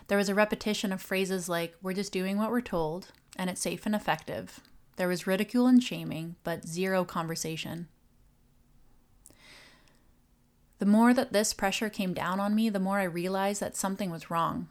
There 0.08 0.18
was 0.18 0.28
a 0.28 0.34
repetition 0.34 0.92
of 0.92 1.00
phrases 1.00 1.48
like, 1.48 1.74
we're 1.82 1.94
just 1.94 2.12
doing 2.12 2.36
what 2.36 2.50
we're 2.50 2.60
told, 2.60 3.08
and 3.36 3.48
it's 3.48 3.60
safe 3.60 3.86
and 3.86 3.94
effective. 3.94 4.60
There 4.96 5.08
was 5.08 5.26
ridicule 5.26 5.66
and 5.66 5.82
shaming, 5.82 6.36
but 6.44 6.68
zero 6.68 7.04
conversation. 7.04 7.88
The 10.78 10.86
more 10.86 11.14
that 11.14 11.32
this 11.32 11.54
pressure 11.54 11.88
came 11.88 12.12
down 12.12 12.40
on 12.40 12.54
me, 12.54 12.68
the 12.68 12.80
more 12.80 12.98
I 12.98 13.04
realized 13.04 13.60
that 13.60 13.76
something 13.76 14.10
was 14.10 14.30
wrong. 14.30 14.68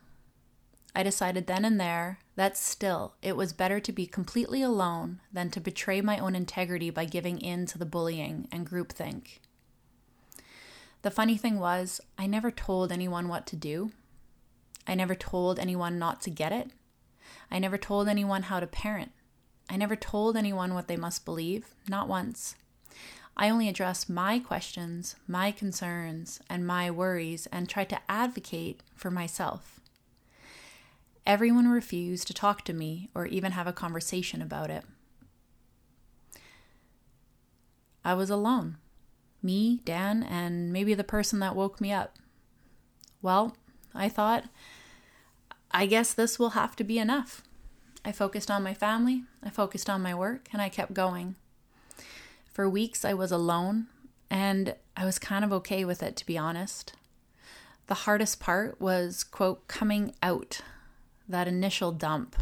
I 0.96 1.02
decided 1.02 1.48
then 1.48 1.66
and 1.66 1.80
there 1.80 2.20
that 2.36 2.56
still 2.56 3.16
it 3.22 3.36
was 3.36 3.52
better 3.52 3.80
to 3.80 3.92
be 3.92 4.06
completely 4.06 4.62
alone 4.62 5.22
than 5.32 5.50
to 5.52 5.60
betray 5.60 6.02
my 6.02 6.20
own 6.20 6.36
integrity 6.36 6.92
by 6.92 7.06
giving 7.06 7.40
in 7.40 7.66
to 7.68 7.80
the 7.80 7.86
bullying 7.86 8.48
and 8.52 8.70
groupthink. 8.70 9.40
The 11.02 11.12
funny 11.12 11.36
thing 11.36 11.60
was, 11.60 12.00
I 12.18 12.28
never 12.28 12.52
told 12.52 12.92
anyone 12.92 13.28
what 13.28 13.48
to 13.48 13.56
do. 13.56 13.92
I 14.88 14.96
never 14.96 15.16
told 15.16 15.60
anyone 15.60 15.98
not 16.00 16.22
to 16.22 16.30
get 16.30 16.52
it. 16.52 16.72
I 17.50 17.60
never 17.60 17.78
told 17.78 18.08
anyone 18.08 18.44
how 18.44 18.60
to 18.60 18.68
parent. 18.68 19.12
I 19.70 19.78
never 19.78 19.96
told 19.96 20.36
anyone 20.36 20.74
what 20.74 20.88
they 20.88 20.98
must 20.98 21.26
believe, 21.26 21.74
not 21.88 22.08
once. 22.08 22.56
I 23.36 23.50
only 23.50 23.68
addressed 23.68 24.10
my 24.10 24.40
questions, 24.40 25.16
my 25.28 25.52
concerns, 25.52 26.40
and 26.50 26.68
my 26.68 26.92
worries 26.92 27.48
and 27.52 27.68
tried 27.68 27.90
to 27.90 28.00
advocate 28.08 28.84
for 28.96 29.10
myself. 29.10 29.80
Everyone 31.26 31.70
refused 31.70 32.28
to 32.28 32.34
talk 32.34 32.64
to 32.66 32.74
me 32.74 33.10
or 33.16 33.26
even 33.26 33.54
have 33.54 33.66
a 33.66 33.74
conversation 33.74 34.42
about 34.42 34.70
it. 34.70 34.84
I 38.06 38.14
was 38.14 38.30
alone. 38.30 38.78
Me, 39.42 39.82
Dan, 39.86 40.24
and 40.24 40.72
maybe 40.72 40.94
the 40.94 41.04
person 41.04 41.40
that 41.40 41.56
woke 41.56 41.80
me 41.80 41.92
up. 41.92 42.18
Well, 43.22 43.56
I 43.94 44.10
thought, 44.10 44.46
I 45.72 45.86
guess 45.86 46.14
this 46.14 46.38
will 46.38 46.52
have 46.52 46.76
to 46.78 46.84
be 46.84 47.00
enough. 47.00 47.42
I 48.06 48.12
focused 48.12 48.52
on 48.52 48.64
my 48.64 48.74
family, 48.74 49.24
I 49.42 49.50
focused 49.50 49.90
on 49.90 50.02
my 50.02 50.14
work, 50.14 50.48
and 50.52 50.62
I 50.62 50.70
kept 50.70 50.94
going. 50.94 51.36
For 52.52 52.70
weeks, 52.70 53.06
I 53.06 53.14
was 53.14 53.32
alone, 53.32 53.88
and 54.30 54.76
I 54.96 55.06
was 55.06 55.18
kind 55.20 55.46
of 55.46 55.54
okay 55.54 55.86
with 55.86 56.04
it, 56.04 56.16
to 56.18 56.26
be 56.26 56.38
honest. 56.38 56.94
The 57.88 57.94
hardest 57.94 58.40
part 58.40 58.80
was, 58.80 59.24
quote, 59.24 59.68
coming 59.68 60.14
out 60.22 60.62
that 61.28 61.48
initial 61.48 61.92
dump. 61.92 62.36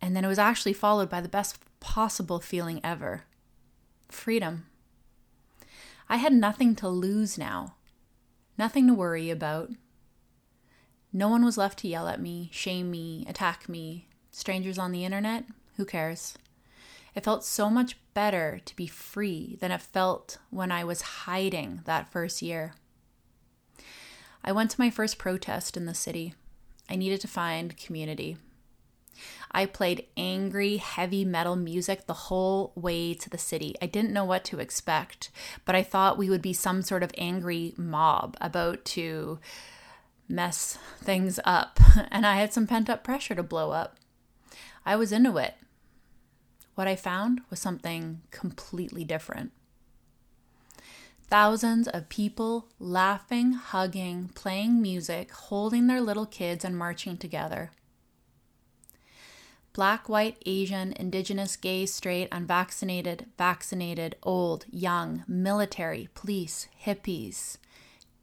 And 0.00 0.14
then 0.14 0.24
it 0.24 0.28
was 0.28 0.38
actually 0.38 0.72
followed 0.72 1.10
by 1.10 1.20
the 1.20 1.28
best 1.28 1.58
possible 1.80 2.40
feeling 2.40 2.80
ever 2.84 3.24
freedom. 4.08 4.66
I 6.08 6.16
had 6.16 6.32
nothing 6.32 6.74
to 6.76 6.88
lose 6.88 7.38
now, 7.38 7.74
nothing 8.60 8.86
to 8.86 8.92
worry 8.92 9.30
about. 9.30 9.70
No 11.14 11.28
one 11.28 11.42
was 11.42 11.56
left 11.56 11.78
to 11.78 11.88
yell 11.88 12.06
at 12.08 12.20
me, 12.20 12.50
shame 12.52 12.90
me, 12.90 13.24
attack 13.26 13.70
me. 13.70 14.06
Strangers 14.30 14.78
on 14.78 14.92
the 14.92 15.02
internet? 15.02 15.44
Who 15.76 15.86
cares? 15.86 16.34
It 17.14 17.24
felt 17.24 17.42
so 17.42 17.70
much 17.70 17.96
better 18.12 18.60
to 18.66 18.76
be 18.76 18.86
free 18.86 19.56
than 19.62 19.72
it 19.72 19.80
felt 19.80 20.36
when 20.50 20.70
I 20.70 20.84
was 20.84 21.00
hiding 21.24 21.80
that 21.86 22.12
first 22.12 22.42
year. 22.42 22.74
I 24.44 24.52
went 24.52 24.70
to 24.72 24.80
my 24.80 24.90
first 24.90 25.16
protest 25.16 25.74
in 25.74 25.86
the 25.86 25.94
city. 25.94 26.34
I 26.86 26.96
needed 26.96 27.22
to 27.22 27.28
find 27.28 27.78
community. 27.78 28.36
I 29.50 29.66
played 29.66 30.06
angry, 30.16 30.76
heavy 30.76 31.24
metal 31.24 31.56
music 31.56 32.06
the 32.06 32.12
whole 32.12 32.72
way 32.74 33.14
to 33.14 33.30
the 33.30 33.38
city. 33.38 33.74
I 33.80 33.86
didn't 33.86 34.12
know 34.12 34.24
what 34.24 34.44
to 34.46 34.60
expect, 34.60 35.30
but 35.64 35.74
I 35.74 35.82
thought 35.82 36.18
we 36.18 36.30
would 36.30 36.42
be 36.42 36.52
some 36.52 36.82
sort 36.82 37.02
of 37.02 37.12
angry 37.18 37.74
mob 37.76 38.36
about 38.40 38.84
to 38.86 39.38
mess 40.28 40.78
things 41.00 41.40
up, 41.44 41.80
and 42.10 42.26
I 42.26 42.36
had 42.36 42.52
some 42.52 42.66
pent 42.66 42.88
up 42.88 43.04
pressure 43.04 43.34
to 43.34 43.42
blow 43.42 43.72
up. 43.72 43.96
I 44.86 44.96
was 44.96 45.12
into 45.12 45.36
it. 45.36 45.54
What 46.74 46.88
I 46.88 46.96
found 46.96 47.42
was 47.50 47.60
something 47.60 48.22
completely 48.30 49.04
different. 49.04 49.52
Thousands 51.28 51.86
of 51.86 52.08
people 52.08 52.66
laughing, 52.80 53.52
hugging, 53.52 54.30
playing 54.34 54.82
music, 54.82 55.30
holding 55.30 55.86
their 55.86 56.00
little 56.00 56.26
kids, 56.26 56.64
and 56.64 56.76
marching 56.76 57.16
together. 57.16 57.70
Black, 59.72 60.08
white, 60.08 60.36
Asian, 60.46 60.92
indigenous, 60.94 61.56
gay, 61.56 61.86
straight, 61.86 62.28
unvaccinated, 62.32 63.26
vaccinated, 63.38 64.16
old, 64.22 64.66
young, 64.68 65.22
military, 65.28 66.08
police, 66.14 66.66
hippies, 66.84 67.56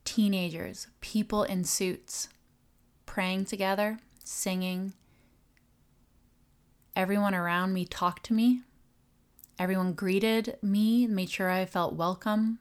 teenagers, 0.03 0.87
people 0.99 1.43
in 1.43 1.63
suits, 1.63 2.27
praying 3.05 3.45
together, 3.45 3.99
singing. 4.23 4.93
Everyone 6.97 7.33
around 7.33 7.73
me 7.73 7.85
talked 7.85 8.25
to 8.25 8.33
me. 8.33 8.61
Everyone 9.57 9.93
greeted 9.93 10.57
me, 10.61 11.07
made 11.07 11.29
sure 11.29 11.49
I 11.49 11.65
felt 11.65 11.93
welcome. 11.93 12.59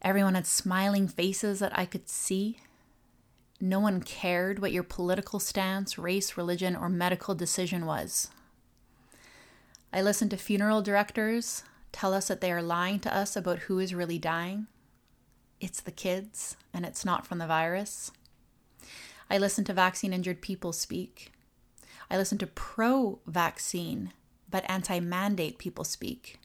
Everyone 0.00 0.34
had 0.34 0.46
smiling 0.46 1.08
faces 1.08 1.58
that 1.58 1.76
I 1.78 1.84
could 1.84 2.08
see. 2.08 2.58
No 3.60 3.80
one 3.80 4.00
cared 4.00 4.58
what 4.58 4.72
your 4.72 4.82
political 4.82 5.38
stance, 5.38 5.98
race, 5.98 6.36
religion, 6.36 6.74
or 6.74 6.88
medical 6.88 7.34
decision 7.34 7.84
was. 7.84 8.30
I 9.92 10.00
listen 10.00 10.28
to 10.30 10.36
funeral 10.36 10.82
directors 10.82 11.64
tell 11.92 12.14
us 12.14 12.28
that 12.28 12.40
they 12.40 12.52
are 12.52 12.62
lying 12.62 13.00
to 13.00 13.14
us 13.14 13.36
about 13.36 13.60
who 13.60 13.78
is 13.78 13.94
really 13.94 14.18
dying. 14.18 14.66
It's 15.60 15.80
the 15.80 15.90
kids, 15.90 16.56
and 16.72 16.86
it's 16.86 17.04
not 17.04 17.26
from 17.26 17.38
the 17.38 17.46
virus. 17.46 18.12
I 19.28 19.38
listen 19.38 19.64
to 19.64 19.72
vaccine 19.72 20.12
injured 20.12 20.40
people 20.40 20.72
speak. 20.72 21.32
I 22.10 22.16
listen 22.16 22.38
to 22.38 22.46
pro 22.46 23.18
vaccine 23.26 24.12
but 24.50 24.64
anti 24.68 25.00
mandate 25.00 25.58
people 25.58 25.84
speak. 25.84 26.38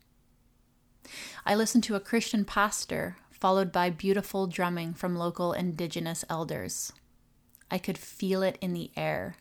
I 1.45 1.55
listen 1.55 1.81
to 1.81 1.95
a 1.95 1.99
Christian 1.99 2.45
pastor, 2.45 3.17
followed 3.31 3.71
by 3.71 3.89
beautiful 3.89 4.47
drumming 4.47 4.93
from 4.93 5.15
local 5.15 5.53
indigenous 5.53 6.23
elders. 6.29 6.93
I 7.69 7.77
could 7.77 7.97
feel 7.97 8.43
it 8.43 8.57
in 8.61 8.73
the 8.73 8.91
air. 8.95 9.37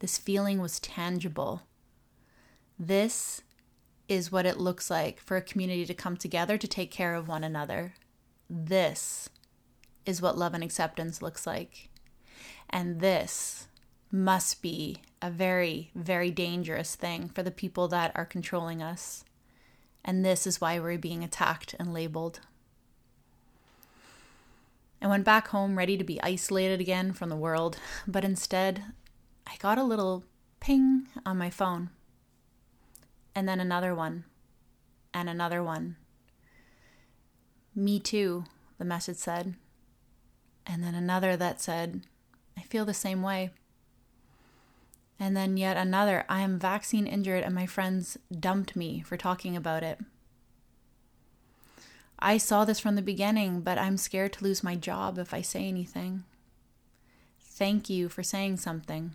This 0.00 0.18
feeling 0.18 0.60
was 0.60 0.80
tangible. 0.80 1.62
This 2.78 3.42
is 4.08 4.32
what 4.32 4.46
it 4.46 4.58
looks 4.58 4.90
like 4.90 5.20
for 5.20 5.36
a 5.36 5.42
community 5.42 5.86
to 5.86 5.94
come 5.94 6.16
together 6.16 6.58
to 6.58 6.68
take 6.68 6.90
care 6.90 7.14
of 7.14 7.28
one 7.28 7.44
another. 7.44 7.94
This 8.50 9.28
is 10.04 10.20
what 10.20 10.36
love 10.36 10.54
and 10.54 10.64
acceptance 10.64 11.22
looks 11.22 11.46
like. 11.46 11.88
And 12.68 13.00
this 13.00 13.68
must 14.10 14.60
be 14.60 14.98
a 15.22 15.30
very, 15.30 15.90
very 15.94 16.30
dangerous 16.30 16.94
thing 16.94 17.28
for 17.28 17.42
the 17.42 17.50
people 17.50 17.88
that 17.88 18.12
are 18.14 18.26
controlling 18.26 18.82
us. 18.82 19.24
And 20.04 20.24
this 20.24 20.46
is 20.46 20.60
why 20.60 20.78
we're 20.78 20.98
being 20.98 21.22
attacked 21.22 21.74
and 21.78 21.94
labeled. 21.94 22.40
I 25.02 25.08
went 25.08 25.24
back 25.24 25.48
home 25.48 25.76
ready 25.76 25.98
to 25.98 26.04
be 26.04 26.22
isolated 26.22 26.80
again 26.80 27.12
from 27.12 27.28
the 27.28 27.36
world, 27.36 27.76
but 28.06 28.24
instead, 28.24 28.84
I 29.48 29.56
got 29.56 29.76
a 29.76 29.82
little 29.82 30.22
ping 30.60 31.08
on 31.26 31.36
my 31.36 31.50
phone. 31.50 31.90
And 33.34 33.48
then 33.48 33.58
another 33.58 33.96
one, 33.96 34.24
and 35.12 35.28
another 35.28 35.60
one. 35.60 35.96
Me 37.74 37.98
too, 37.98 38.44
the 38.78 38.84
message 38.84 39.16
said. 39.16 39.56
And 40.64 40.84
then 40.84 40.94
another 40.94 41.36
that 41.36 41.60
said, 41.60 42.02
I 42.56 42.60
feel 42.62 42.84
the 42.84 42.94
same 42.94 43.22
way. 43.22 43.50
And 45.18 45.36
then 45.36 45.56
yet 45.56 45.76
another, 45.76 46.24
I 46.28 46.42
am 46.42 46.60
vaccine 46.60 47.08
injured 47.08 47.42
and 47.42 47.54
my 47.56 47.66
friends 47.66 48.18
dumped 48.38 48.76
me 48.76 49.00
for 49.00 49.16
talking 49.16 49.56
about 49.56 49.82
it. 49.82 49.98
I 52.24 52.38
saw 52.38 52.64
this 52.64 52.78
from 52.78 52.94
the 52.94 53.02
beginning, 53.02 53.62
but 53.62 53.78
I'm 53.78 53.96
scared 53.96 54.32
to 54.34 54.44
lose 54.44 54.62
my 54.62 54.76
job 54.76 55.18
if 55.18 55.34
I 55.34 55.40
say 55.40 55.66
anything. 55.66 56.22
Thank 57.40 57.90
you 57.90 58.08
for 58.08 58.22
saying 58.22 58.58
something. 58.58 59.14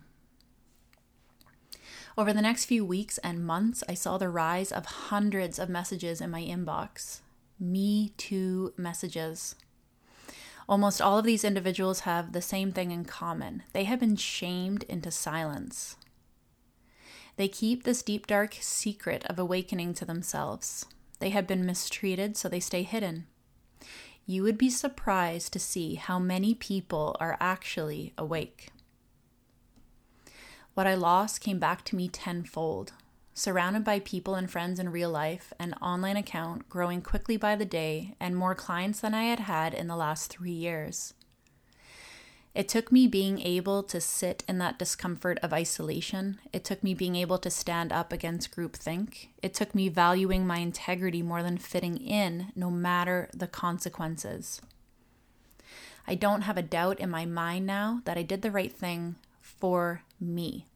Over 2.18 2.34
the 2.34 2.42
next 2.42 2.66
few 2.66 2.84
weeks 2.84 3.16
and 3.18 3.46
months, 3.46 3.82
I 3.88 3.94
saw 3.94 4.18
the 4.18 4.28
rise 4.28 4.70
of 4.70 4.84
hundreds 4.84 5.58
of 5.58 5.70
messages 5.70 6.20
in 6.20 6.30
my 6.30 6.42
inbox. 6.42 7.20
Me 7.58 8.12
Too 8.18 8.74
messages. 8.76 9.54
Almost 10.68 11.00
all 11.00 11.16
of 11.16 11.24
these 11.24 11.44
individuals 11.44 12.00
have 12.00 12.32
the 12.32 12.42
same 12.42 12.72
thing 12.72 12.90
in 12.90 13.06
common 13.06 13.62
they 13.72 13.84
have 13.84 14.00
been 14.00 14.16
shamed 14.16 14.82
into 14.82 15.10
silence. 15.10 15.96
They 17.36 17.48
keep 17.48 17.84
this 17.84 18.02
deep, 18.02 18.26
dark 18.26 18.58
secret 18.60 19.24
of 19.26 19.38
awakening 19.38 19.94
to 19.94 20.04
themselves. 20.04 20.84
They 21.18 21.30
have 21.30 21.46
been 21.46 21.66
mistreated, 21.66 22.36
so 22.36 22.48
they 22.48 22.60
stay 22.60 22.82
hidden. 22.82 23.26
You 24.26 24.42
would 24.42 24.58
be 24.58 24.70
surprised 24.70 25.52
to 25.52 25.58
see 25.58 25.94
how 25.94 26.18
many 26.18 26.54
people 26.54 27.16
are 27.18 27.36
actually 27.40 28.12
awake. 28.18 28.68
What 30.74 30.86
I 30.86 30.94
lost 30.94 31.40
came 31.40 31.58
back 31.58 31.84
to 31.86 31.96
me 31.96 32.08
tenfold. 32.08 32.92
Surrounded 33.34 33.84
by 33.84 34.00
people 34.00 34.34
and 34.34 34.50
friends 34.50 34.78
in 34.78 34.90
real 34.90 35.10
life, 35.10 35.52
an 35.58 35.72
online 35.74 36.16
account 36.16 36.68
growing 36.68 37.02
quickly 37.02 37.36
by 37.36 37.56
the 37.56 37.64
day, 37.64 38.14
and 38.20 38.36
more 38.36 38.54
clients 38.54 39.00
than 39.00 39.14
I 39.14 39.24
had 39.24 39.40
had 39.40 39.74
in 39.74 39.86
the 39.86 39.96
last 39.96 40.30
three 40.30 40.52
years. 40.52 41.14
It 42.58 42.68
took 42.68 42.90
me 42.90 43.06
being 43.06 43.40
able 43.40 43.84
to 43.84 44.00
sit 44.00 44.42
in 44.48 44.58
that 44.58 44.80
discomfort 44.80 45.38
of 45.44 45.52
isolation. 45.52 46.40
It 46.52 46.64
took 46.64 46.82
me 46.82 46.92
being 46.92 47.14
able 47.14 47.38
to 47.38 47.50
stand 47.50 47.92
up 47.92 48.12
against 48.12 48.50
groupthink. 48.50 49.28
It 49.40 49.54
took 49.54 49.76
me 49.76 49.88
valuing 49.88 50.44
my 50.44 50.58
integrity 50.58 51.22
more 51.22 51.44
than 51.44 51.56
fitting 51.56 51.96
in, 51.98 52.50
no 52.56 52.68
matter 52.68 53.30
the 53.32 53.46
consequences. 53.46 54.60
I 56.04 56.16
don't 56.16 56.42
have 56.42 56.56
a 56.58 56.62
doubt 56.62 56.98
in 56.98 57.10
my 57.10 57.24
mind 57.24 57.64
now 57.64 58.02
that 58.06 58.18
I 58.18 58.22
did 58.22 58.42
the 58.42 58.50
right 58.50 58.72
thing 58.72 59.14
for 59.40 60.02
me, 60.18 60.66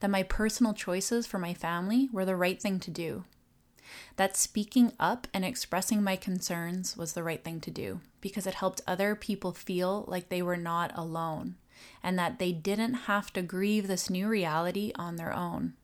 that 0.00 0.08
my 0.08 0.22
personal 0.22 0.72
choices 0.72 1.26
for 1.26 1.38
my 1.38 1.52
family 1.52 2.08
were 2.14 2.24
the 2.24 2.34
right 2.34 2.62
thing 2.62 2.80
to 2.80 2.90
do 2.90 3.24
that 4.16 4.38
speaking 4.38 4.92
up 4.98 5.26
and 5.34 5.44
expressing 5.44 6.02
my 6.02 6.16
concerns 6.16 6.96
was 6.96 7.12
the 7.12 7.22
right 7.22 7.44
thing 7.44 7.60
to 7.60 7.70
do 7.70 8.00
because 8.20 8.46
it 8.46 8.54
helped 8.54 8.80
other 8.86 9.14
people 9.14 9.52
feel 9.52 10.04
like 10.08 10.28
they 10.28 10.42
were 10.42 10.56
not 10.56 10.90
alone 10.94 11.56
and 12.02 12.18
that 12.18 12.38
they 12.38 12.52
didn't 12.52 12.94
have 12.94 13.32
to 13.32 13.42
grieve 13.42 13.86
this 13.86 14.10
new 14.10 14.28
reality 14.28 14.92
on 14.96 15.16
their 15.16 15.32
own. 15.32 15.74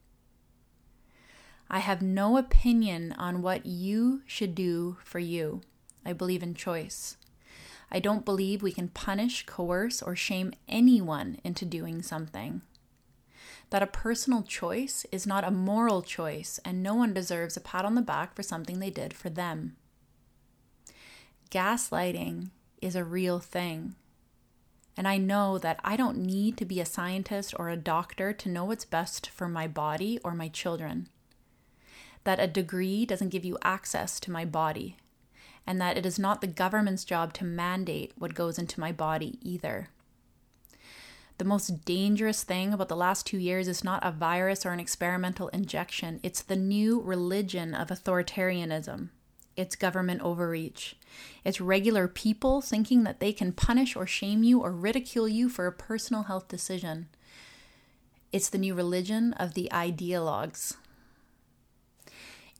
I 1.70 1.78
have 1.78 2.02
no 2.02 2.36
opinion 2.36 3.12
on 3.12 3.42
what 3.42 3.66
you 3.66 4.22
should 4.26 4.54
do 4.54 4.98
for 5.04 5.18
you. 5.18 5.62
I 6.04 6.12
believe 6.12 6.42
in 6.42 6.54
choice. 6.54 7.16
I 7.90 8.00
don't 8.00 8.24
believe 8.24 8.62
we 8.62 8.72
can 8.72 8.88
punish, 8.88 9.46
coerce, 9.46 10.02
or 10.02 10.16
shame 10.16 10.52
anyone 10.68 11.38
into 11.44 11.64
doing 11.64 12.02
something 12.02 12.62
that 13.70 13.82
a 13.82 13.86
personal 13.88 14.42
choice 14.42 15.04
is 15.10 15.26
not 15.26 15.44
a 15.44 15.50
moral 15.50 16.02
choice, 16.02 16.60
and 16.64 16.82
no 16.82 16.94
one 16.94 17.12
deserves 17.12 17.56
a 17.56 17.60
pat 17.60 17.84
on 17.84 17.94
the 17.94 18.02
back 18.02 18.34
for 18.34 18.42
something 18.42 18.78
they 18.78 18.90
did 18.90 19.12
for 19.12 19.30
them. 19.30 19.76
Gaslighting 21.54 22.50
is 22.82 22.96
a 22.96 23.04
real 23.04 23.38
thing. 23.38 23.94
And 24.96 25.06
I 25.06 25.18
know 25.18 25.56
that 25.56 25.78
I 25.84 25.94
don't 25.94 26.16
need 26.16 26.56
to 26.56 26.64
be 26.64 26.80
a 26.80 26.84
scientist 26.84 27.54
or 27.56 27.68
a 27.68 27.76
doctor 27.76 28.32
to 28.32 28.48
know 28.48 28.64
what's 28.64 28.84
best 28.84 29.30
for 29.30 29.46
my 29.46 29.68
body 29.68 30.18
or 30.24 30.34
my 30.34 30.48
children. 30.48 31.08
That 32.24 32.40
a 32.40 32.48
degree 32.48 33.06
doesn't 33.06 33.28
give 33.28 33.44
you 33.44 33.56
access 33.62 34.18
to 34.18 34.32
my 34.32 34.44
body, 34.44 34.96
and 35.64 35.80
that 35.80 35.96
it 35.96 36.04
is 36.04 36.18
not 36.18 36.40
the 36.40 36.48
government's 36.48 37.04
job 37.04 37.32
to 37.34 37.44
mandate 37.44 38.14
what 38.18 38.34
goes 38.34 38.58
into 38.58 38.80
my 38.80 38.90
body 38.90 39.38
either. 39.40 39.90
The 41.38 41.44
most 41.44 41.84
dangerous 41.84 42.42
thing 42.42 42.72
about 42.72 42.88
the 42.88 42.96
last 42.96 43.26
two 43.26 43.38
years 43.38 43.68
is 43.68 43.84
not 43.84 44.04
a 44.04 44.10
virus 44.10 44.66
or 44.66 44.72
an 44.72 44.80
experimental 44.80 45.46
injection, 45.48 46.18
it's 46.24 46.42
the 46.42 46.56
new 46.56 47.00
religion 47.00 47.76
of 47.76 47.90
authoritarianism. 47.90 49.10
It's 49.56 49.76
government 49.76 50.20
overreach. 50.22 50.96
It's 51.44 51.60
regular 51.60 52.08
people 52.08 52.60
thinking 52.60 53.04
that 53.04 53.20
they 53.20 53.32
can 53.32 53.52
punish 53.52 53.94
or 53.94 54.06
shame 54.06 54.42
you 54.42 54.60
or 54.60 54.72
ridicule 54.72 55.28
you 55.28 55.48
for 55.48 55.66
a 55.66 55.72
personal 55.72 56.24
health 56.24 56.48
decision. 56.48 57.08
It's 58.32 58.48
the 58.48 58.58
new 58.58 58.74
religion 58.74 59.32
of 59.34 59.54
the 59.54 59.68
ideologues. 59.72 60.76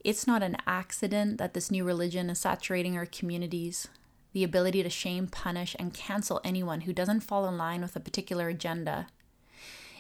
It's 0.05 0.27
not 0.27 0.43
an 0.43 0.57
accident 0.67 1.39
that 1.39 1.55
this 1.55 1.71
new 1.71 1.83
religion 1.83 2.31
is 2.31 2.39
saturating 2.39 2.97
our 2.97 3.07
communities. 3.07 3.89
The 4.33 4.45
ability 4.45 4.83
to 4.83 4.91
shame, 4.91 5.27
punish, 5.27 5.75
and 5.79 5.95
cancel 5.95 6.41
anyone 6.45 6.83
who 6.83 6.93
doesn't 6.93 7.21
fall 7.21 7.49
in 7.49 7.57
line 7.57 7.83
with 7.83 7.97
a 7.97 8.01
particular 8.01 8.49
agenda. 8.49 9.09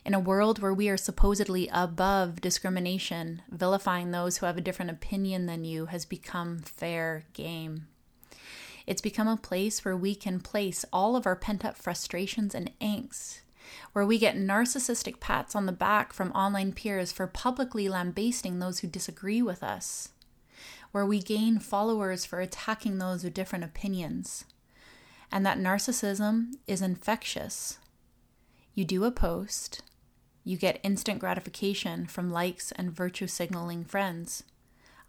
In 0.04 0.12
a 0.12 0.20
world 0.20 0.58
where 0.58 0.74
we 0.74 0.90
are 0.90 0.98
supposedly 0.98 1.66
above 1.72 2.42
discrimination, 2.42 3.40
vilifying 3.50 4.10
those 4.10 4.36
who 4.36 4.46
have 4.46 4.58
a 4.58 4.60
different 4.60 4.90
opinion 4.90 5.46
than 5.46 5.64
you 5.64 5.86
has 5.86 6.04
become 6.04 6.58
fair 6.58 7.24
game. 7.32 7.86
It's 8.86 9.00
become 9.00 9.28
a 9.28 9.38
place 9.38 9.82
where 9.82 9.96
we 9.96 10.14
can 10.14 10.40
place 10.40 10.84
all 10.92 11.16
of 11.16 11.24
our 11.26 11.34
pent 11.36 11.64
up 11.64 11.78
frustrations 11.78 12.54
and 12.54 12.70
angst, 12.82 13.40
where 13.94 14.04
we 14.04 14.18
get 14.18 14.36
narcissistic 14.36 15.20
pats 15.20 15.56
on 15.56 15.64
the 15.64 15.72
back 15.72 16.12
from 16.12 16.32
online 16.32 16.74
peers 16.74 17.10
for 17.10 17.26
publicly 17.26 17.88
lambasting 17.88 18.58
those 18.58 18.80
who 18.80 18.86
disagree 18.86 19.40
with 19.40 19.62
us, 19.62 20.10
where 20.92 21.06
we 21.06 21.18
gain 21.18 21.58
followers 21.58 22.26
for 22.26 22.40
attacking 22.40 22.98
those 22.98 23.24
with 23.24 23.32
different 23.32 23.64
opinions. 23.64 24.44
And 25.32 25.46
that 25.46 25.58
narcissism 25.58 26.56
is 26.66 26.82
infectious. 26.82 27.78
You 28.74 28.84
do 28.84 29.04
a 29.04 29.10
post, 29.10 29.80
you 30.44 30.58
get 30.58 30.80
instant 30.82 31.18
gratification 31.18 32.06
from 32.06 32.30
likes 32.30 32.70
and 32.72 32.92
virtue 32.92 33.26
signaling 33.26 33.84
friends. 33.84 34.44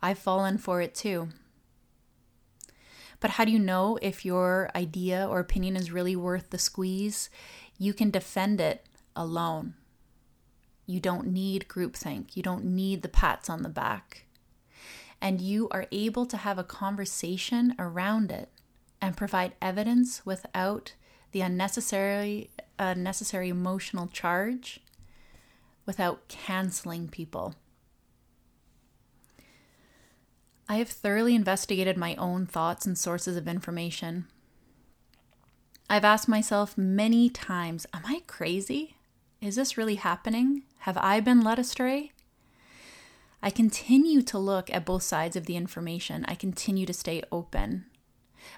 I've 0.01 0.17
fallen 0.17 0.57
for 0.57 0.81
it 0.81 0.95
too. 0.95 1.29
But 3.19 3.31
how 3.31 3.45
do 3.45 3.51
you 3.51 3.59
know 3.59 3.97
if 4.01 4.23
your 4.23 4.69
idea 4.75 5.27
or 5.27 5.39
opinion 5.39 5.75
is 5.75 5.91
really 5.91 6.15
worth 6.15 6.49
the 6.49 6.57
squeeze? 6.57 7.29
You 7.77 7.93
can 7.93 8.09
defend 8.09 8.61
it 8.61 8.85
alone. 9.15 9.73
You 10.85 10.99
don't 10.99 11.27
need 11.27 11.67
groupthink. 11.67 12.35
You 12.37 12.43
don't 12.43 12.63
need 12.63 13.01
the 13.01 13.09
pats 13.09 13.49
on 13.49 13.63
the 13.63 13.69
back. 13.69 14.25
And 15.21 15.41
you 15.41 15.67
are 15.71 15.87
able 15.91 16.25
to 16.27 16.37
have 16.37 16.59
a 16.59 16.63
conversation 16.63 17.73
around 17.79 18.31
it 18.31 18.49
and 19.01 19.17
provide 19.17 19.53
evidence 19.61 20.25
without 20.25 20.93
the 21.31 21.41
unnecessary, 21.41 22.51
uh, 22.79 22.93
unnecessary 22.95 23.49
emotional 23.49 24.07
charge 24.07 24.81
without 25.85 26.27
canceling 26.27 27.07
people. 27.07 27.55
I 30.67 30.77
have 30.77 30.89
thoroughly 30.89 31.35
investigated 31.35 31.95
my 31.95 32.15
own 32.15 32.47
thoughts 32.47 32.85
and 32.85 32.97
sources 32.97 33.37
of 33.37 33.47
information. 33.47 34.27
I've 35.87 36.05
asked 36.05 36.27
myself 36.27 36.77
many 36.77 37.29
times 37.29 37.85
Am 37.93 38.01
I 38.05 38.23
crazy? 38.25 38.95
Is 39.41 39.55
this 39.55 39.77
really 39.77 39.95
happening? 39.95 40.63
Have 40.79 40.97
I 40.97 41.19
been 41.19 41.41
led 41.41 41.59
astray? 41.59 42.11
I 43.43 43.51
continue 43.51 44.23
to 44.23 44.39
look 44.39 44.73
at 44.73 44.85
both 44.85 45.03
sides 45.03 45.35
of 45.35 45.45
the 45.45 45.55
information. 45.55 46.25
I 46.27 46.33
continue 46.33 46.87
to 46.87 46.93
stay 46.93 47.21
open. 47.31 47.85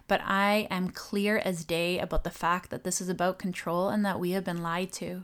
But 0.07 0.21
I 0.23 0.67
am 0.69 0.91
clear 0.91 1.39
as 1.39 1.65
day 1.65 1.99
about 1.99 2.23
the 2.23 2.29
fact 2.29 2.69
that 2.69 2.85
this 2.85 3.01
is 3.01 3.09
about 3.09 3.39
control 3.39 3.89
and 3.89 4.05
that 4.05 4.19
we 4.19 4.31
have 4.31 4.45
been 4.45 4.61
lied 4.61 4.93
to. 4.93 5.23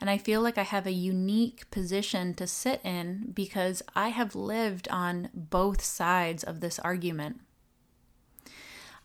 And 0.00 0.08
I 0.08 0.18
feel 0.18 0.40
like 0.40 0.58
I 0.58 0.62
have 0.62 0.86
a 0.86 0.92
unique 0.92 1.70
position 1.70 2.34
to 2.34 2.46
sit 2.46 2.80
in 2.84 3.32
because 3.34 3.82
I 3.94 4.08
have 4.08 4.34
lived 4.34 4.88
on 4.90 5.30
both 5.34 5.82
sides 5.82 6.44
of 6.44 6.60
this 6.60 6.78
argument. 6.80 7.40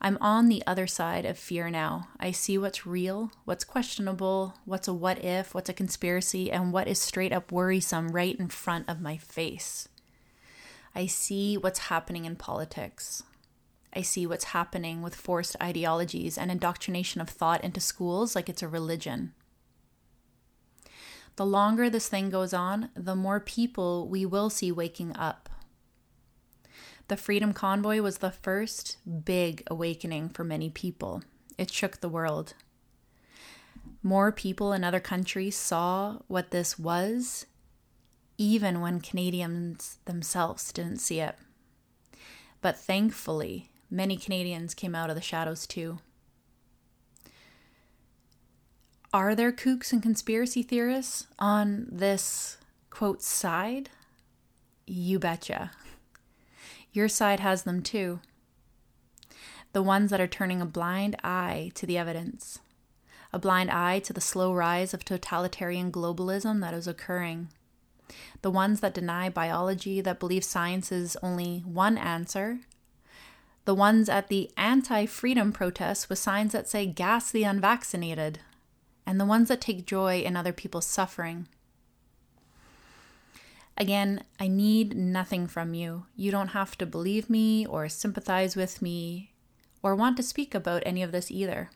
I'm 0.06 0.18
on 0.20 0.50
the 0.50 0.62
other 0.68 0.86
side 0.86 1.26
of 1.26 1.40
fear 1.40 1.70
now. 1.70 2.10
I 2.20 2.32
see 2.32 2.58
what's 2.58 2.86
real, 2.86 3.32
what's 3.46 3.64
questionable, 3.64 4.56
what's 4.66 4.90
a 4.90 4.94
what 4.94 5.24
if, 5.24 5.56
what's 5.56 5.70
a 5.70 5.74
conspiracy, 5.74 6.52
and 6.52 6.74
what 6.74 6.90
is 6.90 7.00
straight 7.00 7.32
up 7.32 7.54
worrisome 7.54 8.10
right 8.10 8.38
in 8.38 8.50
front 8.50 8.90
of 8.90 9.00
my 9.00 9.16
face. 9.16 9.88
I 10.94 11.06
see 11.06 11.58
what's 11.58 11.80
happening 11.80 12.26
in 12.26 12.36
politics. 12.36 13.24
I 13.96 14.02
see 14.02 14.28
what's 14.28 14.46
happening 14.46 15.02
with 15.02 15.16
forced 15.16 15.56
ideologies 15.62 16.38
and 16.38 16.52
indoctrination 16.52 17.22
of 17.22 17.30
thought 17.30 17.64
into 17.64 17.80
schools 17.80 18.36
like 18.36 18.50
it's 18.50 18.64
a 18.64 18.68
religion. 18.68 19.34
The 21.36 21.46
longer 21.46 21.90
this 21.90 22.08
thing 22.08 22.30
goes 22.30 22.54
on, 22.54 22.90
the 22.96 23.16
more 23.16 23.40
people 23.40 24.08
we 24.08 24.26
will 24.26 24.50
see 24.50 24.72
waking 24.72 25.16
up. 25.16 25.50
The 27.08 27.18
Freedom 27.18 27.54
Convoy 27.54 28.02
was 28.02 28.20
the 28.20 28.32
first 28.32 28.98
big 29.26 29.64
awakening 29.68 30.30
for 30.30 30.44
many 30.44 30.70
people. 30.70 31.24
It 31.58 31.72
shook 31.72 32.00
the 32.00 32.10
world. 32.10 32.54
More 34.02 34.32
people 34.32 34.74
in 34.74 34.84
other 34.84 35.00
countries 35.00 35.56
saw 35.56 36.20
what 36.28 36.52
this 36.52 36.78
was, 36.78 37.46
even 38.38 38.80
when 38.82 39.02
Canadians 39.02 39.98
themselves 40.06 40.72
didn't 40.72 40.98
see 40.98 41.20
it. 41.20 41.38
But 42.62 42.78
thankfully, 42.78 43.72
many 43.90 44.18
Canadians 44.18 44.74
came 44.74 44.96
out 44.96 45.10
of 45.10 45.16
the 45.16 45.22
shadows 45.22 45.68
too. 45.68 46.00
Are 49.14 49.36
there 49.36 49.52
kooks 49.52 49.94
and 49.94 50.02
conspiracy 50.02 50.64
theorists 50.64 51.28
on 51.38 51.86
this 51.92 52.58
quote 52.90 53.22
side? 53.22 53.92
You 54.88 55.20
betcha. 55.20 55.70
Your 56.92 57.08
side 57.08 57.40
has 57.40 57.62
them 57.62 57.84
too. 57.84 58.22
The 59.74 59.84
ones 59.84 60.10
that 60.10 60.20
are 60.20 60.26
turning 60.26 60.62
a 60.62 60.66
blind 60.66 61.16
eye 61.24 61.72
to 61.76 61.86
the 61.86 61.96
evidence, 61.96 62.58
a 63.32 63.38
blind 63.38 63.70
eye 63.70 64.00
to 64.00 64.14
the 64.14 64.22
slow 64.22 64.52
rise 64.52 64.96
of 64.96 65.06
totalitarian 65.06 65.92
globalism 65.92 66.60
that 66.62 66.74
is 66.74 66.88
occurring. 66.88 67.50
The 68.42 68.52
ones 68.52 68.80
that 68.80 68.96
deny 68.96 69.30
biology, 69.30 70.02
that 70.02 70.20
believe 70.20 70.44
science 70.44 70.92
is 70.92 71.16
only 71.22 71.60
one 71.60 72.00
answer. 72.00 72.62
The 73.66 73.76
ones 73.76 74.10
at 74.10 74.30
the 74.30 74.50
anti 74.58 75.06
freedom 75.06 75.52
protests 75.52 76.10
with 76.10 76.18
signs 76.18 76.52
that 76.54 76.68
say 76.68 76.88
gas 76.88 77.32
the 77.32 77.44
unvaccinated 77.44 78.40
and 79.06 79.20
the 79.20 79.26
ones 79.26 79.50
that 79.50 79.62
take 79.62 79.86
joy 79.86 80.22
in 80.22 80.36
other 80.36 80.54
people's 80.54 80.86
suffering. 80.86 81.48
Again, 83.78 84.24
I 84.40 84.48
need 84.48 84.96
nothing 84.96 85.48
from 85.48 85.74
you. 85.74 86.06
You 86.16 86.32
don't 86.32 86.50
have 86.50 86.78
to 86.78 86.86
believe 86.86 87.30
me 87.30 87.66
or 87.66 87.90
sympathize 87.90 88.56
with 88.56 88.82
me 88.82 89.34
or 89.82 89.96
want 89.96 90.16
to 90.18 90.24
speak 90.24 90.54
about 90.54 90.84
any 90.86 91.02
of 91.02 91.12
this 91.12 91.32
either. 91.32 91.72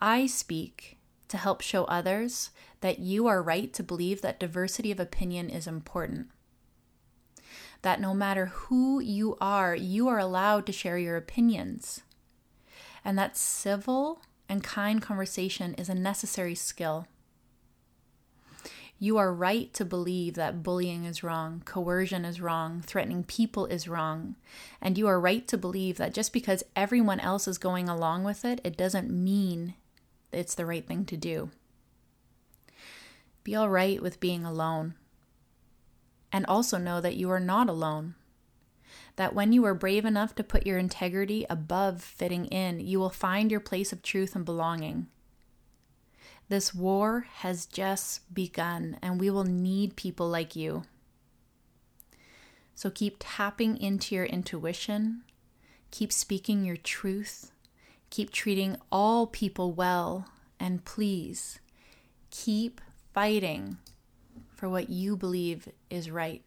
I 0.00 0.26
speak 0.26 0.98
to 1.28 1.36
help 1.36 1.60
show 1.60 1.84
others 1.84 2.50
that 2.80 2.98
you 2.98 3.26
are 3.26 3.42
right 3.42 3.72
to 3.74 3.82
believe 3.82 4.22
that 4.22 4.40
diversity 4.40 4.90
of 4.90 5.00
opinion 5.00 5.50
is 5.50 5.66
important. 5.66 6.28
That 7.82 8.00
no 8.00 8.14
matter 8.14 8.46
who 8.46 9.00
you 9.00 9.36
are, 9.40 9.74
you 9.74 10.08
are 10.08 10.18
allowed 10.18 10.66
to 10.66 10.72
share 10.72 10.98
your 10.98 11.16
opinions. 11.16 12.02
And 13.04 13.18
that 13.18 13.36
civil 13.36 14.22
and 14.48 14.62
kind 14.64 15.02
conversation 15.02 15.74
is 15.74 15.88
a 15.88 15.94
necessary 15.94 16.54
skill. 16.54 17.06
You 19.00 19.16
are 19.18 19.32
right 19.32 19.72
to 19.74 19.84
believe 19.84 20.34
that 20.34 20.62
bullying 20.64 21.04
is 21.04 21.22
wrong, 21.22 21.62
coercion 21.64 22.24
is 22.24 22.40
wrong, 22.40 22.82
threatening 22.82 23.22
people 23.22 23.66
is 23.66 23.86
wrong. 23.86 24.34
And 24.82 24.98
you 24.98 25.06
are 25.06 25.20
right 25.20 25.46
to 25.48 25.56
believe 25.56 25.98
that 25.98 26.14
just 26.14 26.32
because 26.32 26.64
everyone 26.74 27.20
else 27.20 27.46
is 27.46 27.58
going 27.58 27.88
along 27.88 28.24
with 28.24 28.44
it, 28.44 28.60
it 28.64 28.76
doesn't 28.76 29.10
mean 29.10 29.74
it's 30.32 30.54
the 30.56 30.66
right 30.66 30.84
thing 30.84 31.04
to 31.04 31.16
do. 31.16 31.50
Be 33.44 33.54
all 33.54 33.68
right 33.68 34.02
with 34.02 34.18
being 34.18 34.44
alone. 34.44 34.94
And 36.32 36.44
also 36.46 36.76
know 36.76 37.00
that 37.00 37.16
you 37.16 37.30
are 37.30 37.40
not 37.40 37.68
alone 37.68 38.14
that 39.18 39.34
when 39.34 39.52
you 39.52 39.64
are 39.64 39.74
brave 39.74 40.04
enough 40.04 40.36
to 40.36 40.44
put 40.44 40.64
your 40.64 40.78
integrity 40.78 41.44
above 41.50 42.00
fitting 42.00 42.46
in, 42.46 42.78
you 42.78 43.00
will 43.00 43.10
find 43.10 43.50
your 43.50 43.58
place 43.58 43.92
of 43.92 44.00
truth 44.00 44.36
and 44.36 44.44
belonging. 44.44 45.08
This 46.48 46.72
war 46.72 47.26
has 47.38 47.66
just 47.66 48.32
begun, 48.32 48.96
and 49.02 49.18
we 49.18 49.28
will 49.28 49.42
need 49.42 49.96
people 49.96 50.28
like 50.28 50.54
you. 50.54 50.84
So 52.76 52.90
keep 52.90 53.16
tapping 53.18 53.76
into 53.76 54.14
your 54.14 54.24
intuition, 54.24 55.24
keep 55.90 56.12
speaking 56.12 56.64
your 56.64 56.76
truth, 56.76 57.50
keep 58.10 58.30
treating 58.30 58.76
all 58.92 59.26
people 59.26 59.72
well, 59.72 60.28
and 60.60 60.84
please 60.84 61.58
keep 62.30 62.80
fighting 63.12 63.78
for 64.54 64.68
what 64.68 64.90
you 64.90 65.16
believe 65.16 65.68
is 65.90 66.08
right. 66.08 66.44